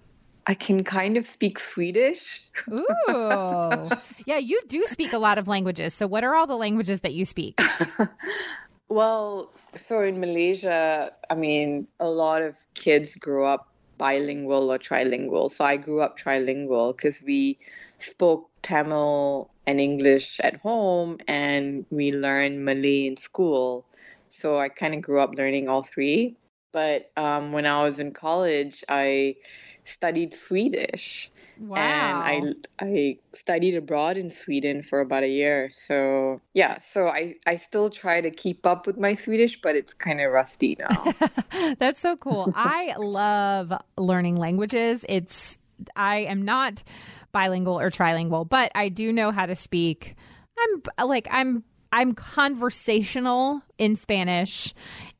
I 0.47 0.53
can 0.53 0.83
kind 0.83 1.17
of 1.17 1.25
speak 1.25 1.59
Swedish. 1.59 2.41
Ooh. 2.71 3.89
yeah, 4.25 4.37
you 4.37 4.59
do 4.67 4.85
speak 4.85 5.13
a 5.13 5.19
lot 5.19 5.37
of 5.37 5.47
languages. 5.47 5.93
So, 5.93 6.07
what 6.07 6.23
are 6.23 6.35
all 6.35 6.47
the 6.47 6.57
languages 6.57 7.01
that 7.01 7.13
you 7.13 7.25
speak? 7.25 7.59
Well, 8.91 9.53
so 9.77 10.01
in 10.01 10.19
Malaysia, 10.19 11.13
I 11.29 11.35
mean, 11.35 11.87
a 12.01 12.09
lot 12.09 12.41
of 12.41 12.57
kids 12.73 13.15
grow 13.15 13.47
up 13.47 13.71
bilingual 13.97 14.69
or 14.69 14.77
trilingual. 14.77 15.49
So 15.49 15.63
I 15.63 15.77
grew 15.77 16.01
up 16.01 16.19
trilingual 16.19 16.97
because 16.97 17.23
we 17.23 17.57
spoke 17.95 18.49
Tamil 18.63 19.49
and 19.65 19.79
English 19.79 20.41
at 20.41 20.57
home 20.57 21.19
and 21.29 21.85
we 21.89 22.11
learned 22.11 22.65
Malay 22.65 23.07
in 23.07 23.15
school. 23.15 23.85
So 24.27 24.57
I 24.59 24.67
kind 24.67 24.93
of 24.93 25.01
grew 25.01 25.21
up 25.21 25.35
learning 25.35 25.69
all 25.69 25.83
three. 25.83 26.35
But 26.73 27.11
um, 27.15 27.53
when 27.53 27.65
I 27.65 27.83
was 27.83 27.97
in 27.97 28.11
college, 28.11 28.83
I 28.89 29.37
studied 29.83 30.33
Swedish. 30.33 31.31
Wow. 31.59 32.23
And 32.23 32.67
I 32.79 32.85
I 32.85 33.17
studied 33.33 33.75
abroad 33.75 34.17
in 34.17 34.31
Sweden 34.31 34.81
for 34.81 34.99
about 34.99 35.23
a 35.23 35.27
year. 35.27 35.69
So 35.69 36.41
yeah, 36.53 36.79
so 36.79 37.07
I 37.07 37.35
I 37.45 37.57
still 37.57 37.89
try 37.89 38.19
to 38.21 38.31
keep 38.31 38.65
up 38.65 38.87
with 38.87 38.97
my 38.97 39.13
Swedish, 39.13 39.61
but 39.61 39.75
it's 39.75 39.93
kind 39.93 40.21
of 40.21 40.31
rusty 40.31 40.77
now. 40.79 41.13
That's 41.77 42.01
so 42.01 42.15
cool. 42.15 42.51
I 42.55 42.95
love 42.97 43.73
learning 43.97 44.37
languages. 44.37 45.05
It's 45.07 45.59
I 45.95 46.17
am 46.17 46.43
not 46.43 46.83
bilingual 47.31 47.79
or 47.79 47.89
trilingual, 47.89 48.47
but 48.47 48.71
I 48.73 48.89
do 48.89 49.11
know 49.11 49.31
how 49.31 49.45
to 49.45 49.55
speak. 49.55 50.15
I'm 50.59 51.07
like 51.07 51.27
I'm 51.29 51.63
I'm 51.91 52.13
conversational 52.13 53.61
in 53.77 53.95
Spanish 53.95 54.73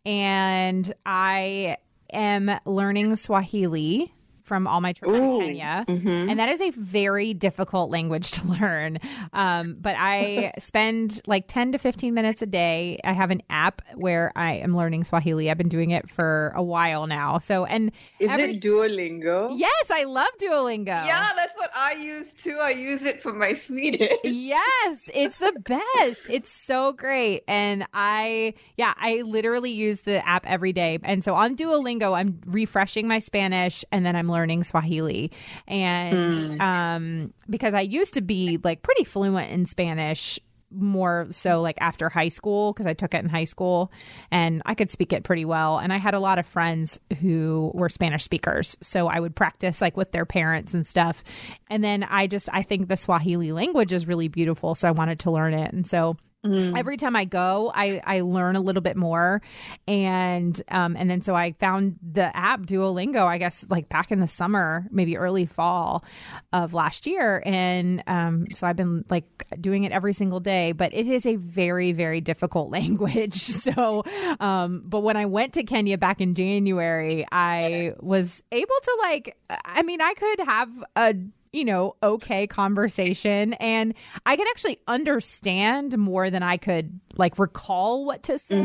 and 0.06 0.92
I 1.06 1.78
am 2.12 2.60
learning 2.66 3.16
Swahili 3.16 4.14
from 4.52 4.68
all 4.68 4.82
my 4.82 4.92
trips 4.92 5.14
Ooh, 5.14 5.40
in 5.40 5.48
Kenya. 5.56 5.86
mhm. 5.88 6.30
And 6.30 6.38
that 6.38 6.50
is 6.50 6.60
a 6.60 6.72
very 6.72 7.34
difficult 7.34 7.90
language 7.90 8.32
to 8.32 8.46
learn. 8.60 9.00
Um, 9.32 9.78
but 9.80 9.96
I 9.98 10.52
spend 10.60 11.22
like 11.26 11.48
10 11.48 11.72
to 11.72 11.78
15 11.78 12.14
minutes 12.14 12.42
a 12.42 12.46
day. 12.46 13.00
I 13.06 13.14
have 13.14 13.32
an 13.32 13.42
app 13.50 13.82
where 13.96 14.34
I 14.36 14.56
am 14.56 14.76
learning 14.76 15.06
Swahili. 15.06 15.50
I've 15.50 15.58
been 15.58 15.70
doing 15.70 15.92
it 15.92 16.10
for 16.10 16.52
a 16.54 16.62
while 16.62 17.08
now. 17.08 17.40
So, 17.40 17.64
and 17.64 17.94
Is 18.20 18.30
every- 18.30 18.56
it 18.56 18.62
Duolingo? 18.62 19.54
yes, 19.58 19.90
I 19.90 20.04
love 20.04 20.28
Duolingo. 20.38 20.88
Yeah, 20.88 21.30
that's 21.34 21.56
what 21.56 21.72
I 21.74 21.94
use 21.94 22.34
too. 22.34 22.58
I 22.62 22.72
use 22.72 23.04
it 23.06 23.22
for 23.22 23.32
my 23.32 23.54
Swedish. 23.66 24.12
Yes, 24.26 25.10
it's 25.14 25.38
the 25.40 25.54
best. 25.64 26.30
It's 26.30 26.52
so 26.52 26.92
great. 26.92 27.44
And 27.48 27.86
I, 27.94 28.54
yeah, 28.76 28.94
I 28.98 29.22
literally 29.22 29.72
use 29.72 30.02
the 30.02 30.28
app 30.28 30.46
every 30.46 30.74
day. 30.74 31.00
And 31.04 31.24
so 31.24 31.36
on 31.36 31.56
Duolingo, 31.56 32.18
I'm 32.18 32.42
refreshing 32.46 33.08
my 33.08 33.20
Spanish 33.20 33.86
and 33.94 34.06
then 34.06 34.18
I'm 34.18 34.30
learning 34.30 34.41
Swahili. 34.64 35.32
And 35.68 36.62
um, 36.62 37.34
because 37.50 37.74
I 37.74 37.82
used 37.82 38.14
to 38.16 38.22
be 38.22 38.60
like 38.64 38.82
pretty 38.82 39.04
fluent 39.04 39.52
in 39.52 39.66
Spanish 39.66 40.40
more 40.74 41.28
so 41.32 41.62
like 41.62 41.78
after 41.82 42.10
high 42.10 42.30
school 42.30 42.72
because 42.72 42.88
I 42.88 42.94
took 42.94 43.14
it 43.14 43.24
in 43.24 43.30
high 43.30 43.44
school 43.44 43.92
and 44.32 44.62
I 44.66 44.74
could 44.74 44.90
speak 44.90 45.14
it 45.14 45.24
pretty 45.24 45.46
well. 45.46 45.80
And 45.80 45.92
I 45.92 45.98
had 45.98 46.14
a 46.14 46.20
lot 46.20 46.40
of 46.40 46.46
friends 46.46 47.00
who 47.20 47.72
were 47.74 47.90
Spanish 47.90 48.24
speakers. 48.24 48.78
So 48.82 49.08
I 49.08 49.20
would 49.20 49.36
practice 49.36 49.82
like 49.82 49.98
with 49.98 50.12
their 50.12 50.26
parents 50.26 50.74
and 50.74 50.86
stuff. 50.88 51.24
And 51.70 51.84
then 51.84 52.04
I 52.04 52.28
just 52.28 52.50
I 52.54 52.64
think 52.64 52.88
the 52.88 52.98
Swahili 52.98 53.52
language 53.52 53.94
is 53.94 54.08
really 54.08 54.28
beautiful 54.28 54.76
so 54.76 54.88
I 54.88 54.92
wanted 54.92 55.20
to 55.20 55.32
learn 55.32 55.54
it. 55.54 55.74
And 55.74 55.86
so 55.86 56.18
every 56.44 56.98
time 56.98 57.16
I 57.16 57.26
go, 57.26 57.72
I 57.74 58.02
I 58.04 58.22
learn 58.22 58.56
a 58.56 58.62
little 58.62 58.82
bit 58.82 58.98
more, 58.98 59.42
and 59.88 60.60
um 60.70 60.96
and 60.98 61.10
then 61.10 61.22
so 61.22 61.36
I 61.36 61.52
found 61.54 61.98
the 62.02 62.36
app 62.36 62.62
Duolingo. 62.62 63.26
I 63.26 63.38
guess 63.38 63.66
like 63.70 63.90
back 63.90 64.12
in 64.12 64.20
the 64.20 64.28
summer, 64.28 64.88
maybe 64.92 65.18
early 65.18 65.46
fall 65.46 66.04
of 66.52 66.74
last 66.74 67.06
year, 67.06 67.44
and 67.46 68.04
um 68.08 68.48
so 68.54 68.66
I've 68.66 68.76
been 68.76 69.06
like 69.10 69.26
doing 69.60 69.84
it 69.84 69.92
every 69.92 70.14
single 70.14 70.40
day. 70.40 70.72
But 70.72 70.94
it 70.94 71.08
is 71.08 71.26
a 71.26 71.36
very 71.36 71.92
very 71.92 72.22
difficult 72.22 72.72
language. 72.72 73.36
So, 73.36 74.04
um, 74.40 74.84
but 74.86 75.02
when 75.02 75.18
I 75.18 75.26
went 75.26 75.54
to 75.54 75.64
Kenya 75.64 75.98
back 75.98 76.22
in 76.22 76.34
January, 76.34 77.26
I 77.32 77.94
was 78.00 78.44
able 78.52 78.76
to 78.84 78.98
like. 79.02 79.38
I 79.66 79.84
mean, 79.84 80.02
I 80.02 80.14
could 80.14 80.40
have 80.40 80.70
a 80.96 81.16
you 81.54 81.66
know, 81.66 81.96
okay 82.02 82.48
conversation. 82.48 83.54
And 83.54 83.94
I 84.26 84.36
could 84.38 84.48
actually 84.50 84.80
understand 84.88 85.98
more 85.98 86.30
than 86.30 86.44
I 86.44 86.58
could 86.58 87.00
like 87.18 87.38
recall 87.40 88.06
what 88.06 88.24
to 88.24 88.40
say. 88.40 88.56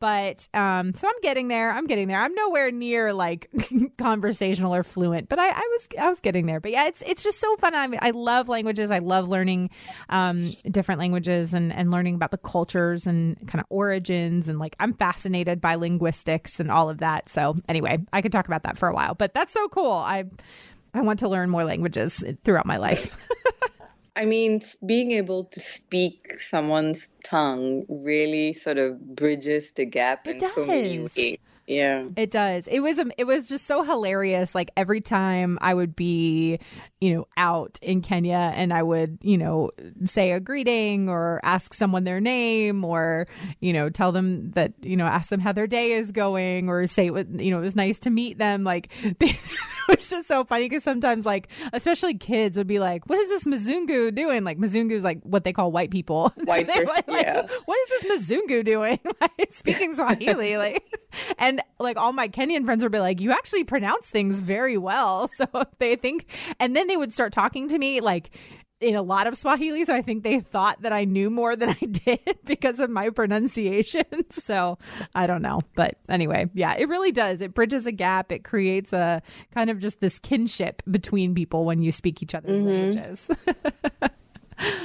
But 0.00 0.48
um, 0.52 0.94
so 0.94 1.08
I'm 1.08 1.20
getting 1.22 1.48
there. 1.48 1.70
I'm 1.72 1.86
getting 1.86 2.08
there. 2.08 2.20
I'm 2.20 2.34
nowhere 2.34 2.70
near 2.70 3.14
like 3.14 3.50
conversational 3.98 4.74
or 4.74 4.82
fluent, 4.82 5.30
but 5.30 5.38
I, 5.38 5.48
I 5.48 5.68
was 5.70 5.88
I 5.98 6.08
was 6.08 6.20
getting 6.20 6.44
there. 6.44 6.60
But 6.60 6.72
yeah, 6.72 6.86
it's 6.88 7.02
it's 7.06 7.24
just 7.24 7.40
so 7.40 7.56
fun. 7.56 7.74
I 7.74 7.86
mean, 7.86 8.00
I 8.02 8.10
love 8.10 8.48
languages. 8.50 8.90
I 8.90 8.98
love 8.98 9.28
learning 9.28 9.70
um, 10.10 10.54
different 10.70 10.98
languages 10.98 11.54
and 11.54 11.72
and 11.72 11.90
learning 11.90 12.16
about 12.16 12.32
the 12.32 12.38
cultures 12.38 13.06
and 13.06 13.36
kind 13.48 13.60
of 13.60 13.66
origins 13.70 14.50
and 14.50 14.58
like 14.58 14.76
I'm 14.78 14.92
fascinated 14.92 15.60
by 15.62 15.76
linguistics 15.76 16.60
and 16.60 16.70
all 16.70 16.90
of 16.90 16.98
that. 16.98 17.30
So 17.30 17.56
anyway, 17.66 17.98
I 18.12 18.20
could 18.20 18.32
talk 18.32 18.46
about 18.46 18.64
that 18.64 18.76
for 18.76 18.88
a 18.88 18.94
while. 18.94 19.14
But 19.14 19.32
that's 19.32 19.54
so 19.54 19.68
cool. 19.68 19.92
I 19.92 20.24
I 20.94 21.00
want 21.00 21.18
to 21.20 21.28
learn 21.28 21.50
more 21.50 21.64
languages 21.64 22.24
throughout 22.44 22.66
my 22.66 22.76
life. 22.76 23.16
I 24.16 24.24
mean, 24.24 24.60
being 24.86 25.10
able 25.10 25.44
to 25.44 25.60
speak 25.60 26.38
someone's 26.38 27.08
tongue 27.24 27.84
really 27.88 28.52
sort 28.52 28.78
of 28.78 29.16
bridges 29.16 29.72
the 29.72 29.84
gap 29.84 30.28
It 30.28 30.42
in 30.42 30.48
so 30.48 30.64
many 30.64 31.00
ways. 31.00 31.38
Yeah. 31.66 32.06
It 32.16 32.30
does. 32.30 32.66
It 32.66 32.80
was 32.80 32.98
um, 32.98 33.12
it 33.16 33.24
was 33.24 33.48
just 33.48 33.66
so 33.66 33.82
hilarious. 33.82 34.54
Like 34.54 34.70
every 34.76 35.00
time 35.00 35.58
I 35.60 35.74
would 35.74 35.96
be, 35.96 36.58
you 37.00 37.14
know, 37.14 37.26
out 37.36 37.78
in 37.82 38.02
Kenya 38.02 38.52
and 38.54 38.72
I 38.72 38.82
would, 38.82 39.18
you 39.22 39.38
know, 39.38 39.70
say 40.04 40.32
a 40.32 40.40
greeting 40.40 41.08
or 41.08 41.40
ask 41.42 41.72
someone 41.74 42.04
their 42.04 42.20
name 42.20 42.84
or, 42.84 43.26
you 43.60 43.72
know, 43.72 43.88
tell 43.88 44.12
them 44.12 44.50
that, 44.52 44.72
you 44.82 44.96
know, 44.96 45.06
ask 45.06 45.30
them 45.30 45.40
how 45.40 45.52
their 45.52 45.66
day 45.66 45.92
is 45.92 46.12
going 46.12 46.68
or 46.68 46.86
say 46.86 47.10
what, 47.10 47.28
you 47.40 47.50
know, 47.50 47.58
it 47.58 47.62
was 47.62 47.76
nice 47.76 47.98
to 48.00 48.10
meet 48.10 48.38
them. 48.38 48.64
Like 48.64 48.90
it 49.02 49.36
was 49.88 50.08
just 50.08 50.28
so 50.28 50.44
funny 50.44 50.68
because 50.68 50.84
sometimes 50.84 51.26
like 51.26 51.48
especially 51.72 52.14
kids 52.14 52.56
would 52.56 52.66
be 52.66 52.78
like, 52.78 53.08
"What 53.08 53.18
is 53.18 53.28
this 53.28 53.44
Mzungu 53.44 54.14
doing?" 54.14 54.44
Like 54.44 54.58
Mzungu 54.58 54.92
is 54.92 55.04
like 55.04 55.20
what 55.22 55.44
they 55.44 55.52
call 55.52 55.72
white 55.72 55.90
people. 55.90 56.32
White 56.44 56.68
like, 56.68 57.04
yeah. 57.08 57.46
what 57.64 57.78
is 57.78 58.02
this 58.02 58.28
Mzungu 58.28 58.64
doing? 58.64 58.98
Like, 59.20 59.52
speaking 59.52 59.94
Swahili, 59.94 60.56
like, 60.56 60.82
and 61.38 61.53
like 61.78 61.96
all 61.96 62.12
my 62.12 62.28
Kenyan 62.28 62.64
friends 62.64 62.82
would 62.82 62.92
be 62.92 63.00
like, 63.00 63.20
you 63.20 63.32
actually 63.32 63.64
pronounce 63.64 64.08
things 64.08 64.40
very 64.40 64.78
well. 64.78 65.28
So 65.36 65.46
they 65.78 65.96
think, 65.96 66.26
and 66.60 66.76
then 66.76 66.86
they 66.86 66.96
would 66.96 67.12
start 67.12 67.32
talking 67.32 67.66
to 67.68 67.78
me 67.78 68.00
like 68.00 68.30
in 68.80 68.94
a 68.94 69.02
lot 69.02 69.26
of 69.26 69.36
Swahili. 69.36 69.84
So 69.84 69.94
I 69.94 70.02
think 70.02 70.22
they 70.22 70.38
thought 70.38 70.82
that 70.82 70.92
I 70.92 71.04
knew 71.04 71.28
more 71.28 71.56
than 71.56 71.70
I 71.82 71.86
did 71.86 72.38
because 72.44 72.78
of 72.78 72.90
my 72.90 73.10
pronunciation. 73.10 74.04
So 74.30 74.78
I 75.14 75.26
don't 75.26 75.42
know. 75.42 75.60
But 75.74 75.96
anyway, 76.08 76.50
yeah, 76.54 76.74
it 76.76 76.88
really 76.88 77.12
does. 77.12 77.40
It 77.40 77.54
bridges 77.54 77.86
a 77.86 77.92
gap. 77.92 78.30
It 78.30 78.44
creates 78.44 78.92
a 78.92 79.22
kind 79.54 79.70
of 79.70 79.78
just 79.78 80.00
this 80.00 80.18
kinship 80.18 80.82
between 80.90 81.34
people 81.34 81.64
when 81.64 81.82
you 81.82 81.92
speak 81.92 82.22
each 82.22 82.34
other's 82.34 82.60
mm-hmm. 82.60 82.68
languages. 82.68 83.30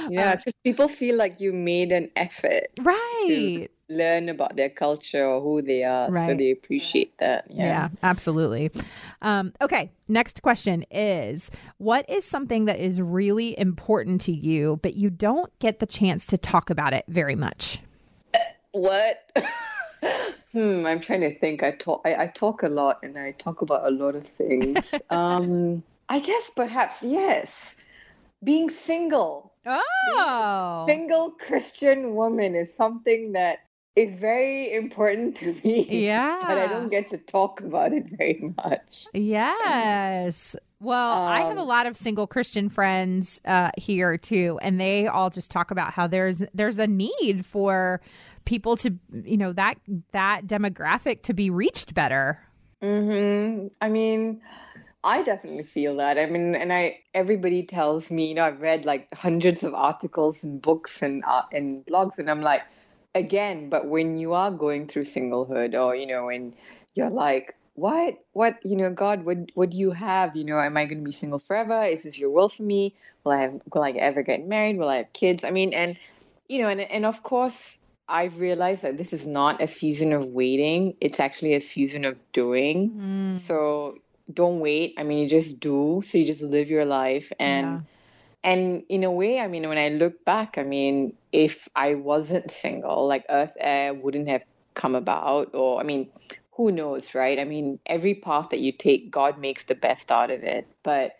Yeah, 0.08 0.36
because 0.36 0.54
people 0.64 0.88
feel 0.88 1.16
like 1.16 1.40
you 1.40 1.52
made 1.52 1.92
an 1.92 2.10
effort 2.16 2.68
Right. 2.80 3.68
learn 3.88 4.28
about 4.28 4.56
their 4.56 4.70
culture 4.70 5.24
or 5.24 5.40
who 5.40 5.62
they 5.62 5.84
are, 5.84 6.12
so 6.26 6.34
they 6.34 6.50
appreciate 6.50 7.16
that. 7.18 7.44
Yeah, 7.50 7.64
Yeah. 7.64 7.88
absolutely. 8.02 8.70
Um, 9.22 9.52
okay, 9.60 9.90
next 10.08 10.42
question 10.42 10.84
is 10.90 11.50
What 11.78 12.08
is 12.08 12.24
something 12.24 12.64
that 12.66 12.78
is 12.78 13.00
really 13.00 13.58
important 13.58 14.20
to 14.22 14.32
you, 14.32 14.78
but 14.82 14.94
you 14.94 15.10
don't 15.10 15.56
get 15.58 15.78
the 15.80 15.86
chance 15.86 16.26
to 16.26 16.38
talk 16.38 16.70
about 16.70 16.92
it 16.92 17.04
very 17.08 17.34
much? 17.34 17.80
What? 18.72 19.30
hmm, 20.52 20.86
I'm 20.86 21.00
trying 21.00 21.22
to 21.22 21.36
think. 21.38 21.62
I 21.62 21.72
talk. 21.72 22.02
I, 22.04 22.24
I 22.24 22.26
talk 22.28 22.62
a 22.62 22.68
lot, 22.68 23.00
and 23.02 23.18
I 23.18 23.32
talk 23.32 23.62
about 23.62 23.86
a 23.86 23.90
lot 23.90 24.14
of 24.14 24.26
things. 24.26 24.94
um, 25.10 25.82
I 26.08 26.20
guess 26.20 26.50
perhaps 26.50 27.02
yes, 27.02 27.76
being 28.42 28.70
single. 28.70 29.52
Oh, 29.66 30.84
Single 30.88 31.32
Christian 31.32 32.14
woman 32.14 32.54
is 32.54 32.74
something 32.74 33.32
that 33.32 33.58
is 33.96 34.14
very 34.14 34.72
important 34.72 35.36
to 35.36 35.52
me. 35.64 36.06
yeah. 36.06 36.38
But 36.48 36.58
I 36.58 36.66
don't 36.66 36.88
get 36.88 37.10
to 37.10 37.18
talk 37.18 37.60
about 37.60 37.92
it 37.92 38.06
very 38.16 38.40
much. 38.56 39.06
Yes. 39.12 40.56
Well, 40.80 41.20
I 41.26 41.40
have 41.42 41.58
a 41.58 41.60
Um, 41.60 41.68
lot 41.68 41.86
of 41.86 41.96
single 41.96 42.26
Christian 42.26 42.70
friends 42.70 43.40
uh, 43.44 43.70
here 43.76 44.16
too, 44.16 44.58
and 44.62 44.80
they 44.80 45.06
all 45.06 45.28
just 45.28 45.50
talk 45.50 45.70
about 45.70 45.92
how 45.92 46.06
there's 46.06 46.42
there's 46.54 46.78
a 46.78 46.86
need 46.86 47.44
for 47.44 48.00
people 48.46 48.76
to 48.78 48.98
you 49.24 49.36
know 49.36 49.52
that 49.52 49.76
that 50.12 50.46
demographic 50.46 51.22
to 51.24 51.34
be 51.34 51.50
reached 51.50 51.92
better. 51.92 52.40
hmm 52.82 53.66
I 53.82 53.88
mean, 53.90 54.40
I 55.02 55.22
definitely 55.22 55.62
feel 55.64 55.96
that. 55.96 56.18
I 56.18 56.26
mean, 56.26 56.54
and 56.54 56.72
I 56.72 57.00
everybody 57.14 57.62
tells 57.62 58.10
me, 58.10 58.28
you 58.28 58.34
know, 58.34 58.44
I've 58.44 58.60
read 58.60 58.84
like 58.84 59.12
hundreds 59.14 59.62
of 59.62 59.74
articles 59.74 60.44
and 60.44 60.60
books 60.60 61.02
and 61.02 61.24
uh, 61.26 61.42
and 61.52 61.84
blogs, 61.86 62.18
and 62.18 62.30
I'm 62.30 62.42
like, 62.42 62.62
again, 63.14 63.70
but 63.70 63.86
when 63.86 64.16
you 64.18 64.34
are 64.34 64.50
going 64.50 64.86
through 64.86 65.04
singlehood, 65.04 65.78
or 65.78 65.96
you 65.96 66.06
know, 66.06 66.26
when 66.26 66.54
you're 66.94 67.10
like, 67.10 67.54
what, 67.74 68.18
what, 68.32 68.58
you 68.64 68.76
know, 68.76 68.90
God, 68.90 69.24
what, 69.24 69.38
what 69.54 69.70
do 69.70 69.78
you 69.78 69.92
have? 69.92 70.36
You 70.36 70.44
know, 70.44 70.58
am 70.58 70.76
I 70.76 70.84
going 70.84 70.98
to 70.98 71.04
be 71.04 71.12
single 71.12 71.38
forever? 71.38 71.84
Is 71.84 72.02
this 72.02 72.18
your 72.18 72.30
will 72.30 72.48
for 72.48 72.62
me? 72.62 72.94
Will 73.24 73.32
I 73.32 73.40
have, 73.42 73.60
will 73.72 73.82
I 73.82 73.92
ever 73.92 74.22
get 74.22 74.46
married? 74.46 74.76
Will 74.76 74.88
I 74.88 74.96
have 74.98 75.12
kids? 75.12 75.44
I 75.44 75.50
mean, 75.50 75.72
and 75.72 75.96
you 76.48 76.60
know, 76.60 76.68
and 76.68 76.80
and 76.80 77.06
of 77.06 77.22
course. 77.22 77.78
I've 78.12 78.40
realized 78.40 78.82
that 78.82 78.98
this 78.98 79.12
is 79.12 79.24
not 79.24 79.62
a 79.62 79.68
season 79.68 80.12
of 80.12 80.26
waiting. 80.30 80.96
It's 81.00 81.20
actually 81.20 81.54
a 81.54 81.60
season 81.60 82.04
of 82.04 82.18
doing. 82.32 82.90
Mm, 82.90 83.38
So 83.38 83.98
don't 84.32 84.60
wait. 84.60 84.94
I 84.98 85.02
mean, 85.04 85.18
you 85.18 85.28
just 85.28 85.60
do. 85.60 86.02
So 86.04 86.18
you 86.18 86.24
just 86.24 86.42
live 86.42 86.70
your 86.70 86.84
life 86.84 87.32
and 87.38 87.80
Yeah. 87.80 87.80
and 88.42 88.84
in 88.88 89.04
a 89.04 89.10
way, 89.10 89.38
I 89.40 89.48
mean, 89.48 89.68
when 89.68 89.78
I 89.78 89.88
look 89.88 90.24
back, 90.24 90.58
I 90.58 90.62
mean, 90.62 91.14
if 91.32 91.68
I 91.76 91.94
wasn't 91.94 92.50
single, 92.50 93.06
like 93.06 93.24
Earth 93.28 93.54
Heir 93.58 93.94
wouldn't 93.94 94.28
have 94.28 94.42
come 94.74 94.94
about 94.94 95.54
or 95.54 95.80
I 95.80 95.84
mean, 95.84 96.10
who 96.52 96.70
knows, 96.72 97.14
right? 97.14 97.38
I 97.38 97.44
mean, 97.44 97.78
every 97.86 98.14
path 98.14 98.50
that 98.50 98.60
you 98.60 98.72
take, 98.72 99.10
God 99.10 99.38
makes 99.38 99.64
the 99.64 99.74
best 99.74 100.10
out 100.12 100.30
of 100.30 100.42
it. 100.44 100.66
But 100.82 101.12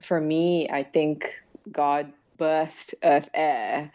for 0.00 0.20
me, 0.20 0.68
I 0.70 0.82
think 0.82 1.40
God 1.70 2.12
birthed 2.38 2.94
Earth 3.02 3.28
Heir 3.34 3.90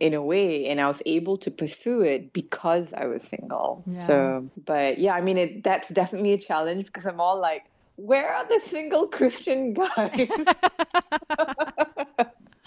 in 0.00 0.14
a 0.14 0.22
way 0.22 0.66
and 0.66 0.80
I 0.80 0.88
was 0.88 1.02
able 1.06 1.36
to 1.38 1.50
pursue 1.50 2.02
it 2.02 2.32
because 2.32 2.92
I 2.92 3.06
was 3.06 3.22
single. 3.24 3.84
Yeah. 3.86 3.88
So, 3.88 4.50
but 4.64 4.98
yeah, 4.98 5.14
I 5.14 5.20
mean, 5.20 5.38
it, 5.38 5.64
that's 5.64 5.88
definitely 5.88 6.32
a 6.32 6.38
challenge 6.38 6.86
because 6.86 7.06
I'm 7.06 7.20
all 7.20 7.40
like, 7.40 7.64
where 7.96 8.32
are 8.32 8.46
the 8.46 8.60
single 8.60 9.06
Christian 9.06 9.74
guys? 9.74 10.28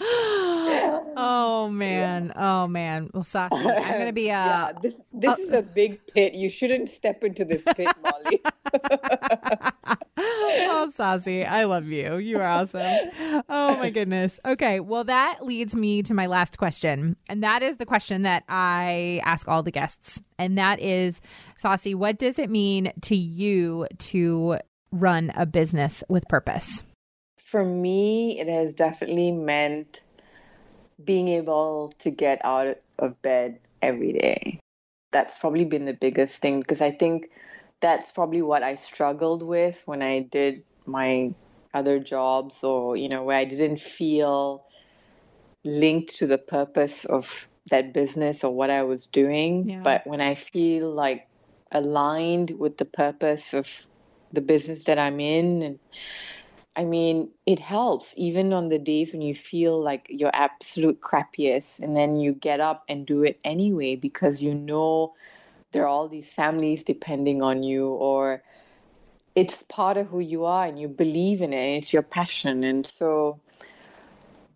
oh 0.00 1.68
man, 1.72 2.32
oh 2.36 2.66
man. 2.68 3.10
Well, 3.12 3.24
Sasha, 3.24 3.54
I'm 3.56 3.98
gonna 3.98 4.12
be 4.12 4.30
uh 4.32 4.34
yeah, 4.34 4.72
this 4.80 5.02
this 5.12 5.38
is 5.38 5.52
a 5.52 5.62
big 5.62 6.00
pit. 6.06 6.34
You 6.34 6.48
shouldn't 6.48 6.88
step 6.88 7.24
into 7.24 7.44
this 7.44 7.64
pit, 7.76 7.88
Molly. 8.02 8.40
oh, 10.16 10.90
Sasi 10.94 11.44
I 11.44 11.64
love 11.64 11.86
you. 11.86 12.16
You 12.18 12.38
are 12.38 12.46
awesome. 12.46 13.10
Oh, 13.48 13.76
my 13.76 13.90
goodness. 13.90 14.38
Okay. 14.44 14.80
Well, 14.80 15.04
that 15.04 15.38
leads 15.42 15.74
me 15.74 16.02
to 16.04 16.14
my 16.14 16.26
last 16.26 16.58
question. 16.58 17.16
And 17.28 17.42
that 17.42 17.62
is 17.62 17.76
the 17.76 17.86
question 17.86 18.22
that 18.22 18.44
I 18.48 19.20
ask 19.24 19.48
all 19.48 19.62
the 19.62 19.70
guests. 19.70 20.22
And 20.38 20.56
that 20.58 20.80
is, 20.80 21.20
Sasi 21.60 21.94
what 21.94 22.18
does 22.18 22.38
it 22.38 22.50
mean 22.50 22.92
to 23.02 23.16
you 23.16 23.86
to 23.98 24.58
run 24.92 25.32
a 25.34 25.46
business 25.46 26.02
with 26.08 26.28
purpose? 26.28 26.82
For 27.38 27.64
me, 27.64 28.38
it 28.40 28.48
has 28.48 28.74
definitely 28.74 29.32
meant 29.32 30.02
being 31.02 31.28
able 31.28 31.92
to 32.00 32.10
get 32.10 32.40
out 32.44 32.78
of 32.98 33.22
bed 33.22 33.60
every 33.80 34.12
day. 34.12 34.60
That's 35.12 35.38
probably 35.38 35.64
been 35.64 35.84
the 35.84 35.94
biggest 35.94 36.42
thing 36.42 36.60
because 36.60 36.82
I 36.82 36.90
think 36.90 37.30
that's 37.80 38.10
probably 38.12 38.42
what 38.42 38.62
I 38.62 38.74
struggled 38.74 39.42
with 39.42 39.82
when 39.86 40.02
I 40.02 40.20
did 40.20 40.64
my 40.84 41.32
other 41.72 41.98
jobs 41.98 42.64
or, 42.64 42.96
you 42.96 43.08
know, 43.08 43.22
where 43.22 43.38
I 43.38 43.44
didn't 43.44 43.80
feel 43.80 44.64
linked 45.64 46.18
to 46.18 46.26
the 46.26 46.38
purpose 46.38 47.04
of 47.04 47.48
that 47.70 47.92
business 47.92 48.44
or 48.44 48.54
what 48.54 48.70
I 48.70 48.82
was 48.82 49.06
doing. 49.06 49.68
Yeah. 49.68 49.80
But 49.82 50.06
when 50.06 50.20
I 50.20 50.34
feel 50.34 50.92
like 50.92 51.28
aligned 51.70 52.52
with 52.58 52.78
the 52.78 52.84
purpose 52.84 53.54
of 53.54 53.88
the 54.32 54.40
business 54.40 54.84
that 54.84 54.98
I'm 54.98 55.20
in 55.20 55.62
and 55.62 55.78
I 56.78 56.84
mean, 56.84 57.28
it 57.44 57.58
helps 57.58 58.14
even 58.16 58.52
on 58.52 58.68
the 58.68 58.78
days 58.78 59.12
when 59.12 59.20
you 59.20 59.34
feel 59.34 59.82
like 59.82 60.06
your 60.08 60.30
absolute 60.32 61.00
crappiest, 61.00 61.80
and 61.80 61.96
then 61.96 62.14
you 62.20 62.34
get 62.34 62.60
up 62.60 62.84
and 62.88 63.04
do 63.04 63.24
it 63.24 63.40
anyway 63.44 63.96
because 63.96 64.44
you 64.44 64.54
know 64.54 65.12
there 65.72 65.82
are 65.82 65.88
all 65.88 66.08
these 66.08 66.32
families 66.32 66.84
depending 66.84 67.42
on 67.42 67.64
you, 67.64 67.88
or 67.88 68.44
it's 69.34 69.64
part 69.64 69.96
of 69.96 70.06
who 70.06 70.20
you 70.20 70.44
are 70.44 70.66
and 70.66 70.78
you 70.78 70.86
believe 70.86 71.42
in 71.42 71.52
it, 71.52 71.78
it's 71.78 71.92
your 71.92 72.02
passion. 72.02 72.62
And 72.62 72.86
so, 72.86 73.40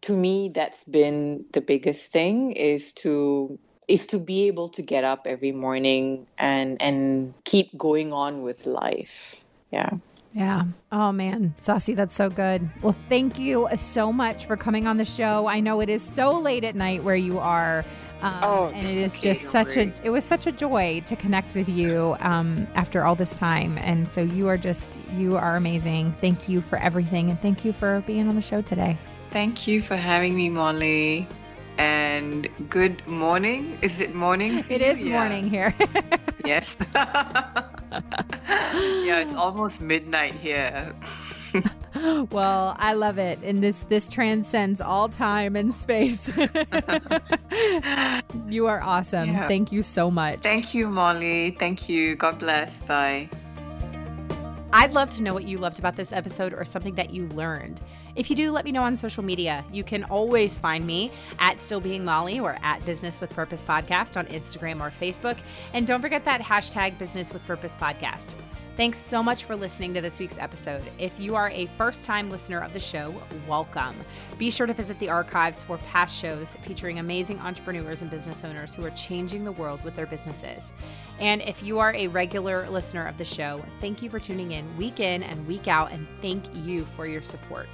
to 0.03 0.17
me, 0.17 0.49
that's 0.55 0.85
been 0.85 1.45
the 1.55 1.61
biggest 1.61 2.13
thing 2.13 2.53
is 2.53 2.93
to 3.03 3.59
is 3.89 4.07
to 4.07 4.21
be 4.21 4.47
able 4.47 4.69
to 4.69 4.81
get 4.81 5.03
up 5.03 5.27
every 5.27 5.51
morning 5.51 6.25
and 6.39 6.81
and 6.81 7.35
keep 7.43 7.77
going 7.77 8.13
on 8.13 8.43
with 8.43 8.65
life. 8.65 9.42
Yeah. 9.73 9.91
Yeah. 10.35 10.65
Oh 10.91 11.13
man, 11.13 11.55
Sasi, 11.61 11.95
that's 11.95 12.15
so 12.15 12.31
good. 12.31 12.71
Well, 12.81 12.97
thank 13.09 13.39
you 13.39 13.69
so 13.77 14.13
much 14.13 14.47
for 14.47 14.57
coming 14.57 14.87
on 14.87 14.97
the 14.97 15.05
show. 15.05 15.47
I 15.47 15.61
know 15.61 15.81
it 15.81 15.89
is 15.91 16.03
so 16.03 16.39
late 16.39 16.65
at 16.65 16.75
night 16.75 17.05
where 17.05 17.17
you 17.17 17.39
are. 17.39 17.85
Um, 18.23 18.35
Oh, 18.45 18.67
and 18.73 18.87
it 18.87 18.95
that's 19.01 19.15
is 19.15 19.19
okay, 19.21 19.31
just 19.31 19.51
such 19.51 19.77
worry. 19.77 19.93
a 20.03 20.07
it 20.07 20.11
was 20.11 20.25
such 20.25 20.47
a 20.47 20.53
joy 20.53 21.03
to 21.07 21.17
connect 21.17 21.57
with 21.57 21.69
you 21.69 22.15
um, 22.21 22.69
after 22.77 23.05
all 23.05 23.17
this 23.17 23.35
time 23.35 23.77
and 23.79 24.09
so 24.09 24.23
you 24.23 24.47
are 24.47 24.57
just 24.57 24.97
you 25.13 25.37
are 25.37 25.57
amazing 25.57 26.15
thank 26.21 26.49
you 26.49 26.61
for 26.61 26.79
everything 26.79 27.31
and 27.31 27.41
thank 27.43 27.65
you 27.65 27.73
for 27.73 28.01
being 28.07 28.29
on 28.29 28.37
the 28.37 28.41
show 28.41 28.63
today 28.63 28.97
Thank 29.33 29.67
you 29.67 29.83
for 29.83 29.97
having 29.97 30.37
me, 30.37 30.51
Molly. 30.51 31.27
And 31.79 32.49
good 32.71 33.05
morning. 33.09 33.77
Is 33.83 33.99
it 33.99 34.15
morning? 34.15 34.63
for 34.63 34.73
it 34.73 34.81
you? 34.83 34.87
is 34.87 35.05
Yeah. 35.05 35.19
morning 35.19 35.51
here 35.51 35.75
Yes. 36.45 36.77
yeah, 38.49 39.21
it's 39.21 39.35
almost 39.35 39.81
midnight 39.81 40.35
here. 40.35 40.95
well 42.31 42.75
i 42.79 42.95
love 42.95 43.19
it 43.19 43.39
and 43.43 43.63
this 43.63 43.85
this 43.91 44.09
transcends 44.09 44.81
all 44.81 45.11
time 45.11 45.55
and 45.55 45.75
space 45.75 46.31
you 48.49 48.67
are 48.67 48.81
awesome 48.83 49.29
Yeah. 49.29 49.47
thank 49.49 49.71
you 49.71 49.83
so 49.83 50.11
much 50.11 50.41
Thank 50.41 50.73
you, 50.73 50.89
Molly. 50.89 51.55
Thank 51.59 51.91
you. 51.91 52.17
God 52.17 52.39
bless. 52.39 52.79
Bye. 52.79 53.29
I'd 54.73 54.95
love 54.95 55.11
to 55.11 55.23
know 55.23 55.35
what 55.35 55.45
you 55.45 55.59
loved 55.59 55.79
about 55.79 55.97
this 55.97 56.11
episode 56.13 56.55
or 56.55 56.65
something 56.65 56.95
that 56.95 57.13
you 57.13 57.27
learned. 57.29 57.83
If 58.15 58.29
you 58.29 58.37
do, 58.37 58.51
let 58.51 58.67
me 58.67 58.73
know 58.73 58.83
on 58.83 58.95
social 58.97 59.23
media. 59.23 59.65
You 59.73 59.85
can 59.85 60.05
always 60.05 60.59
find 60.59 60.87
me 60.87 61.11
at 61.39 61.59
Still 61.59 61.81
Being 61.81 62.05
Molly 62.05 62.41
or 62.41 62.59
at 62.63 62.85
Business 62.85 63.21
with 63.23 63.35
Purpose 63.35 63.63
Podcast 63.63 64.19
on 64.19 64.27
Instagram 64.27 64.83
or 64.83 64.91
Facebook. 64.91 65.39
And 65.73 65.87
don't 65.87 66.03
forget 66.03 66.25
that 66.27 66.43
hashtag 66.43 66.99
Business 66.99 67.33
with 67.33 67.45
Purpose 67.47 67.75
Podcast. 67.75 68.35
Thanks 68.77 68.99
so 68.99 69.23
much 69.23 69.45
for 69.45 69.55
listening 69.55 69.93
to 69.95 70.01
this 70.01 70.19
week's 70.19 70.39
episode. 70.39 70.83
If 70.99 71.21
you 71.21 71.37
are 71.37 71.51
a 71.51 71.69
first 71.79 72.05
time 72.05 72.31
listener 72.31 72.61
of 72.61 72.73
the 72.73 72.81
show, 72.81 73.15
welcome. 73.47 73.97
Be 74.39 74.51
sure 74.51 74.67
to 74.67 74.73
visit 74.73 74.99
the 74.99 75.11
archives 75.11 75.63
for 75.63 75.77
past 75.79 76.19
shows 76.19 76.57
featuring 76.63 76.99
amazing 76.99 77.39
entrepreneurs 77.41 78.01
and 78.01 78.11
business 78.11 78.45
owners 78.45 78.75
who 78.75 78.85
are 78.85 78.91
changing 78.91 79.45
the 79.45 79.53
world 79.53 79.85
with 79.85 79.95
their 79.95 80.07
businesses. 80.07 80.73
And 81.19 81.43
if 81.43 81.63
you 81.63 81.79
are 81.79 81.95
a 81.95 82.09
regular 82.09 82.69
listener 82.71 83.07
of 83.07 83.19
the 83.19 83.27
show, 83.27 83.63
thank 83.79 84.03
you 84.03 84.09
for 84.09 84.19
tuning 84.19 84.53
in 84.53 84.77
week 84.77 85.01
in 85.01 85.23
and 85.23 85.47
week 85.47 85.69
out, 85.69 85.93
and 85.93 86.07
thank 86.23 86.45
you 86.55 86.87
for 86.97 87.07
your 87.07 87.23
support. 87.23 87.69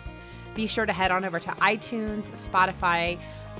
Be 0.59 0.66
sure 0.66 0.86
to 0.86 0.92
head 0.92 1.12
on 1.12 1.24
over 1.24 1.38
to 1.38 1.50
iTunes, 1.50 2.32
Spotify, 2.32 3.16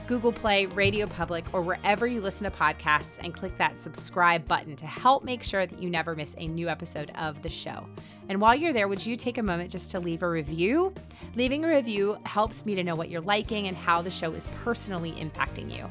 Google 0.09 0.33
Play, 0.33 0.67
Radio 0.67 1.07
Public, 1.07 1.45
or 1.55 1.63
wherever 1.63 2.09
you 2.09 2.21
listen 2.21 2.51
to 2.51 2.59
podcasts 2.59 3.21
and 3.23 3.33
click 3.33 3.57
that 3.57 3.79
subscribe 3.79 4.49
button 4.49 4.75
to 4.75 4.85
help 4.85 5.23
make 5.23 5.45
sure 5.45 5.65
that 5.65 5.81
you 5.81 5.91
never 5.91 6.17
miss 6.17 6.35
a 6.39 6.49
new 6.49 6.69
episode 6.69 7.13
of 7.15 7.41
the 7.45 7.49
show. 7.49 7.87
And 8.29 8.41
while 8.41 8.57
you're 8.57 8.73
there, 8.73 8.89
would 8.89 9.07
you 9.07 9.15
take 9.15 9.39
a 9.39 9.43
moment 9.45 9.71
just 9.71 9.93
to 9.93 10.01
leave 10.01 10.25
a 10.25 10.29
review? 10.29 10.93
Leaving 11.37 11.65
a 11.65 11.69
review 11.69 12.19
helps 12.25 12.67
me 12.67 12.75
to 12.75 12.83
know 12.83 12.97
what 12.97 13.11
you're 13.11 13.21
liking 13.21 13.69
and 13.69 13.77
how 13.77 14.03
the 14.03 14.11
show 14.11 14.33
is 14.33 14.49
personally 14.65 15.13
impacting 15.13 15.73
you. 15.73 15.89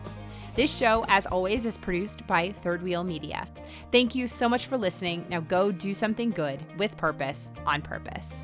This 0.57 0.75
show, 0.75 1.05
as 1.07 1.25
always, 1.25 1.65
is 1.65 1.77
produced 1.77 2.27
by 2.27 2.51
Third 2.51 2.83
Wheel 2.83 3.05
Media. 3.05 3.47
Thank 3.93 4.13
you 4.13 4.27
so 4.27 4.49
much 4.49 4.65
for 4.65 4.77
listening. 4.77 5.25
Now 5.29 5.39
go 5.39 5.71
do 5.71 5.93
something 5.93 6.31
good 6.31 6.65
with 6.77 6.97
purpose 6.97 7.49
on 7.65 7.81
purpose. 7.81 8.43